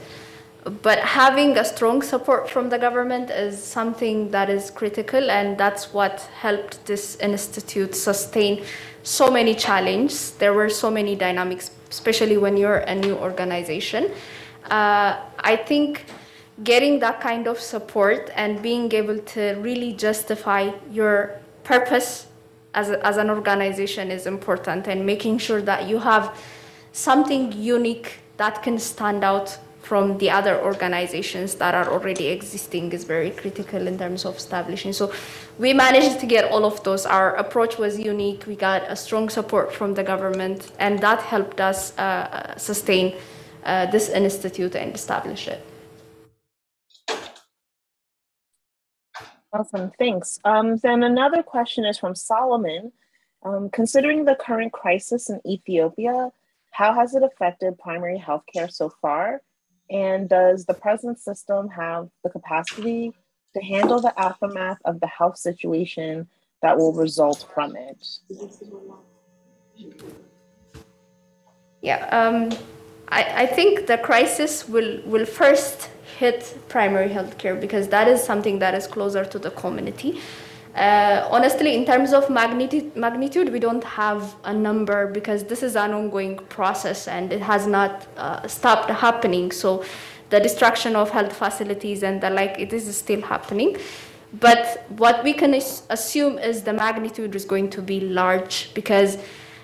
But 0.64 1.00
having 1.00 1.58
a 1.58 1.66
strong 1.66 2.04
support 2.04 2.50
from 2.50 2.70
the 2.70 2.78
government 2.78 3.32
is 3.32 3.62
something 3.62 4.30
that 4.30 4.50
is 4.50 4.70
critical, 4.70 5.32
and 5.32 5.58
that's 5.58 5.92
what 5.92 6.22
helped 6.40 6.86
this 6.86 7.16
institute 7.16 7.96
sustain 7.96 8.64
so 9.02 9.32
many 9.32 9.56
challenges. 9.56 10.32
There 10.32 10.54
were 10.54 10.70
so 10.70 10.92
many 10.92 11.16
dynamics, 11.16 11.72
especially 11.90 12.38
when 12.38 12.58
you're 12.58 12.78
a 12.78 12.94
new 12.94 13.16
organization. 13.16 14.12
Uh, 14.70 15.20
I 15.40 15.56
think 15.56 16.06
getting 16.64 17.00
that 17.00 17.22
kind 17.22 17.48
of 17.48 17.60
support 17.60 18.30
and 18.36 18.62
being 18.62 18.92
able 18.94 19.18
to 19.18 19.56
really 19.62 19.94
justify 19.94 20.72
your 20.92 21.40
purpose 21.64 22.28
as, 22.74 22.90
a, 22.90 23.06
as 23.06 23.18
an 23.18 23.30
organization 23.30 24.12
is 24.12 24.26
important 24.26 24.88
and 24.88 25.06
making 25.06 25.38
sure 25.38 25.62
that 25.62 25.88
you 25.88 26.00
have 26.00 26.38
something 26.92 27.52
unique 27.54 28.20
that 28.38 28.64
can 28.64 28.80
stand 28.80 29.24
out 29.24 29.58
from 29.82 30.18
the 30.20 30.30
other 30.30 30.62
organizations 30.62 31.56
that 31.56 31.74
are 31.74 31.90
already 31.92 32.28
existing 32.28 32.92
is 32.94 33.04
very 33.04 33.32
critical 33.32 33.88
in 33.88 33.98
terms 33.98 34.26
of 34.26 34.38
establishing. 34.38 34.94
So 34.94 35.12
we 35.58 35.74
managed 35.74 36.20
to 36.20 36.26
get 36.26 36.52
all 36.52 36.66
of 36.66 36.84
those. 36.84 37.06
Our 37.06 37.36
approach 37.36 37.78
was 37.78 38.00
unique. 38.00 38.46
We 38.48 38.56
got 38.56 38.84
a 38.88 38.96
strong 38.96 39.30
support 39.30 39.74
from 39.74 39.94
the 39.96 40.04
government, 40.04 40.72
and 40.80 41.00
that 41.00 41.20
helped 41.22 41.60
us 41.60 41.98
uh, 41.98 42.58
sustain 42.58 43.16
uh, 43.66 43.88
this 43.88 44.10
institute 44.10 44.76
and 44.76 44.96
establish 44.96 45.48
it. 45.48 45.62
Awesome, 49.54 49.92
thanks. 50.00 50.40
Um, 50.46 50.78
then 50.78 51.04
another 51.04 51.44
question 51.44 51.86
is 51.86 51.98
from 51.98 52.16
Solomon. 52.16 52.92
Um, 53.44 53.70
considering 53.70 54.24
the 54.24 54.36
current 54.36 54.72
crisis 54.72 55.30
in 55.30 55.42
Ethiopia, 55.46 56.32
how 56.72 56.94
has 56.94 57.16
it 57.16 57.24
affected 57.24 57.78
primary 57.80 58.18
healthcare 58.18 58.72
so 58.72 58.90
far? 59.02 59.42
And 59.90 60.30
does 60.30 60.66
the 60.66 60.74
present 60.74 61.20
system 61.20 61.68
have 61.70 62.10
the 62.24 62.30
capacity 62.30 63.14
to 63.54 63.62
handle 63.62 64.00
the 64.00 64.18
aftermath 64.18 64.78
of 64.86 65.02
the 65.02 65.08
health 65.08 65.38
situation 65.38 66.28
that 66.62 66.78
will 66.78 66.94
result 66.94 67.46
from 67.54 67.76
it? 67.76 68.08
Yeah, 71.82 72.06
um, 72.08 72.58
I, 73.10 73.44
I 73.44 73.46
think 73.48 73.88
the 73.88 73.98
crisis 73.98 74.70
will, 74.70 75.02
will 75.06 75.26
first 75.26 75.90
hit 76.22 76.40
primary 76.70 77.10
healthcare 77.18 77.60
because 77.66 77.86
that 77.96 78.08
is 78.08 78.24
something 78.32 78.60
that 78.60 78.74
is 78.80 78.86
closer 78.96 79.24
to 79.34 79.40
the 79.40 79.52
community. 79.64 80.12
Uh, 80.76 81.28
honestly, 81.36 81.76
in 81.76 81.84
terms 81.84 82.14
of 82.14 82.30
magnitude, 82.30 82.96
magnitude, 82.96 83.52
we 83.52 83.60
don't 83.60 83.84
have 83.84 84.22
a 84.44 84.54
number 84.54 85.00
because 85.08 85.44
this 85.52 85.62
is 85.64 85.76
an 85.76 85.92
ongoing 86.00 86.38
process 86.58 87.08
and 87.08 87.34
it 87.34 87.42
has 87.42 87.68
not 87.68 88.08
uh, 88.18 88.48
stopped 88.48 88.90
happening. 89.06 89.52
So, 89.52 89.84
the 90.30 90.40
destruction 90.40 90.96
of 90.96 91.10
health 91.10 91.34
facilities 91.34 92.04
and 92.04 92.22
the 92.22 92.30
like, 92.30 92.56
it 92.58 92.72
is 92.72 92.86
still 92.96 93.22
happening. 93.34 93.76
But 94.40 94.86
what 95.04 95.26
we 95.26 95.34
can 95.34 95.54
assume 95.98 96.38
is 96.38 96.64
the 96.64 96.72
magnitude 96.72 97.36
is 97.36 97.44
going 97.44 97.70
to 97.72 97.82
be 97.82 98.00
large 98.00 98.74
because 98.74 99.18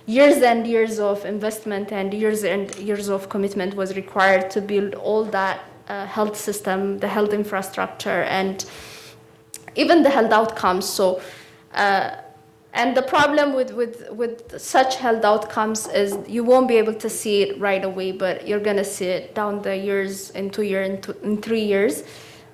years 0.08 0.38
and 0.52 0.68
years 0.68 1.00
of 1.00 1.24
investment 1.24 1.94
and 1.94 2.14
years 2.14 2.44
and 2.44 2.76
years 2.90 3.08
of 3.08 3.30
commitment 3.30 3.76
was 3.76 3.96
required 3.96 4.50
to 4.56 4.60
build 4.60 4.94
all 4.96 5.24
that 5.40 5.58
uh, 5.90 6.06
health 6.06 6.36
system, 6.36 7.00
the 7.00 7.08
health 7.08 7.34
infrastructure, 7.34 8.24
and 8.24 8.66
even 9.76 10.04
the 10.04 10.10
health 10.10 10.32
outcomes. 10.32 10.86
So, 10.88 11.22
uh, 11.74 12.16
and 12.74 12.96
the 12.96 13.02
problem 13.02 13.54
with, 13.54 13.72
with, 13.72 14.10
with 14.12 14.60
such 14.62 14.98
health 14.98 15.24
outcomes 15.24 15.88
is 15.88 16.18
you 16.28 16.44
won't 16.44 16.68
be 16.68 16.78
able 16.78 16.94
to 16.94 17.10
see 17.10 17.42
it 17.42 17.60
right 17.60 17.84
away, 17.84 18.12
but 18.12 18.48
you're 18.48 18.60
going 18.60 18.78
to 18.78 18.86
see 18.86 19.08
it 19.08 19.34
down 19.34 19.62
the 19.62 19.76
years, 19.76 20.30
in 20.32 20.50
two 20.50 20.62
years, 20.64 20.90
in, 20.90 21.16
in 21.24 21.42
three 21.42 21.64
years. 21.64 22.04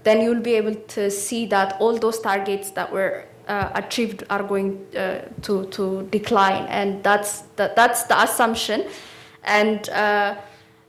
Then 0.03 0.21
you'll 0.21 0.41
be 0.41 0.53
able 0.53 0.75
to 0.75 1.09
see 1.09 1.45
that 1.47 1.79
all 1.81 1.97
those 1.97 2.19
targets 2.19 2.71
that 2.71 2.91
were 2.91 3.25
uh, 3.47 3.71
achieved 3.75 4.23
are 4.29 4.43
going 4.43 4.85
uh, 4.95 5.21
to, 5.41 5.65
to 5.67 6.03
decline. 6.11 6.65
And 6.67 7.03
that's 7.03 7.41
the, 7.57 7.73
that's 7.75 8.03
the 8.03 8.21
assumption. 8.21 8.85
And 9.43 9.89
uh, 9.89 10.35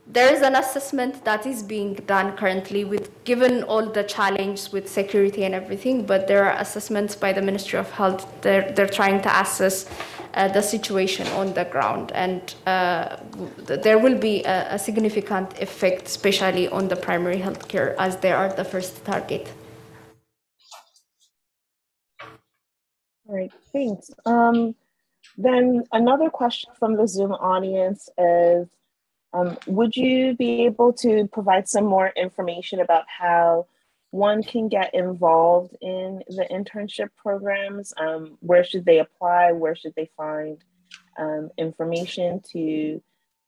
there 0.07 0.31
is 0.31 0.41
an 0.41 0.55
assessment 0.55 1.25
that 1.25 1.45
is 1.45 1.63
being 1.63 1.95
done 2.05 2.37
currently 2.37 2.85
with 2.85 3.11
given 3.23 3.63
all 3.63 3.85
the 3.85 4.03
challenge 4.03 4.71
with 4.71 4.87
security 4.87 5.43
and 5.43 5.55
everything 5.55 6.05
but 6.05 6.27
there 6.27 6.45
are 6.45 6.55
assessments 6.59 7.15
by 7.15 7.33
the 7.33 7.41
ministry 7.41 7.79
of 7.79 7.89
health. 7.91 8.27
They're, 8.41 8.71
they're 8.71 8.87
trying 8.87 9.21
to 9.23 9.41
assess 9.41 9.89
uh, 10.35 10.47
the 10.49 10.61
situation 10.61 11.25
on 11.29 11.53
the 11.53 11.65
ground 11.65 12.11
and 12.13 12.53
uh, 12.67 13.17
there 13.65 13.97
will 13.97 14.17
be 14.17 14.43
a, 14.43 14.75
a, 14.75 14.79
significant 14.79 15.59
effect 15.61 16.07
especially 16.07 16.67
on 16.67 16.87
the 16.87 16.95
primary 16.95 17.37
health 17.37 17.67
care 17.67 17.99
as 17.99 18.17
they 18.17 18.31
are 18.31 18.49
the 18.49 18.65
first 18.65 19.03
target. 19.05 19.51
All 23.27 23.35
right 23.35 23.51
thanks. 23.73 24.11
Um, 24.25 24.75
then 25.37 25.83
another 25.91 26.29
question 26.29 26.69
from 26.77 26.95
the 26.95 27.07
zoom 27.07 27.31
audience 27.31 28.07
is 28.19 28.67
um, 29.35 29.57
would 29.67 29.97
you 29.97 30.33
be 30.33 30.65
able 30.65 30.93
to 30.93 31.27
provide 31.27 31.67
some 31.67 31.85
more 31.85 32.07
information 32.15 32.79
about 32.79 33.03
how 33.07 33.67
one 34.11 34.41
can 34.43 34.69
get 34.69 34.93
involved 34.93 35.75
in 35.81 36.23
the 36.29 36.47
internship 36.49 37.09
programs? 37.17 37.93
Um, 37.97 38.37
where 38.39 38.63
should 38.63 38.85
they 38.85 38.99
apply? 38.99 39.51
Where 39.51 39.75
should 39.75 39.93
they 39.95 40.09
find 40.15 40.63
um, 41.19 41.49
information 41.57 42.41
to 42.53 43.01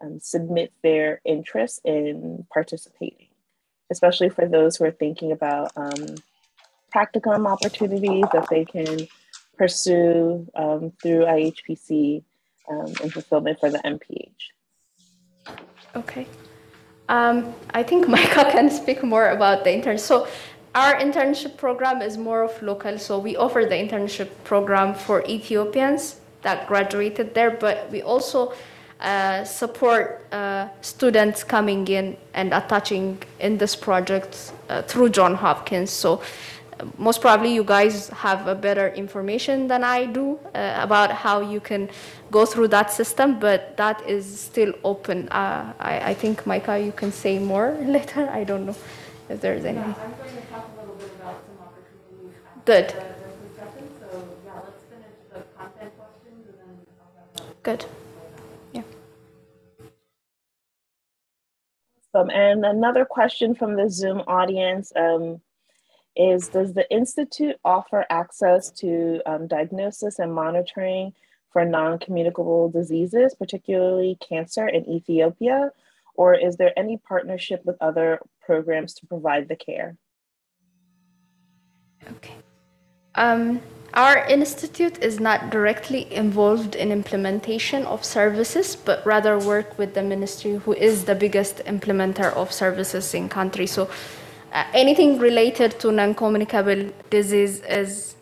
um, 0.03 0.19
submit 0.19 0.73
their 0.83 1.21
interest 1.23 1.79
in 1.85 2.45
participating? 2.51 3.29
Especially 3.89 4.27
for 4.27 4.45
those 4.45 4.75
who 4.75 4.83
are 4.83 4.91
thinking 4.91 5.31
about 5.31 5.71
um, 5.77 6.15
practicum 6.93 7.47
opportunities 7.47 8.25
that 8.33 8.49
they 8.49 8.65
can 8.65 9.07
pursue 9.57 10.45
um, 10.53 10.91
through 11.01 11.23
IHPC 11.23 12.23
in 12.69 13.09
fulfillment 13.09 13.61
for 13.61 13.69
the 13.71 13.79
MPH. 13.79 14.56
Okay. 15.95 16.27
Um, 17.09 17.53
I 17.73 17.83
think 17.83 18.07
Micah 18.15 18.49
can 18.51 18.69
speak 18.69 19.03
more 19.03 19.29
about 19.29 19.63
the 19.63 19.73
intern. 19.73 19.97
So 19.97 20.27
our 20.75 20.95
internship 20.95 21.57
program 21.57 22.01
is 22.01 22.17
more 22.17 22.43
of 22.43 22.61
local. 22.61 22.99
So 22.99 23.19
we 23.19 23.35
offer 23.35 23.65
the 23.65 23.75
internship 23.75 24.29
program 24.43 24.93
for 24.93 25.23
Ethiopians 25.25 26.19
that 26.41 26.67
graduated 26.67 27.33
there, 27.33 27.51
but 27.51 27.89
we 27.91 28.01
also 28.01 28.53
uh, 28.99 29.43
support 29.43 30.25
uh, 30.31 30.67
students 30.81 31.43
coming 31.43 31.87
in 31.87 32.17
and 32.33 32.53
attaching 32.53 33.21
in 33.39 33.57
this 33.57 33.75
project 33.75 34.51
uh, 34.69 34.81
through 34.83 35.09
John 35.09 35.35
Hopkins. 35.35 35.91
So 35.91 36.21
most 36.97 37.21
probably 37.21 37.53
you 37.53 37.63
guys 37.63 38.09
have 38.09 38.47
a 38.47 38.55
better 38.55 38.89
information 38.89 39.67
than 39.67 39.83
I 39.83 40.05
do 40.05 40.39
uh, 40.53 40.79
about 40.79 41.11
how 41.11 41.41
you 41.41 41.59
can 41.59 41.89
go 42.31 42.45
through 42.45 42.69
that 42.69 42.91
system, 42.91 43.39
but 43.39 43.77
that 43.77 44.07
is 44.07 44.39
still 44.39 44.73
open. 44.83 45.29
Uh, 45.29 45.73
I, 45.79 46.11
I, 46.11 46.13
think, 46.13 46.45
Micah, 46.45 46.79
you 46.79 46.91
can 46.91 47.11
say 47.11 47.39
more 47.39 47.77
later. 47.81 48.29
I 48.29 48.43
don't 48.43 48.65
know 48.65 48.75
if 49.29 49.41
there's 49.41 49.65
any. 49.65 49.77
Yeah, 49.77 49.85
I'm 49.85 50.11
going 50.17 50.35
to 50.35 50.41
talk 50.49 50.69
a 50.77 50.81
little 50.81 50.95
bit 50.95 51.11
about 51.19 51.41
some 51.45 51.57
opportunities. 51.65 52.35
Good. 52.65 52.87
The, 52.89 52.93
the 52.93 53.01
so, 53.99 54.27
yeah, 54.45 54.53
let's 54.63 54.83
finish 54.83 55.13
the 55.33 55.39
content 55.57 55.93
questions 55.97 56.47
and 56.47 56.57
then 56.59 56.85
talk 56.97 57.11
about 57.37 57.63
Good. 57.63 57.85
Yeah. 58.73 58.83
Um, 62.13 62.29
and 62.29 62.65
another 62.65 63.05
question 63.05 63.55
from 63.55 63.75
the 63.75 63.89
Zoom 63.89 64.21
audience. 64.27 64.91
Um, 64.95 65.41
is 66.17 66.49
Does 66.49 66.73
the 66.73 66.89
Institute 66.91 67.55
offer 67.63 68.05
access 68.09 68.71
to 68.71 69.21
um, 69.25 69.47
diagnosis 69.47 70.19
and 70.19 70.33
monitoring 70.33 71.13
for 71.51 71.63
non 71.65 71.99
communicable 71.99 72.69
diseases, 72.69 73.35
particularly 73.35 74.17
cancer 74.27 74.67
in 74.67 74.87
Ethiopia? 74.89 75.71
Or 76.15 76.33
is 76.33 76.57
there 76.57 76.77
any 76.77 76.97
partnership 76.97 77.63
with 77.65 77.77
other 77.79 78.19
programs 78.41 78.93
to 78.95 79.05
provide 79.05 79.47
the 79.47 79.55
care? 79.55 79.95
Okay. 82.09 82.33
Um, 83.15 83.61
our 83.93 84.25
institute 84.27 85.01
is 85.01 85.19
not 85.19 85.49
directly 85.49 86.11
involved 86.13 86.75
in 86.75 86.91
implementation 86.91 87.85
of 87.85 88.05
services, 88.05 88.75
but 88.75 89.03
rather 89.05 89.39
work 89.39 89.77
with 89.79 89.95
the 89.95 90.03
ministry, 90.03 90.55
who 90.57 90.73
is 90.73 91.05
the 91.05 91.15
biggest 91.15 91.57
implementer 91.65 92.31
of 92.33 92.51
services 92.51 93.13
in 93.13 93.27
country. 93.27 93.65
So, 93.65 93.89
uh, 94.53 94.65
anything 94.73 95.19
related 95.19 95.79
to 95.79 95.91
non-communicable 95.91 96.91
disease 97.09 97.61
is 97.61 98.15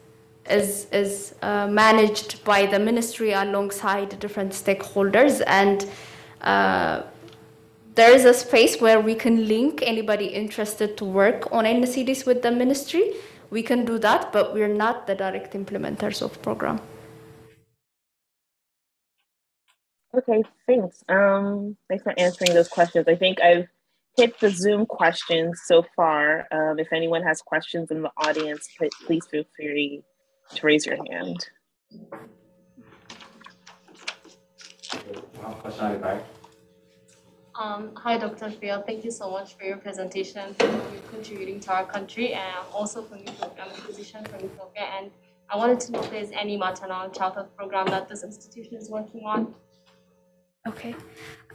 is 0.49 0.87
is 0.91 1.33
uh, 1.41 1.67
managed 1.67 2.43
by 2.43 2.65
the 2.67 2.77
ministry 2.77 3.31
alongside 3.31 4.19
different 4.19 4.51
stakeholders, 4.51 5.41
and 5.47 5.89
uh, 6.41 7.01
there 7.95 8.13
is 8.13 8.25
a 8.25 8.33
space 8.33 8.79
where 8.79 8.99
we 8.99 9.15
can 9.15 9.47
link 9.47 9.81
anybody 9.83 10.27
interested 10.27 10.97
to 10.97 11.05
work 11.05 11.51
on 11.51 11.65
NCDs 11.65 12.25
with 12.25 12.41
the 12.41 12.51
ministry 12.51 13.13
we 13.49 13.63
can 13.63 13.85
do 13.85 13.97
that, 13.99 14.31
but 14.31 14.53
we're 14.53 14.67
not 14.67 15.07
the 15.07 15.15
direct 15.15 15.53
implementers 15.53 16.21
of 16.21 16.41
program. 16.41 16.81
Okay, 20.17 20.43
thanks. 20.65 21.03
Um, 21.09 21.75
thanks 21.89 22.03
for 22.03 22.13
answering 22.17 22.53
those 22.53 22.69
questions. 22.69 23.07
I 23.07 23.15
think 23.15 23.41
I've 23.41 23.67
hit 24.17 24.39
the 24.39 24.49
Zoom 24.49 24.85
questions 24.85 25.61
so 25.65 25.85
far. 25.95 26.47
Um, 26.51 26.79
if 26.79 26.93
anyone 26.93 27.23
has 27.23 27.41
questions 27.41 27.91
in 27.91 28.01
the 28.01 28.11
audience, 28.17 28.67
please 29.05 29.25
feel 29.29 29.43
free 29.55 30.03
to 30.53 30.65
raise 30.65 30.85
your 30.85 30.97
hand. 31.11 31.37
Question 35.61 35.85
at 35.85 35.93
the 35.93 35.99
back. 35.99 36.23
Um, 37.57 37.91
hi, 37.95 38.17
Dr. 38.17 38.51
Phil. 38.51 38.83
Thank 38.85 39.05
you 39.05 39.11
so 39.11 39.29
much 39.29 39.55
for 39.55 39.63
your 39.63 39.77
presentation, 39.77 40.53
for 40.55 40.65
you 40.65 41.01
contributing 41.09 41.59
to 41.61 41.73
our 41.73 41.85
country, 41.85 42.33
and 42.33 42.65
also 42.73 43.01
from 43.01 43.19
Ethiopia. 43.19 43.63
I'm 43.63 43.71
a 43.71 43.73
physician 43.73 44.25
from 44.25 44.43
Ethiopia, 44.43 44.83
and 44.97 45.09
I 45.49 45.55
wanted 45.55 45.79
to 45.81 45.91
know 45.93 46.03
if 46.03 46.11
there's 46.11 46.31
any 46.31 46.57
maternal 46.57 47.03
and 47.03 47.13
child 47.13 47.35
health 47.35 47.55
program 47.55 47.85
that 47.87 48.09
this 48.09 48.23
institution 48.23 48.75
is 48.75 48.89
working 48.89 49.21
on. 49.25 49.53
Okay. 50.67 50.95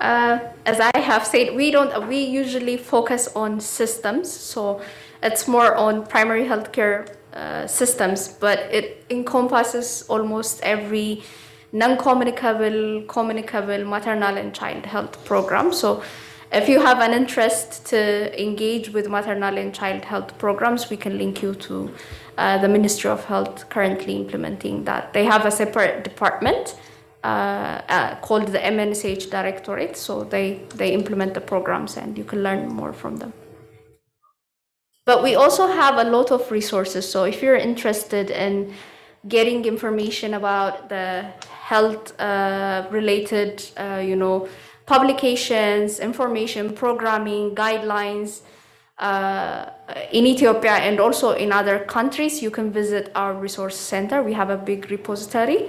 Uh, 0.01 0.38
as 0.64 0.80
I 0.80 0.98
have 0.98 1.26
said, 1.26 1.55
we 1.55 1.70
don't. 1.70 2.09
We 2.09 2.24
usually 2.24 2.76
focus 2.76 3.28
on 3.36 3.61
systems, 3.61 4.32
so 4.32 4.80
it's 5.22 5.46
more 5.46 5.74
on 5.76 6.07
primary 6.07 6.44
healthcare 6.44 7.14
uh, 7.34 7.66
systems, 7.66 8.28
but 8.28 8.59
it 8.72 9.05
encompasses 9.11 10.05
almost 10.09 10.61
every 10.62 11.22
non-communicable, 11.72 13.03
communicable 13.03 13.84
maternal 13.84 14.36
and 14.36 14.55
child 14.55 14.86
health 14.86 15.24
program. 15.24 15.72
So 15.72 16.03
if 16.51 16.68
you 16.68 16.80
have 16.80 16.98
an 16.98 17.12
interest 17.12 17.86
to 17.86 18.42
engage 18.42 18.90
with 18.90 19.09
maternal 19.09 19.57
and 19.57 19.72
child 19.72 20.05
health 20.05 20.36
programs, 20.38 20.90
we 20.90 20.96
can 20.96 21.18
link 21.18 21.42
you 21.42 21.55
to 21.55 21.94
uh, 22.38 22.59
the 22.59 22.68
Ministry 22.68 23.11
of 23.11 23.24
Health 23.26 23.68
currently 23.68 24.16
implementing 24.16 24.84
that. 24.84 25.12
They 25.12 25.24
have 25.24 25.46
a 25.46 25.51
separate 25.51 26.03
department 26.03 26.74
called 27.23 28.49
the 28.49 28.59
MNSH 28.59 29.31
Directorate, 29.31 29.97
so 29.97 30.25
they, 30.25 30.62
they 30.75 30.93
implement 30.93 31.35
the 31.35 31.41
programs 31.41 31.97
and 31.97 32.16
you 32.16 32.25
can 32.25 32.43
learn 32.43 32.68
more 32.68 32.93
from 32.93 33.16
them. 33.16 33.33
But 35.07 35.23
we 35.23 35.35
also 35.35 35.66
have 35.66 35.99
a 35.99 36.05
lot 36.05 36.31
of 36.31 36.51
resources, 36.51 37.11
so 37.11 37.25
if 37.25 37.43
you're 37.43 37.57
interested 37.57 38.31
in 38.31 38.73
getting 39.29 39.64
information 39.64 40.35
about 40.35 40.89
the 40.89 41.27
health 41.71 42.18
uh, 42.21 42.87
related, 42.91 43.62
uh, 43.77 44.03
you 44.05 44.16
know, 44.16 44.49
publications, 44.87 46.01
information, 46.01 46.73
programming, 46.75 47.55
guidelines 47.55 48.41
uh, 48.99 49.66
in 50.12 50.27
Ethiopia 50.27 50.73
and 50.73 51.01
also 51.01 51.33
in 51.33 51.53
other 51.53 51.79
countries, 51.81 52.43
you 52.43 52.51
can 52.51 52.71
visit 52.73 53.11
our 53.14 53.35
resource 53.35 53.77
center. 53.77 54.23
We 54.23 54.33
have 54.33 54.51
a 54.51 54.57
big 54.57 54.91
repository. 54.91 55.68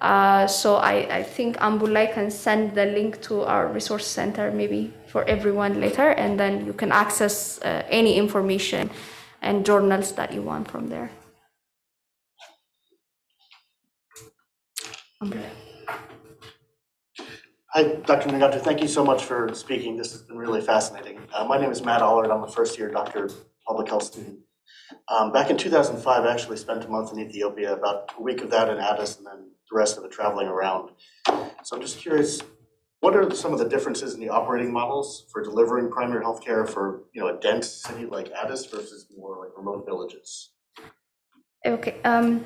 Uh, 0.00 0.46
so 0.46 0.76
I, 0.76 1.18
I 1.18 1.22
think 1.22 1.56
Ambulai 1.56 2.12
can 2.12 2.30
send 2.30 2.74
the 2.74 2.86
link 2.86 3.22
to 3.22 3.42
our 3.42 3.66
resource 3.68 4.06
center 4.06 4.50
maybe 4.50 4.92
for 5.06 5.24
everyone 5.24 5.80
later, 5.80 6.10
and 6.10 6.38
then 6.38 6.66
you 6.66 6.72
can 6.72 6.92
access 6.92 7.58
uh, 7.62 7.82
any 7.88 8.16
information 8.16 8.90
and 9.40 9.64
journals 9.64 10.12
that 10.12 10.32
you 10.32 10.42
want 10.42 10.70
from 10.70 10.88
there. 10.88 11.10
Hi, 17.72 17.82
Dr. 18.06 18.28
Nigatu. 18.30 18.60
Thank 18.60 18.80
you 18.80 18.88
so 18.88 19.04
much 19.04 19.24
for 19.24 19.52
speaking. 19.54 19.96
This 19.96 20.12
has 20.12 20.22
been 20.22 20.36
really 20.36 20.60
fascinating. 20.60 21.18
Uh, 21.32 21.44
my 21.44 21.58
name 21.58 21.70
is 21.70 21.82
Matt 21.82 22.02
Allard. 22.02 22.30
I'm 22.30 22.42
a 22.42 22.48
first 22.48 22.78
year 22.78 22.90
doctor 22.90 23.30
public 23.66 23.88
health 23.88 24.04
student. 24.04 24.38
Um, 25.08 25.32
back 25.32 25.50
in 25.50 25.56
2005, 25.56 26.24
I 26.24 26.32
actually 26.32 26.56
spent 26.56 26.84
a 26.84 26.88
month 26.88 27.12
in 27.12 27.18
Ethiopia, 27.18 27.74
about 27.74 28.12
a 28.18 28.22
week 28.22 28.40
of 28.42 28.50
that 28.50 28.68
in 28.68 28.78
Addis, 28.78 29.18
and 29.18 29.26
then 29.26 29.50
the 29.70 29.76
rest 29.76 29.98
of 29.98 30.04
it 30.04 30.10
traveling 30.10 30.48
around. 30.48 30.90
So 31.62 31.76
I'm 31.76 31.80
just 31.80 31.98
curious, 31.98 32.40
what 33.00 33.16
are 33.16 33.30
some 33.34 33.52
of 33.52 33.58
the 33.58 33.68
differences 33.68 34.14
in 34.14 34.20
the 34.20 34.28
operating 34.28 34.72
models 34.72 35.26
for 35.30 35.42
delivering 35.42 35.90
primary 35.90 36.22
health 36.22 36.44
care 36.44 36.66
for 36.66 37.02
you 37.12 37.20
know 37.20 37.28
a 37.28 37.40
dense 37.40 37.68
city 37.68 38.06
like 38.06 38.30
Addis 38.32 38.66
versus 38.66 39.06
more 39.16 39.38
like 39.38 39.56
remote 39.56 39.84
villages? 39.86 40.50
Okay. 41.66 41.96
Um, 42.04 42.44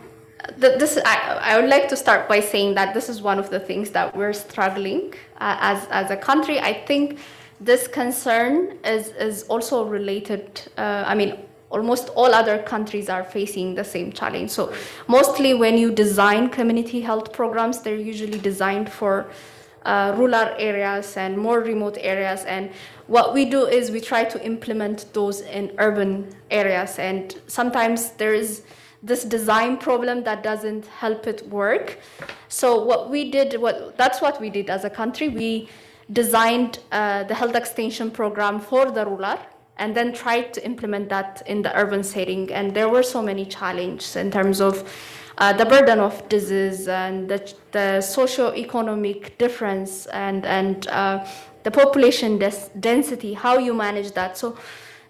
th- 0.61 0.79
this 0.79 0.99
I, 1.05 1.39
I 1.43 1.61
would 1.61 1.69
like 1.69 1.89
to 1.89 1.97
start 1.97 2.29
by 2.29 2.41
saying 2.41 2.75
that 2.75 2.95
this 2.95 3.09
is 3.09 3.21
one 3.21 3.39
of 3.39 3.51
the 3.51 3.61
things 3.61 3.91
that 3.91 4.17
we're 4.17 4.33
struggling 4.33 5.15
uh, 5.39 5.57
as 5.61 5.87
as 5.91 6.11
a 6.11 6.17
country. 6.17 6.59
I 6.59 6.73
think 6.87 7.19
this 7.61 7.87
concern 7.87 8.79
is 8.85 9.09
is 9.09 9.43
also 9.45 9.85
related. 9.85 10.63
Uh, 10.79 11.05
I 11.07 11.15
mean, 11.15 11.39
almost 11.71 12.09
all 12.11 12.35
other 12.35 12.59
countries 12.59 13.09
are 13.09 13.25
facing 13.25 13.75
the 13.75 13.85
same 13.85 14.13
challenge. 14.13 14.51
So 14.51 14.73
mostly 15.07 15.55
when 15.55 15.79
you 15.79 15.91
design 15.93 16.49
community 16.49 17.01
health 17.01 17.33
programs, 17.33 17.81
they're 17.81 17.97
usually 17.97 18.39
designed 18.39 18.91
for 18.91 19.31
uh, 19.85 20.15
rural 20.17 20.55
areas 20.59 21.17
and 21.17 21.39
more 21.39 21.61
remote 21.61 21.97
areas. 22.01 22.45
And 22.45 22.71
what 23.07 23.33
we 23.33 23.45
do 23.45 23.67
is 23.67 23.91
we 23.91 24.01
try 24.01 24.25
to 24.25 24.45
implement 24.45 25.13
those 25.15 25.41
in 25.41 25.73
urban 25.79 26.35
areas. 26.51 26.99
And 26.99 27.35
sometimes 27.47 28.11
there 28.11 28.35
is 28.35 28.63
this 29.03 29.25
design 29.25 29.79
problem 29.79 30.25
that 30.25 30.43
doesn't 30.43 30.87
help 30.87 31.27
it 31.27 31.47
work. 31.49 31.99
So 32.49 32.85
what 32.85 33.09
we 33.09 33.31
did, 33.31 33.59
what 33.61 33.97
that's 33.97 34.21
what 34.21 34.41
we 34.41 34.51
did 34.51 34.69
as 34.69 34.85
a 34.85 34.91
country. 34.91 35.29
We 35.29 35.69
designed 36.13 36.81
uh, 36.93 37.25
the 37.25 37.35
health 37.35 37.55
extension 37.55 38.11
program 38.11 38.61
for 38.61 38.91
the 38.91 39.07
rural 39.07 39.39
and 39.81 39.97
then 39.97 40.13
tried 40.13 40.55
to 40.55 40.65
implement 40.65 41.09
that 41.09 41.43
in 41.47 41.63
the 41.63 41.77
urban 41.77 42.05
setting. 42.05 42.53
And 42.53 42.73
there 42.73 42.89
were 42.89 43.03
so 43.03 43.21
many 43.23 43.47
challenges 43.47 44.15
in 44.15 44.31
terms 44.31 44.61
of 44.61 44.75
uh, 45.39 45.55
the 45.55 45.65
burden 45.65 45.99
of 45.99 46.29
disease 46.29 46.87
and 46.87 47.29
the, 47.29 47.53
the 47.73 48.01
socio-economic 48.03 49.39
difference 49.39 50.07
and, 50.07 50.45
and 50.45 50.87
uh, 50.89 51.27
the 51.63 51.71
population 51.71 52.39
density, 52.79 53.33
how 53.33 53.59
you 53.59 53.73
manage 53.73 54.13
that. 54.13 54.37
So 54.37 54.57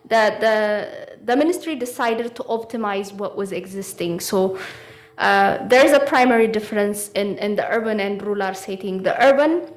the, 0.08 0.36
the, 0.40 1.16
the 1.24 1.36
ministry 1.36 1.74
decided 1.74 2.36
to 2.36 2.44
optimize 2.44 3.12
what 3.12 3.36
was 3.36 3.50
existing. 3.50 4.20
So 4.20 4.56
uh, 5.18 5.66
there 5.66 5.84
is 5.84 5.92
a 5.92 6.00
primary 6.00 6.46
difference 6.46 7.10
in, 7.10 7.36
in 7.38 7.56
the 7.56 7.68
urban 7.68 7.98
and 7.98 8.22
rural 8.22 8.54
setting. 8.54 9.02
The 9.02 9.20
urban 9.22 9.72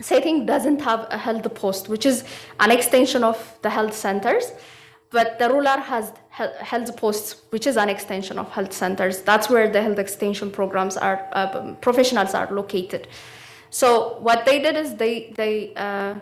setting 0.00 0.46
doesn't 0.46 0.80
have 0.80 1.06
a 1.10 1.18
health 1.18 1.52
post, 1.54 1.88
which 1.88 2.06
is 2.06 2.24
an 2.60 2.70
extension 2.70 3.24
of 3.24 3.58
the 3.62 3.70
health 3.70 3.94
centers, 3.94 4.52
but 5.10 5.38
the 5.38 5.48
ruler 5.48 5.78
has 5.78 6.12
he- 6.36 6.64
health 6.64 6.96
posts, 6.96 7.42
which 7.50 7.66
is 7.66 7.76
an 7.76 7.88
extension 7.88 8.38
of 8.38 8.50
health 8.50 8.72
centers. 8.72 9.22
That's 9.22 9.48
where 9.48 9.68
the 9.70 9.82
health 9.82 9.98
extension 9.98 10.50
programs 10.50 10.96
are, 10.96 11.28
uh, 11.32 11.74
professionals 11.74 12.34
are 12.34 12.52
located. 12.52 13.08
So 13.70 14.18
what 14.20 14.44
they 14.44 14.60
did 14.60 14.76
is 14.76 14.94
they 14.94 15.32
they 15.36 15.74
uh, 15.74 16.14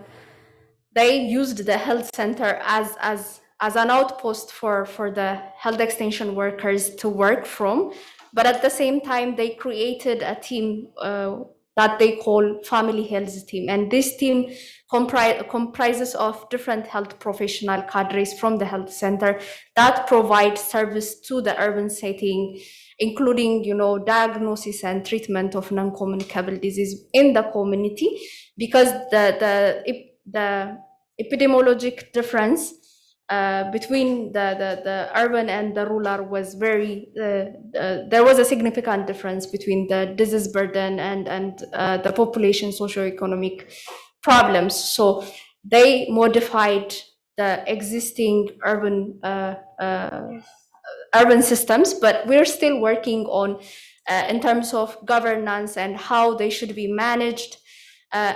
they 0.95 1.21
used 1.21 1.65
the 1.67 1.77
health 1.77 2.11
center 2.15 2.61
as 2.65 2.97
as 3.01 3.41
as 3.61 3.77
an 3.77 3.91
outpost 3.91 4.53
for 4.53 4.87
for 4.87 5.11
the 5.11 5.41
health 5.57 5.81
extension 5.81 6.35
workers 6.35 6.95
to 6.97 7.09
work 7.09 7.47
from, 7.47 7.93
but 8.33 8.47
at 8.47 8.63
the 8.63 8.71
same 8.71 9.01
time 9.01 9.37
they 9.37 9.51
created 9.51 10.23
a 10.23 10.35
team. 10.35 10.89
Uh, 11.01 11.45
that 11.77 11.99
they 11.99 12.17
call 12.17 12.63
family 12.65 13.05
health 13.05 13.47
team. 13.47 13.69
And 13.69 13.91
this 13.91 14.17
team 14.17 14.55
compri- 14.93 15.49
comprises 15.49 16.15
of 16.15 16.49
different 16.51 16.87
health 16.87 17.19
professional 17.19 17.83
cadres 17.83 18.39
from 18.39 18.59
the 18.59 18.65
health 18.65 18.93
center 18.93 19.41
that 19.77 20.07
provide 20.07 20.57
service 20.59 21.21
to 21.23 21.41
the 21.41 21.61
urban 21.61 21.91
setting 21.91 22.61
including 22.99 23.65
you 23.65 23.75
know 23.75 23.99
diagnosis 23.99 24.85
and 24.85 25.05
treatment 25.05 25.55
of 25.55 25.71
non-communicable 25.73 26.57
disease 26.59 27.07
in 27.13 27.33
the 27.33 27.43
community. 27.43 28.09
Because 28.57 28.89
the 29.11 29.37
the 29.41 30.05
the 30.27 30.79
epidemiologic 31.21 32.13
difference 32.13 32.73
uh, 33.31 33.71
between 33.71 34.33
the, 34.33 34.55
the, 34.59 34.83
the 34.85 35.11
urban 35.15 35.49
and 35.49 35.75
the 35.75 35.87
rural 35.87 36.25
was 36.27 36.55
very, 36.55 37.09
uh, 37.19 37.79
uh, 37.79 37.99
there 38.09 38.23
was 38.23 38.39
a 38.39 38.45
significant 38.45 39.07
difference 39.07 39.47
between 39.47 39.89
the 39.89 40.13
disease 40.17 40.49
burden 40.49 41.01
and, 41.01 41.27
and 41.29 41.59
the 42.05 42.13
population 42.15 42.71
socioeconomic 42.71 43.73
problems. 44.23 44.75
So 44.75 45.25
they 45.65 46.07
modified 46.11 46.95
the 47.37 47.65
existing 47.67 48.49
urban 48.65 49.19
uh, 49.23 49.55
uh, 49.81 50.29
urban 51.15 51.43
systems, 51.43 51.95
but 51.95 52.27
we're 52.27 52.45
still 52.45 52.81
working 52.81 53.27
on 53.27 53.61
uh, 54.09 54.27
in 54.29 54.41
terms 54.41 54.75
of 54.75 54.97
governance 55.07 55.77
and 55.77 55.97
how 55.97 56.35
they 56.35 56.51
should 56.51 56.75
be 56.75 56.87
managed, 56.93 57.57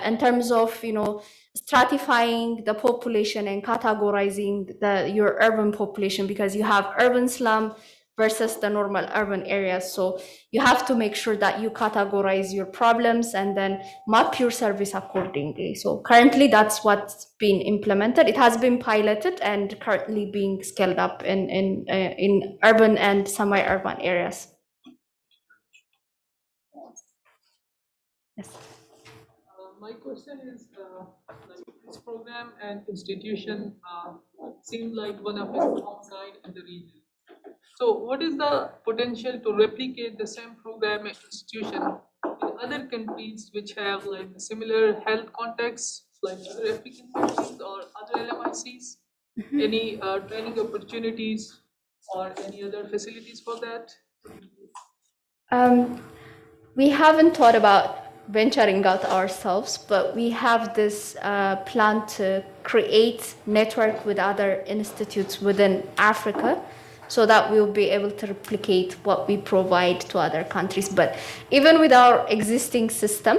in 0.05 0.19
terms 0.19 0.51
of 0.51 0.83
you 0.83 0.93
know 0.93 1.23
stratifying 1.61 2.65
the 2.65 2.75
population 2.75 3.49
and 3.49 3.63
categorizing 3.65 4.79
the 4.81 5.11
your 5.15 5.37
urban 5.41 5.73
population 5.73 6.27
because 6.27 6.55
you 6.55 6.65
have 6.65 6.95
urban 6.99 7.29
slum 7.29 7.75
versus 8.19 8.57
the 8.57 8.69
normal 8.69 9.07
urban 9.15 9.47
areas. 9.47 9.93
So 9.93 10.21
you 10.51 10.61
have 10.61 10.85
to 10.87 10.95
make 10.95 11.15
sure 11.15 11.37
that 11.37 11.61
you 11.61 11.71
categorize 11.71 12.53
your 12.53 12.67
problems 12.67 13.33
and 13.35 13.57
then 13.57 13.81
map 14.09 14.41
your 14.41 14.51
service 14.51 14.93
accordingly. 14.93 15.77
So 15.77 16.01
currently 16.01 16.49
that's 16.49 16.83
what's 16.85 17.29
been 17.39 17.61
implemented. 17.61 18.29
It 18.29 18.37
has 18.37 18.57
been 18.57 18.79
piloted 18.79 19.41
and 19.41 19.79
currently 19.81 20.31
being 20.33 20.63
scaled 20.65 20.99
up 20.99 21.23
in 21.23 21.49
in 21.49 21.87
uh, 21.89 22.15
in 22.27 22.59
urban 22.65 22.99
and 22.99 23.27
semi-urban 23.27 24.01
areas. 24.01 24.49
Yes. 28.37 28.51
Uh, 28.51 29.81
My 29.81 29.93
question 29.93 30.41
is, 30.55 30.67
uh, 30.79 31.05
this 31.89 31.99
program 31.99 32.53
and 32.63 32.83
institution 32.89 33.75
uh, 33.91 34.13
seem 34.63 34.95
like 34.95 35.23
one 35.23 35.39
of 35.39 35.49
its 35.55 35.65
own 35.65 36.01
kind 36.11 36.35
in 36.45 36.55
the 36.55 36.63
region. 36.63 37.01
So 37.77 37.93
what 37.93 38.23
is 38.23 38.37
the 38.37 38.71
potential 38.85 39.39
to 39.39 39.57
replicate 39.57 40.19
the 40.19 40.27
same 40.27 40.57
program 40.63 41.07
and 41.07 41.17
institution 41.25 41.83
in 42.43 42.53
other 42.63 42.87
countries 42.87 43.51
which 43.55 43.75
have 43.75 44.05
like 44.05 44.29
similar 44.37 45.01
health 45.07 45.33
contexts, 45.33 46.07
like 46.23 46.39
other 46.51 46.73
African 46.75 47.11
countries 47.17 47.61
or 47.61 47.83
other 48.01 48.27
LMICs? 48.29 48.97
Any 49.53 50.01
uh, 50.01 50.19
training 50.19 50.59
opportunities 50.59 51.61
or 52.13 52.35
any 52.45 52.65
other 52.65 52.89
facilities 52.89 53.41
for 53.41 53.55
that? 53.61 53.93
Um, 55.53 56.03
we 56.75 56.89
haven't 56.89 57.37
thought 57.37 57.55
about 57.55 58.08
venturing 58.29 58.85
out 58.85 59.05
ourselves, 59.07 59.79
but 59.79 60.15
we 60.15 60.31
have 60.31 60.75
this 60.75 61.17
uh, 61.23 61.57
plan 61.67 62.07
to 62.07 62.43
create 62.63 63.35
network 63.47 64.05
with 64.05 64.19
other 64.19 64.63
institutes 64.67 65.41
within 65.41 65.83
Africa 65.97 66.61
so 67.09 67.25
that 67.25 67.51
we'll 67.51 67.73
be 67.73 67.89
able 67.89 68.11
to 68.11 68.27
replicate 68.27 68.93
what 69.05 69.27
we 69.27 69.39
provide 69.39 70.01
to 70.01 70.19
other 70.19 70.45
countries. 70.45 70.89
But 70.91 71.17
even 71.51 71.81
with 71.81 71.93
our 71.93 72.27
existing 72.29 72.91
system, 72.91 73.39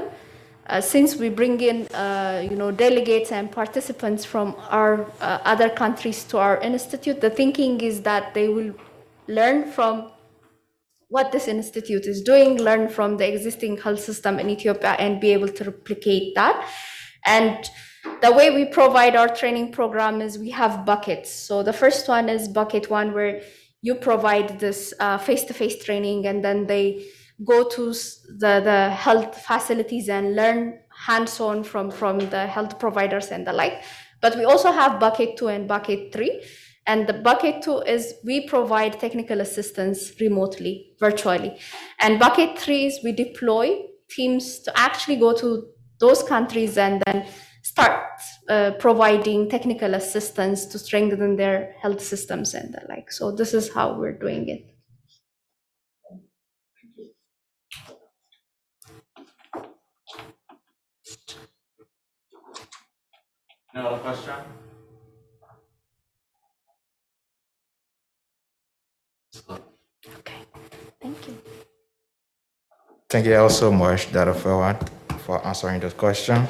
uh, 0.66 0.82
since 0.82 1.16
we 1.16 1.30
bring 1.30 1.62
in 1.62 1.88
uh, 1.88 2.46
you 2.50 2.56
know 2.56 2.72
delegates 2.72 3.32
and 3.32 3.52
participants 3.52 4.26
from 4.26 4.56
our 4.70 5.06
uh, 5.22 5.40
other 5.44 5.70
countries 5.70 6.24
to 6.26 6.38
our 6.38 6.58
institute, 6.62 7.22
the 7.22 7.30
thinking 7.30 7.82
is 7.82 8.02
that 8.02 8.34
they 8.34 8.48
will 8.48 8.74
learn 9.28 9.72
from 9.72 10.12
what 11.10 11.32
this 11.32 11.48
institute 11.48 12.06
is 12.06 12.22
doing, 12.22 12.58
learn 12.58 12.88
from 12.88 13.18
the 13.18 13.28
existing 13.28 13.78
health 13.78 14.00
system 14.00 14.40
in 14.40 14.50
Ethiopia, 14.50 14.92
and 15.00 15.20
be 15.20 15.34
able 15.34 15.50
to 15.50 15.64
replicate 15.66 16.36
that. 16.36 16.68
And 17.26 17.58
the 18.22 18.32
way 18.32 18.50
we 18.50 18.66
provide 18.66 19.16
our 19.16 19.28
training 19.28 19.72
program 19.72 20.22
is 20.22 20.38
we 20.38 20.52
have 20.52 20.86
buckets. 20.86 21.30
So 21.32 21.64
the 21.64 21.74
first 21.74 22.08
one 22.08 22.30
is 22.30 22.48
bucket 22.48 22.90
one, 22.90 23.14
where 23.14 23.42
you 23.82 23.96
provide 23.96 24.60
this 24.60 24.94
face 25.22 25.44
to 25.46 25.54
face 25.54 25.84
training, 25.84 26.28
and 26.28 26.44
then 26.44 26.68
they 26.68 27.06
go 27.44 27.68
to 27.70 27.94
the, 28.38 28.62
the 28.64 28.90
health 28.90 29.36
facilities 29.38 30.10
and 30.10 30.36
learn 30.36 30.80
hands 31.08 31.40
on 31.40 31.64
from, 31.64 31.90
from 31.90 32.20
the 32.30 32.46
health 32.46 32.78
providers 32.78 33.28
and 33.32 33.48
the 33.48 33.54
like. 33.54 33.82
But 34.22 34.36
we 34.36 34.44
also 34.44 34.72
have 34.72 35.00
bucket 35.00 35.38
two 35.38 35.48
and 35.48 35.68
bucket 35.68 36.12
three. 36.12 36.44
And 36.90 37.06
the 37.06 37.14
bucket 37.14 37.62
two 37.62 37.82
is 37.82 38.16
we 38.26 38.48
provide 38.48 39.00
technical 39.00 39.42
assistance 39.42 40.20
remotely, 40.20 40.96
virtually. 41.00 41.60
And 42.00 42.20
bucket 42.20 42.58
three 42.58 42.86
is 42.88 43.00
we 43.04 43.12
deploy 43.12 43.84
teams 44.10 44.58
to 44.62 44.72
actually 44.76 45.18
go 45.18 45.36
to 45.36 45.68
those 46.00 46.24
countries 46.24 46.80
and 46.80 47.04
then 47.06 47.28
start 47.62 48.10
uh, 48.50 48.72
providing 48.80 49.48
technical 49.50 49.94
assistance 49.94 50.66
to 50.66 50.80
strengthen 50.80 51.36
their 51.36 51.76
health 51.80 52.02
systems 52.02 52.56
and 52.56 52.74
the 52.74 52.82
like. 52.90 53.12
So 53.12 53.32
this 53.32 53.54
is 53.54 53.72
how 53.72 54.00
we're 54.00 54.18
doing 54.18 54.50
it. 54.50 54.66
No 63.74 63.98
question? 63.98 64.69
Okay, 70.18 70.34
thank 71.02 71.28
you. 71.28 71.38
Thank 73.10 73.26
you 73.26 73.36
all 73.38 73.50
so 73.50 73.72
much, 73.72 74.12
Dr. 74.12 74.34
Fawad, 74.34 74.90
for 75.26 75.46
answering 75.46 75.80
those 75.80 75.94
questions. 75.94 76.50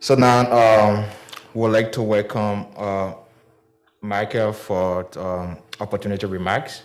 So 0.00 0.14
now, 0.14 0.50
um, 0.52 1.04
we'd 1.54 1.68
like 1.68 1.92
to 1.92 2.02
welcome, 2.02 2.66
uh, 2.76 3.12
Michael 4.00 4.52
for, 4.52 5.06
um, 5.18 5.58
opportunity 5.80 6.26
remarks. 6.26 6.82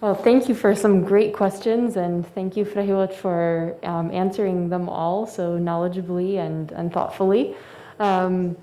Well, 0.00 0.14
thank 0.14 0.48
you 0.48 0.54
for 0.54 0.76
some 0.76 1.02
great 1.02 1.34
questions, 1.34 1.96
and 1.96 2.24
thank 2.24 2.56
you, 2.56 2.64
Frehiwot, 2.64 3.12
for 3.12 3.74
um, 3.82 4.12
answering 4.12 4.68
them 4.68 4.88
all 4.88 5.26
so 5.26 5.58
knowledgeably 5.58 6.38
and, 6.38 6.70
and 6.70 6.92
thoughtfully. 6.92 7.56
Um, 7.98 8.56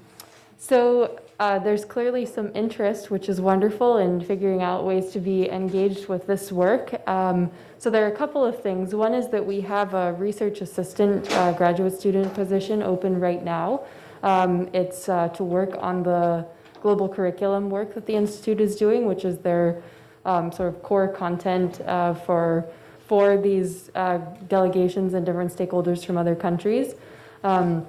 so 0.57 1.19
uh, 1.41 1.59
there's 1.59 1.83
clearly 1.83 2.25
some 2.25 2.53
interest, 2.55 3.11
which 3.11 3.27
is 3.27 3.41
wonderful, 3.41 3.97
in 3.97 4.21
figuring 4.21 4.61
out 4.61 4.85
ways 4.85 5.11
to 5.11 5.19
be 5.19 5.49
engaged 5.49 6.07
with 6.07 6.25
this 6.25 6.53
work. 6.53 7.05
Um, 7.05 7.51
so 7.79 7.89
there 7.89 8.05
are 8.05 8.13
a 8.13 8.15
couple 8.15 8.45
of 8.45 8.63
things. 8.63 8.95
One 8.95 9.13
is 9.13 9.27
that 9.31 9.45
we 9.45 9.59
have 9.59 9.93
a 9.93 10.13
research 10.13 10.61
assistant 10.61 11.29
uh, 11.33 11.51
graduate 11.51 11.99
student 11.99 12.33
position 12.33 12.81
open 12.81 13.19
right 13.19 13.43
now. 13.43 13.81
Um, 14.23 14.69
it's 14.71 15.09
uh, 15.09 15.27
to 15.29 15.43
work 15.43 15.75
on 15.79 16.01
the 16.01 16.45
global 16.81 17.09
curriculum 17.09 17.69
work 17.69 17.93
that 17.95 18.05
the 18.05 18.13
institute 18.15 18.61
is 18.61 18.77
doing, 18.77 19.05
which 19.05 19.25
is 19.25 19.39
their 19.39 19.83
um, 20.25 20.51
sort 20.51 20.69
of 20.69 20.83
core 20.83 21.07
content 21.07 21.81
uh, 21.81 22.13
for 22.13 22.65
for 23.07 23.37
these 23.37 23.91
uh, 23.95 24.17
delegations 24.47 25.13
and 25.13 25.25
different 25.25 25.55
stakeholders 25.55 26.05
from 26.05 26.17
other 26.17 26.35
countries 26.35 26.95
um, 27.43 27.85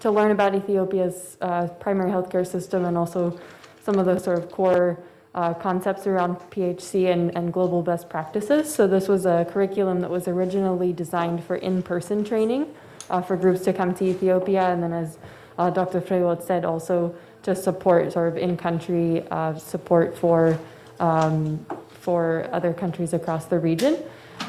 to 0.00 0.10
learn 0.10 0.30
about 0.30 0.54
Ethiopia's 0.54 1.36
uh, 1.40 1.68
primary 1.78 2.10
healthcare 2.10 2.46
system 2.46 2.84
and 2.84 2.98
also 2.98 3.38
some 3.84 3.98
of 3.98 4.06
the 4.06 4.18
sort 4.18 4.38
of 4.38 4.50
core 4.50 4.98
uh, 5.34 5.54
concepts 5.54 6.06
around 6.06 6.36
PHC 6.50 7.12
and, 7.12 7.36
and 7.36 7.52
global 7.52 7.82
best 7.82 8.08
practices. 8.08 8.74
So 8.74 8.86
this 8.86 9.06
was 9.06 9.26
a 9.26 9.46
curriculum 9.50 10.00
that 10.00 10.10
was 10.10 10.26
originally 10.26 10.92
designed 10.92 11.44
for 11.44 11.56
in-person 11.56 12.24
training 12.24 12.74
uh, 13.10 13.22
for 13.22 13.36
groups 13.36 13.60
to 13.64 13.72
come 13.72 13.94
to 13.94 14.04
Ethiopia, 14.04 14.62
and 14.62 14.82
then 14.82 14.92
as 14.92 15.18
uh, 15.58 15.70
Dr. 15.70 16.00
Frehiwot 16.00 16.42
said, 16.42 16.64
also 16.64 17.14
to 17.42 17.54
support 17.54 18.12
sort 18.12 18.28
of 18.28 18.36
in-country 18.36 19.24
support 19.58 20.18
for 20.18 20.58
um, 21.00 21.64
for 21.90 22.48
other 22.52 22.72
countries 22.72 23.12
across 23.12 23.46
the 23.46 23.58
region. 23.58 23.98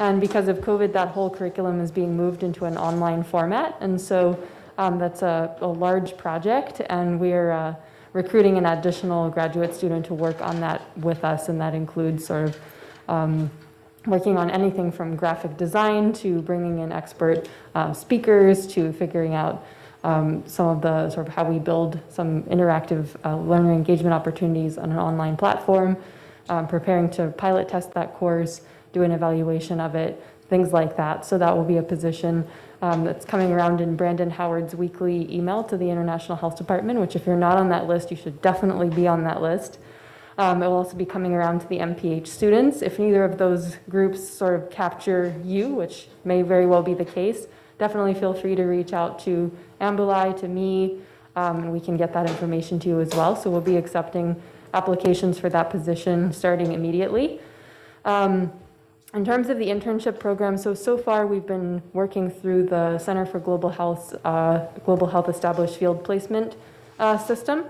And 0.00 0.20
because 0.20 0.48
of 0.48 0.58
COVID, 0.58 0.92
that 0.92 1.08
whole 1.08 1.30
curriculum 1.30 1.80
is 1.80 1.90
being 1.90 2.16
moved 2.16 2.42
into 2.42 2.66
an 2.66 2.76
online 2.76 3.24
format. 3.24 3.76
And 3.80 4.00
so 4.00 4.38
um, 4.76 4.98
that's 4.98 5.22
a, 5.22 5.56
a 5.60 5.66
large 5.66 6.16
project, 6.16 6.82
and 6.88 7.18
we're 7.18 7.50
uh, 7.50 7.74
recruiting 8.12 8.58
an 8.58 8.66
additional 8.66 9.28
graduate 9.28 9.74
student 9.74 10.06
to 10.06 10.14
work 10.14 10.40
on 10.40 10.60
that 10.60 10.96
with 10.98 11.24
us, 11.24 11.48
and 11.48 11.60
that 11.60 11.74
includes 11.74 12.26
sort 12.26 12.50
of 12.50 12.60
um, 13.08 13.50
working 14.06 14.36
on 14.36 14.50
anything 14.50 14.92
from 14.92 15.16
graphic 15.16 15.56
design 15.56 16.12
to 16.12 16.40
bringing 16.42 16.78
in 16.78 16.92
expert 16.92 17.48
uh, 17.74 17.92
speakers 17.92 18.66
to 18.68 18.92
figuring 18.92 19.34
out 19.34 19.66
um, 20.04 20.44
some 20.46 20.68
of 20.68 20.80
the 20.80 21.10
sort 21.10 21.26
of 21.26 21.34
how 21.34 21.44
we 21.44 21.58
build 21.58 21.98
some 22.08 22.44
interactive 22.44 23.08
uh, 23.24 23.36
learner 23.36 23.72
engagement 23.72 24.14
opportunities 24.14 24.78
on 24.78 24.92
an 24.92 24.98
online 24.98 25.36
platform 25.36 25.96
um, 26.48 26.66
preparing 26.66 27.10
to 27.10 27.28
pilot 27.28 27.68
test 27.68 27.92
that 27.94 28.14
course, 28.14 28.62
do 28.92 29.02
an 29.02 29.12
evaluation 29.12 29.80
of 29.80 29.94
it, 29.94 30.22
things 30.48 30.72
like 30.72 30.96
that. 30.96 31.24
So 31.26 31.38
that 31.38 31.56
will 31.56 31.64
be 31.64 31.76
a 31.76 31.82
position 31.82 32.46
um, 32.80 33.04
that's 33.04 33.24
coming 33.24 33.52
around 33.52 33.80
in 33.80 33.96
Brandon 33.96 34.30
Howard's 34.30 34.74
weekly 34.74 35.32
email 35.34 35.64
to 35.64 35.76
the 35.76 35.90
International 35.90 36.36
Health 36.36 36.56
Department, 36.56 37.00
which 37.00 37.16
if 37.16 37.26
you're 37.26 37.36
not 37.36 37.58
on 37.58 37.68
that 37.70 37.86
list, 37.86 38.10
you 38.10 38.16
should 38.16 38.40
definitely 38.40 38.88
be 38.88 39.06
on 39.06 39.24
that 39.24 39.42
list. 39.42 39.78
Um, 40.38 40.62
it 40.62 40.68
will 40.68 40.76
also 40.76 40.96
be 40.96 41.04
coming 41.04 41.34
around 41.34 41.60
to 41.60 41.66
the 41.66 41.78
MPH 41.78 42.28
students. 42.28 42.80
If 42.80 43.00
neither 43.00 43.24
of 43.24 43.38
those 43.38 43.76
groups 43.88 44.26
sort 44.28 44.54
of 44.54 44.70
capture 44.70 45.34
you, 45.44 45.74
which 45.74 46.08
may 46.24 46.42
very 46.42 46.64
well 46.64 46.82
be 46.82 46.94
the 46.94 47.04
case, 47.04 47.48
definitely 47.78 48.14
feel 48.14 48.32
free 48.32 48.54
to 48.54 48.62
reach 48.64 48.92
out 48.92 49.18
to 49.20 49.50
Ambulai, 49.80 50.38
to 50.38 50.46
me, 50.46 51.00
um, 51.34 51.64
and 51.64 51.72
we 51.72 51.80
can 51.80 51.96
get 51.96 52.12
that 52.12 52.28
information 52.28 52.78
to 52.80 52.88
you 52.88 53.00
as 53.00 53.12
well. 53.14 53.34
So 53.34 53.50
we'll 53.50 53.60
be 53.60 53.76
accepting 53.76 54.40
applications 54.74 55.38
for 55.38 55.48
that 55.48 55.70
position 55.70 56.32
starting 56.32 56.72
immediately. 56.72 57.40
Um, 58.04 58.52
in 59.14 59.24
terms 59.24 59.48
of 59.48 59.58
the 59.58 59.66
internship 59.66 60.18
program, 60.18 60.58
so 60.58 60.74
so 60.74 60.98
far 60.98 61.26
we've 61.26 61.46
been 61.46 61.82
working 61.92 62.30
through 62.30 62.66
the 62.66 62.98
Center 62.98 63.24
for 63.24 63.38
Global 63.38 63.70
Health, 63.70 64.14
uh, 64.24 64.66
Global 64.84 65.06
Health 65.06 65.28
Established 65.28 65.76
Field 65.76 66.04
Placement 66.04 66.56
uh, 66.98 67.16
system 67.16 67.64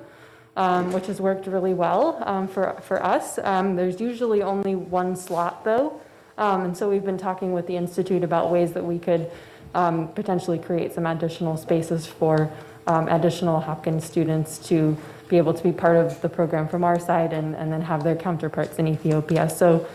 um, 0.58 0.92
which 0.92 1.06
has 1.06 1.20
worked 1.20 1.46
really 1.46 1.72
well 1.72 2.20
um, 2.26 2.48
for, 2.48 2.76
for 2.82 3.02
us. 3.02 3.38
Um, 3.38 3.76
there's 3.76 4.00
usually 4.00 4.42
only 4.42 4.74
one 4.74 5.14
slot 5.14 5.64
though. 5.64 6.00
Um, 6.36 6.64
and 6.64 6.76
so 6.76 6.90
we've 6.90 7.04
been 7.04 7.16
talking 7.16 7.52
with 7.52 7.66
the 7.68 7.76
Institute 7.76 8.24
about 8.24 8.50
ways 8.50 8.72
that 8.72 8.84
we 8.84 8.98
could 8.98 9.30
um, 9.74 10.08
potentially 10.08 10.58
create 10.58 10.92
some 10.92 11.06
additional 11.06 11.56
spaces 11.56 12.06
for 12.06 12.50
um, 12.88 13.06
additional 13.08 13.60
Hopkins 13.60 14.04
students 14.04 14.58
to 14.68 14.96
be 15.28 15.36
able 15.38 15.54
to 15.54 15.62
be 15.62 15.72
part 15.72 15.96
of 15.96 16.20
the 16.20 16.28
program 16.28 16.68
from 16.68 16.84
our 16.84 16.98
side 16.98 17.32
and, 17.32 17.54
and 17.54 17.72
then 17.72 17.82
have 17.82 18.02
their 18.02 18.16
counterparts 18.16 18.78
in 18.78 18.86
Ethiopia. 18.88 19.48
So 19.48 19.86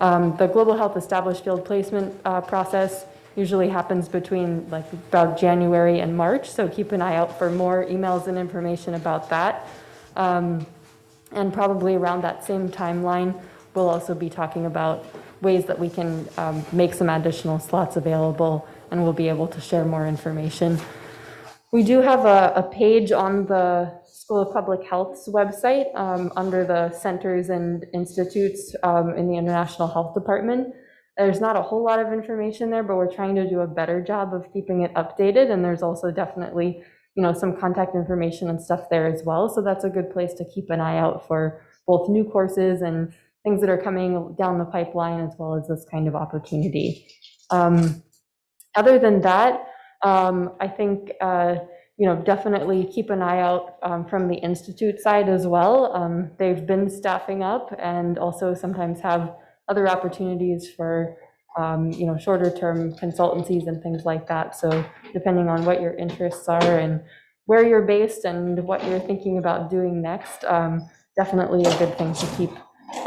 the 0.00 0.50
Global 0.52 0.76
Health 0.76 0.96
Established 0.96 1.44
Field 1.44 1.64
Placement 1.64 2.14
uh, 2.24 2.40
process 2.40 3.06
usually 3.36 3.68
happens 3.68 4.08
between 4.08 4.68
like 4.70 4.90
about 4.92 5.38
January 5.38 6.00
and 6.00 6.16
March. 6.16 6.48
So 6.48 6.68
keep 6.68 6.92
an 6.92 7.02
eye 7.02 7.16
out 7.16 7.38
for 7.38 7.50
more 7.50 7.84
emails 7.86 8.26
and 8.26 8.38
information 8.38 8.94
about 8.94 9.28
that. 9.30 9.66
Um, 10.16 10.66
and 11.32 11.52
probably 11.52 11.96
around 11.96 12.22
that 12.22 12.44
same 12.44 12.68
timeline, 12.68 13.40
we'll 13.74 13.88
also 13.88 14.14
be 14.14 14.30
talking 14.30 14.66
about 14.66 15.04
ways 15.40 15.64
that 15.66 15.78
we 15.78 15.90
can 15.90 16.28
um, 16.38 16.64
make 16.72 16.94
some 16.94 17.08
additional 17.08 17.58
slots 17.58 17.96
available 17.96 18.68
and 18.90 19.02
we'll 19.02 19.12
be 19.12 19.28
able 19.28 19.48
to 19.48 19.60
share 19.60 19.84
more 19.84 20.06
information. 20.06 20.78
We 21.72 21.82
do 21.82 22.00
have 22.02 22.24
a, 22.24 22.52
a 22.54 22.62
page 22.62 23.10
on 23.10 23.46
the 23.46 23.92
School 24.24 24.40
of 24.40 24.52
Public 24.52 24.82
Health's 24.88 25.28
website 25.28 25.94
um, 25.94 26.32
under 26.36 26.64
the 26.64 26.90
centers 26.90 27.50
and 27.50 27.84
institutes 27.92 28.74
um, 28.82 29.14
in 29.14 29.28
the 29.28 29.36
International 29.36 29.86
Health 29.86 30.14
Department. 30.14 30.74
There's 31.16 31.40
not 31.40 31.56
a 31.56 31.62
whole 31.62 31.84
lot 31.84 32.00
of 32.00 32.12
information 32.12 32.70
there, 32.70 32.82
but 32.82 32.96
we're 32.96 33.12
trying 33.12 33.34
to 33.36 33.48
do 33.48 33.60
a 33.60 33.66
better 33.66 34.02
job 34.02 34.34
of 34.34 34.50
keeping 34.52 34.82
it 34.82 34.92
updated. 34.94 35.50
And 35.50 35.64
there's 35.64 35.82
also 35.82 36.10
definitely 36.10 36.82
you 37.14 37.22
know, 37.22 37.32
some 37.32 37.56
contact 37.56 37.94
information 37.94 38.50
and 38.50 38.60
stuff 38.60 38.88
there 38.90 39.06
as 39.06 39.22
well. 39.24 39.48
So 39.48 39.62
that's 39.62 39.84
a 39.84 39.88
good 39.88 40.10
place 40.10 40.34
to 40.34 40.44
keep 40.44 40.70
an 40.70 40.80
eye 40.80 40.98
out 40.98 41.26
for 41.28 41.62
both 41.86 42.08
new 42.08 42.24
courses 42.24 42.82
and 42.82 43.12
things 43.44 43.60
that 43.60 43.70
are 43.70 43.78
coming 43.78 44.34
down 44.36 44.58
the 44.58 44.64
pipeline 44.64 45.20
as 45.20 45.34
well 45.38 45.54
as 45.54 45.68
this 45.68 45.86
kind 45.90 46.08
of 46.08 46.16
opportunity. 46.16 47.06
Um, 47.50 48.02
other 48.74 48.98
than 48.98 49.20
that, 49.20 49.68
um, 50.02 50.54
I 50.60 50.66
think, 50.66 51.12
uh, 51.20 51.56
you 51.96 52.06
know, 52.06 52.16
definitely 52.16 52.84
keep 52.92 53.10
an 53.10 53.22
eye 53.22 53.40
out 53.40 53.76
um, 53.82 54.04
from 54.04 54.28
the 54.28 54.36
Institute 54.36 55.00
side 55.00 55.28
as 55.28 55.46
well. 55.46 55.94
Um, 55.94 56.30
they've 56.38 56.66
been 56.66 56.90
staffing 56.90 57.42
up 57.42 57.74
and 57.78 58.18
also 58.18 58.54
sometimes 58.54 59.00
have 59.00 59.34
other 59.68 59.88
opportunities 59.88 60.68
for 60.68 61.16
um, 61.56 61.92
you 61.92 62.06
know, 62.06 62.18
shorter 62.18 62.50
term 62.50 62.94
consultancies 62.94 63.66
and 63.68 63.82
things 63.82 64.04
like 64.04 64.26
that. 64.26 64.56
So 64.56 64.84
depending 65.12 65.48
on 65.48 65.64
what 65.64 65.80
your 65.80 65.94
interests 65.94 66.48
are 66.48 66.78
and 66.78 67.00
where 67.46 67.66
you're 67.66 67.82
based 67.82 68.24
and 68.24 68.64
what 68.64 68.84
you're 68.84 69.00
thinking 69.00 69.38
about 69.38 69.70
doing 69.70 70.02
next, 70.02 70.44
um, 70.44 70.88
definitely 71.16 71.62
a 71.64 71.78
good 71.78 71.96
thing 71.96 72.12
to 72.14 72.26
keep 72.36 72.50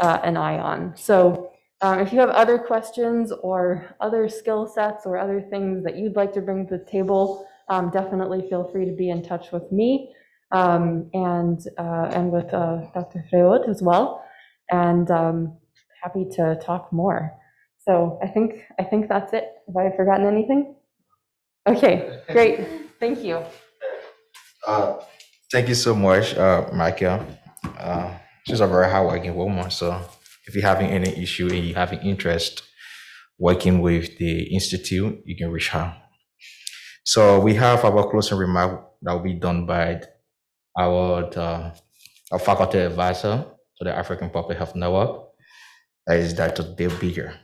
uh, 0.00 0.20
an 0.22 0.36
eye 0.36 0.58
on. 0.58 0.94
So 0.96 1.50
um, 1.80 2.00
if 2.00 2.12
you 2.12 2.20
have 2.20 2.30
other 2.30 2.58
questions 2.58 3.32
or 3.42 3.94
other 4.00 4.28
skill 4.28 4.66
sets 4.66 5.04
or 5.04 5.18
other 5.18 5.40
things 5.40 5.84
that 5.84 5.96
you'd 5.96 6.16
like 6.16 6.32
to 6.32 6.40
bring 6.40 6.66
to 6.68 6.78
the 6.78 6.84
table, 6.84 7.46
um, 7.68 7.90
definitely 7.90 8.48
feel 8.48 8.70
free 8.72 8.84
to 8.86 8.92
be 8.92 9.10
in 9.10 9.22
touch 9.22 9.52
with 9.52 9.70
me 9.72 10.12
um, 10.52 11.10
and 11.12 11.60
uh, 11.78 12.10
and 12.12 12.30
with 12.32 12.52
uh, 12.52 12.82
Dr. 12.94 13.24
Freud 13.30 13.68
as 13.68 13.82
well. 13.82 14.24
And 14.70 15.10
um, 15.10 15.56
happy 16.02 16.26
to 16.32 16.58
talk 16.62 16.92
more. 16.92 17.32
So 17.78 18.18
I 18.22 18.28
think, 18.28 18.64
I 18.78 18.84
think 18.84 19.08
that's 19.08 19.32
it. 19.32 19.44
Have 19.66 19.76
I 19.76 19.96
forgotten 19.96 20.26
anything? 20.26 20.74
Okay, 21.66 22.20
great. 22.30 22.66
Thank 23.00 23.24
you. 23.24 23.42
Uh, 24.66 24.98
Thank 25.50 25.68
you 25.68 25.74
so 25.74 25.94
much, 25.94 26.36
uh, 26.36 26.68
Michael. 26.74 27.24
Uh, 27.78 28.12
She's 28.46 28.60
a 28.60 28.66
very 28.66 28.90
hardworking 28.90 29.34
woman, 29.34 29.70
so 29.70 29.98
if 30.46 30.54
you're 30.54 30.64
having 30.64 30.90
any 30.90 31.10
issue 31.22 31.48
and 31.48 31.64
you 31.66 31.74
having 31.74 32.00
interest 32.00 32.62
working 33.38 33.80
with 33.80 34.18
the 34.18 34.42
institute, 34.54 35.22
you 35.24 35.36
can 35.36 35.50
reach 35.50 35.68
her. 35.70 35.94
So 37.08 37.40
we 37.40 37.54
have 37.54 37.86
our 37.86 38.10
closing 38.10 38.36
remark 38.36 38.84
that 39.00 39.12
will 39.14 39.20
be 39.20 39.32
done 39.32 39.64
by 39.64 40.02
our, 40.76 41.24
uh, 41.38 41.74
our 42.30 42.38
faculty 42.38 42.80
advisor 42.80 43.46
to 43.78 43.84
the 43.84 43.96
African 43.96 44.28
Public 44.28 44.58
Health 44.58 44.74
Network, 44.74 45.30
that 46.06 46.18
is 46.18 46.34
Dr. 46.34 46.64
Dave 46.74 46.92
Beeger. 47.00 47.34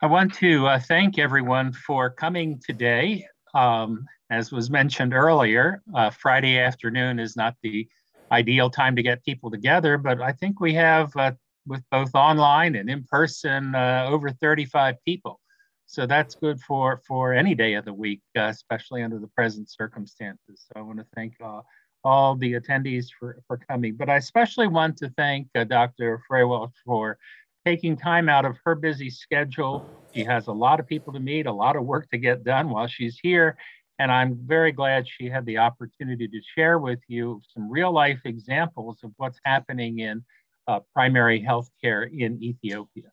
I 0.00 0.06
want 0.06 0.34
to 0.34 0.68
uh, 0.68 0.78
thank 0.78 1.18
everyone 1.18 1.72
for 1.72 2.10
coming 2.10 2.60
today. 2.64 3.26
Um, 3.56 4.06
as 4.30 4.52
was 4.52 4.70
mentioned 4.70 5.12
earlier, 5.12 5.82
uh, 5.96 6.10
Friday 6.10 6.60
afternoon 6.60 7.18
is 7.18 7.36
not 7.36 7.56
the 7.60 7.88
ideal 8.30 8.70
time 8.70 8.94
to 8.94 9.02
get 9.02 9.24
people 9.24 9.50
together, 9.50 9.98
but 9.98 10.22
I 10.22 10.30
think 10.30 10.60
we 10.60 10.74
have, 10.74 11.10
uh, 11.16 11.32
with 11.66 11.82
both 11.90 12.14
online 12.14 12.76
and 12.76 12.88
in 12.88 13.02
person, 13.02 13.74
uh, 13.74 14.06
over 14.08 14.30
35 14.30 14.94
people. 15.04 15.40
So 15.86 16.06
that's 16.06 16.34
good 16.34 16.60
for, 16.60 17.00
for 17.06 17.32
any 17.32 17.54
day 17.54 17.74
of 17.74 17.84
the 17.84 17.92
week, 17.92 18.20
uh, 18.36 18.42
especially 18.42 19.02
under 19.02 19.18
the 19.18 19.28
present 19.28 19.70
circumstances. 19.70 20.66
So 20.66 20.72
I 20.80 20.82
want 20.82 20.98
to 20.98 21.06
thank 21.14 21.34
uh, 21.42 21.60
all 22.04 22.34
the 22.34 22.54
attendees 22.54 23.06
for, 23.18 23.40
for 23.46 23.56
coming, 23.56 23.94
but 23.94 24.10
I 24.10 24.16
especially 24.16 24.66
want 24.66 24.96
to 24.98 25.10
thank 25.16 25.48
Dr. 25.68 26.20
Frehiwot 26.30 26.72
for 26.84 27.18
taking 27.64 27.96
time 27.96 28.28
out 28.28 28.44
of 28.44 28.56
her 28.64 28.74
busy 28.74 29.10
schedule. 29.10 29.88
She 30.14 30.22
has 30.24 30.46
a 30.46 30.52
lot 30.52 30.78
of 30.80 30.86
people 30.86 31.12
to 31.12 31.20
meet, 31.20 31.46
a 31.46 31.52
lot 31.52 31.76
of 31.76 31.84
work 31.84 32.08
to 32.10 32.18
get 32.18 32.44
done 32.44 32.70
while 32.70 32.86
she's 32.86 33.18
here. 33.20 33.56
And 33.98 34.12
I'm 34.12 34.38
very 34.44 34.72
glad 34.72 35.08
she 35.08 35.28
had 35.28 35.46
the 35.46 35.58
opportunity 35.58 36.28
to 36.28 36.40
share 36.54 36.78
with 36.78 37.00
you 37.08 37.40
some 37.52 37.70
real 37.70 37.92
life 37.92 38.20
examples 38.24 38.98
of 39.02 39.12
what's 39.16 39.40
happening 39.44 40.00
in 40.00 40.24
uh, 40.68 40.80
primary 40.94 41.40
health 41.40 41.70
care 41.82 42.02
in 42.02 42.42
Ethiopia. 42.42 43.10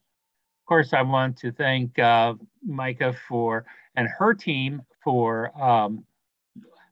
Course, 0.74 0.92
I 0.92 1.04
want 1.04 1.38
to 1.38 1.52
thank 1.52 2.00
uh, 2.00 2.34
Micah 2.66 3.14
for 3.28 3.64
and 3.96 4.08
her 4.08 4.34
team 4.34 4.82
for 5.04 5.52
um, 5.62 6.04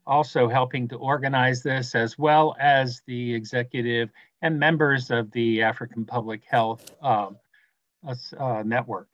also 0.05 0.47
helping 0.47 0.87
to 0.89 0.97
organize 0.97 1.63
this, 1.63 1.95
as 1.95 2.15
well 2.15 2.55
as 2.59 3.01
the 3.07 3.33
executive 3.33 4.11
and 4.43 4.59
members 4.59 5.09
of 5.09 5.31
the 5.31 5.63
African 5.63 6.05
Public 6.05 6.43
Health 6.47 6.91
um, 7.01 7.37
uh, 8.37 8.61
network. 8.63 9.07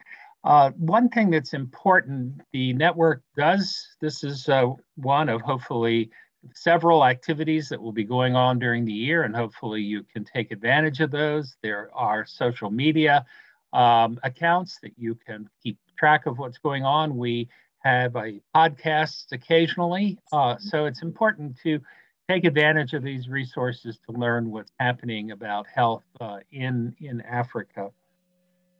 Uh, 0.43 0.71
one 0.71 1.07
thing 1.07 1.29
that's 1.29 1.53
important, 1.53 2.41
the 2.51 2.73
network 2.73 3.21
does, 3.37 3.95
this 4.01 4.21
is 4.21 4.49
uh, 4.49 4.65
one 4.95 5.29
of 5.29 5.39
hopefully 5.39 6.11
several 6.53 7.05
activities 7.05 7.69
that 7.69 7.81
will 7.81 7.93
be 7.93 8.03
going 8.03 8.35
on 8.35 8.59
during 8.59 8.83
the 8.83 8.91
year, 8.91 9.23
and 9.23 9.33
hopefully 9.33 9.81
you 9.81 10.03
can 10.03 10.25
take 10.25 10.51
advantage 10.51 10.99
of 10.99 11.09
those. 11.09 11.55
There 11.63 11.89
are 11.93 12.25
social 12.25 12.69
media 12.69 13.25
um, 13.73 14.19
accounts 14.23 14.79
that 14.81 14.93
you 14.97 15.15
can 15.15 15.49
keep 15.63 15.77
track 15.97 16.25
of 16.25 16.37
what's 16.37 16.57
going 16.57 16.83
on. 16.83 17.17
We 17.17 17.49
have 17.79 18.15
a 18.15 18.39
podcast 18.55 19.31
occasionally, 19.31 20.17
uh, 20.31 20.57
so 20.57 20.85
it's 20.85 21.01
important 21.01 21.57
to 21.63 21.79
take 22.27 22.43
advantage 22.43 22.93
of 22.93 23.03
these 23.03 23.29
resources 23.29 23.99
to 24.05 24.11
learn 24.11 24.51
what's 24.51 24.71
happening 24.79 25.31
about 25.31 25.65
health 25.67 26.03
uh, 26.19 26.39
in, 26.51 26.93
in 26.99 27.21
Africa. 27.21 27.89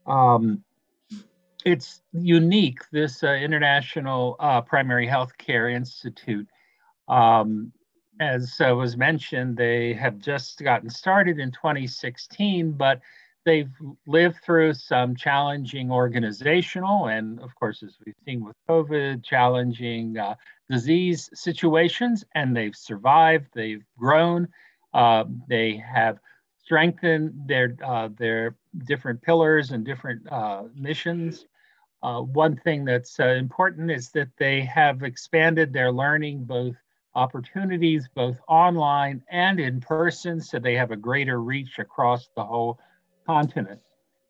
Um, 0.06 0.64
it's 1.66 2.02
unique, 2.14 2.80
this 2.92 3.24
uh, 3.24 3.34
International 3.34 4.36
uh, 4.40 4.62
Primary 4.62 5.08
Health 5.08 5.38
Care 5.38 5.70
Institute. 5.70 6.48
Um, 7.08 7.72
as 8.20 8.60
uh, 8.60 8.74
was 8.76 8.98
mentioned, 8.98 9.58
they 9.58 9.94
have 9.94 10.18
just 10.20 10.64
gotten 10.64 10.90
started 10.90 11.40
in 11.40 11.52
2016, 11.52 12.72
but 12.72 13.02
they've 13.48 13.72
lived 14.06 14.36
through 14.44 14.74
some 14.74 15.16
challenging 15.16 15.90
organizational 15.90 17.08
and, 17.08 17.40
of 17.40 17.56
course, 17.56 17.82
as 17.82 17.98
we've 18.06 18.14
seen 18.26 18.44
with 18.44 18.58
COVID, 18.70 19.24
challenging 19.24 20.18
uh, 20.18 20.36
disease 20.70 21.30
situations, 21.34 22.26
and 22.36 22.56
they've 22.56 22.76
survived, 22.76 23.48
they've 23.56 23.86
grown, 23.98 24.50
uh, 24.94 25.24
they 25.48 25.78
have 25.78 26.20
strengthened 26.62 27.32
their, 27.46 27.78
uh, 27.86 28.10
their 28.18 28.58
different 28.86 29.22
pillars 29.22 29.72
and 29.72 29.86
different 29.86 30.30
uh, 30.30 30.64
missions. 30.76 31.46
Uh, 32.04 32.20
one 32.20 32.58
thing 32.58 32.84
that's 32.84 33.18
uh, 33.18 33.30
important 33.30 33.90
is 33.90 34.10
that 34.10 34.28
they 34.38 34.60
have 34.60 35.04
expanded 35.04 35.72
their 35.72 35.92
learning 35.92 36.44
both 36.44 36.76
opportunities 37.16 38.08
both 38.14 38.38
online 38.48 39.24
and 39.32 39.60
in 39.60 39.82
person 39.82 40.40
so 40.40 40.60
they 40.60 40.76
have 40.76 40.92
a 40.92 40.96
greater 40.96 41.42
reach 41.42 41.80
across 41.80 42.30
the 42.36 42.44
whole 42.44 42.78
continent. 43.28 43.82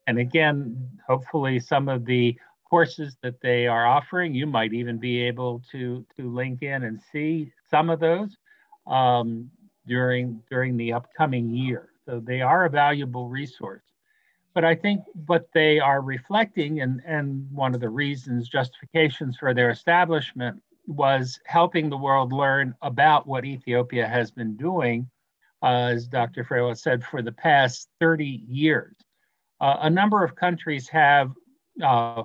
And 0.07 0.17
again, 0.19 0.89
hopefully 1.07 1.59
some 1.59 1.87
of 1.87 2.05
the 2.05 2.37
courses 2.69 3.15
that 3.23 3.39
they 3.41 3.67
are 3.67 3.85
offering, 3.85 4.33
you 4.33 4.47
might 4.47 4.73
even 4.73 4.97
be 4.97 5.21
able 5.21 5.61
to, 5.71 6.05
to 6.17 6.33
link 6.41 6.63
in 6.63 6.83
and 6.83 6.99
see 7.11 7.51
some 7.69 7.89
of 7.89 7.99
those 7.99 8.35
um, 8.87 9.49
during, 9.85 10.41
during 10.49 10.75
the 10.75 10.91
upcoming 10.93 11.49
year. 11.49 11.89
So 12.05 12.19
they 12.19 12.41
are 12.41 12.65
a 12.65 12.69
valuable 12.69 13.29
resource. 13.29 13.83
But 14.53 14.65
I 14.65 14.75
think 14.75 15.01
what 15.27 15.47
they 15.53 15.79
are 15.79 16.01
reflecting, 16.01 16.81
and, 16.81 17.01
and 17.05 17.47
one 17.51 17.75
of 17.75 17.81
the 17.81 17.89
reasons, 17.89 18.49
justifications 18.49 19.37
for 19.37 19.53
their 19.53 19.69
establishment 19.69 20.61
was 20.87 21.39
helping 21.45 21.89
the 21.89 21.97
world 21.97 22.33
learn 22.33 22.73
about 22.81 23.27
what 23.27 23.45
Ethiopia 23.45 24.07
has 24.07 24.31
been 24.31 24.55
doing, 24.57 25.07
uh, 25.63 25.91
as 25.93 26.07
Dr. 26.07 26.43
Frehiwot 26.43 26.77
said, 26.77 27.03
for 27.03 27.21
the 27.21 27.31
past 27.31 27.89
30 27.99 28.43
years. 28.47 28.95
Uh, 29.59 29.77
a 29.81 29.89
number 29.89 30.23
of 30.23 30.35
countries 30.35 30.87
have 30.89 31.31
uh, 31.83 32.23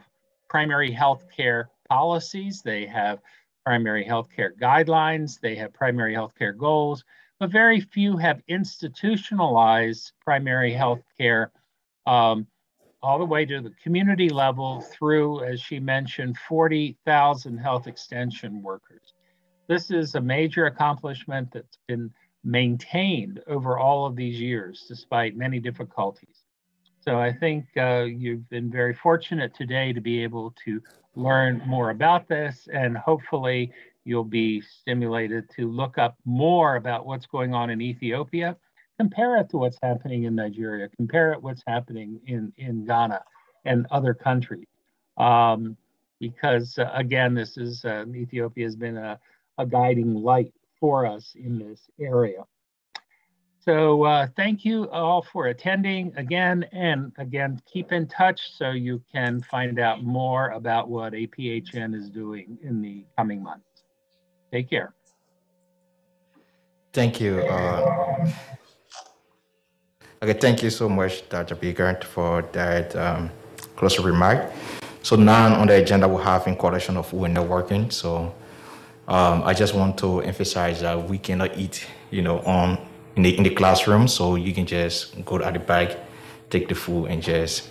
primary 0.49 0.91
health 0.91 1.25
care 1.35 1.71
policies, 1.89 2.63
they 2.63 2.87
have 2.87 3.21
primary 3.65 4.05
health 4.05 4.29
care 4.35 4.53
guidelines, 4.61 5.41
they 5.41 5.55
have 5.55 5.73
primary 5.73 6.15
health 6.15 6.33
care 6.39 6.53
goals, 6.53 7.05
but 7.41 7.51
very 7.51 7.81
few 7.81 8.17
have 8.17 8.43
institutionalized 8.49 10.13
primary 10.21 10.73
health 10.73 11.03
care 11.19 11.51
um, 12.07 12.47
all 13.03 13.19
the 13.19 13.25
way 13.25 13.45
to 13.45 13.61
the 13.61 13.73
community 13.83 14.29
level 14.29 14.81
through, 14.81 15.43
as 15.43 15.61
she 15.61 15.81
mentioned, 15.81 16.37
40,000 16.49 17.59
health 17.59 17.87
extension 17.87 18.63
workers. 18.63 19.15
This 19.69 19.91
is 19.91 20.15
a 20.15 20.21
major 20.21 20.67
accomplishment 20.67 21.51
that's 21.53 21.79
been 21.89 22.13
maintained 22.45 23.41
over 23.47 23.79
all 23.79 24.07
of 24.07 24.17
these 24.17 24.41
years, 24.41 24.85
despite 24.89 25.37
many 25.37 25.59
difficulties. 25.59 26.45
So 27.01 27.19
I 27.19 27.33
think 27.33 27.67
uh, 27.77 28.05
you've 28.05 28.49
been 28.49 28.71
very 28.71 28.95
fortunate 28.95 29.55
today 29.55 29.93
to 29.93 30.01
be 30.01 30.23
able 30.23 30.55
to 30.65 30.81
learn 31.15 31.63
more 31.67 31.91
about 31.91 32.29
this, 32.29 32.69
and 32.73 32.97
hopefully 32.97 33.73
you'll 34.05 34.25
be 34.25 34.61
stimulated 34.61 35.49
to 35.57 35.71
look 35.71 35.99
up 35.99 36.17
more 36.25 36.77
about 36.77 37.07
what's 37.07 37.27
going 37.27 37.55
on 37.55 37.71
in 37.71 37.81
Ethiopia 37.81 38.57
compare 39.03 39.37
it 39.37 39.51
to 39.51 39.59
what's 39.59 39.79
happening 39.83 40.25
in 40.25 40.35
Nigeria, 40.37 40.89
compare 40.97 41.33
it 41.33 41.43
what's 41.43 41.63
happening 41.67 42.21
in, 42.27 42.53
in 42.57 42.85
Ghana 42.85 43.23
and 43.65 43.87
other 43.91 44.15
countries. 44.15 44.67
Um, 45.17 45.77
because 46.21 46.79
uh, 46.79 46.89
again, 46.95 47.35
this 47.35 47.57
is, 47.57 47.85
uh, 47.85 48.05
Ethiopia 48.15 48.65
has 48.65 48.77
been 48.77 48.97
a, 48.97 49.19
a 49.59 49.67
guiding 49.67 50.15
light 50.15 50.53
for 50.83 51.07
us 51.07 51.37
in 51.37 51.61
this 51.61 51.81
area. 52.01 52.43
So 53.61 54.03
uh, 54.03 54.27
thank 54.37 54.65
you 54.65 54.91
all 54.91 55.23
for 55.23 55.47
attending 55.47 56.13
again, 56.17 56.67
and 56.73 57.13
again, 57.19 57.63
keep 57.73 57.93
in 57.93 58.09
touch 58.09 58.41
so 58.59 58.73
you 58.73 59.01
can 59.15 59.41
find 59.43 59.79
out 59.79 60.03
more 60.03 60.51
about 60.51 60.91
what 60.91 61.13
APHN 61.13 61.95
is 61.95 62.11
doing 62.11 62.59
in 62.65 62.83
the 62.83 63.05
coming 63.17 63.41
months. 63.41 63.85
Take 64.53 64.69
care. 64.69 64.93
Thank 66.93 67.21
you. 67.21 67.39
Uh, 67.43 68.29
okay, 70.21 70.37
thank 70.41 70.65
you 70.65 70.71
so 70.71 70.89
much, 70.89 71.29
Dr. 71.29 71.55
Bigart, 71.55 72.03
for 72.03 72.43
that 72.51 72.97
um, 72.97 73.31
remark. 74.03 74.51
So 75.05 75.15
now 75.15 75.61
on 75.61 75.69
the 75.69 75.81
agenda, 75.81 76.09
we 76.09 76.21
have 76.25 76.49
in 76.49 76.57
coalition 76.57 76.97
of 76.97 77.13
we're 77.13 77.29
networking. 77.29 77.93
So 77.93 78.35
um, 79.13 79.43
I 79.45 79.55
just 79.55 79.75
want 79.75 79.99
to 79.99 80.21
emphasize 80.23 80.81
that 80.81 81.09
we 81.09 81.19
cannot 81.19 81.57
eat, 81.59 81.87
you 82.11 82.23
know, 82.23 82.41
on 82.41 82.79
in 83.17 83.23
the 83.23 83.37
in 83.37 83.43
the 83.45 83.55
classroom. 83.55 84.09
So 84.09 84.37
you 84.37 84.53
can 84.55 84.67
just 84.67 85.25
go 85.25 85.39
at 85.41 85.55
the 85.55 85.61
back, 85.61 85.97
take 86.51 86.69
the 86.69 86.75
food, 86.75 87.07
and 87.11 87.23
just 87.23 87.69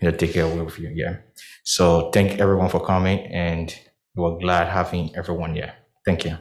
you 0.00 0.10
know 0.10 0.16
take 0.16 0.36
it 0.36 0.40
away 0.40 0.62
with 0.62 0.78
you. 0.78 0.90
Yeah. 0.94 1.16
So 1.64 2.10
thank 2.12 2.40
everyone 2.40 2.68
for 2.70 2.80
coming, 2.84 3.20
and 3.20 3.74
we 4.14 4.22
were 4.22 4.38
glad 4.38 4.68
having 4.68 5.14
everyone 5.16 5.54
here. 5.54 5.74
Thank 6.06 6.24
you. 6.24 6.38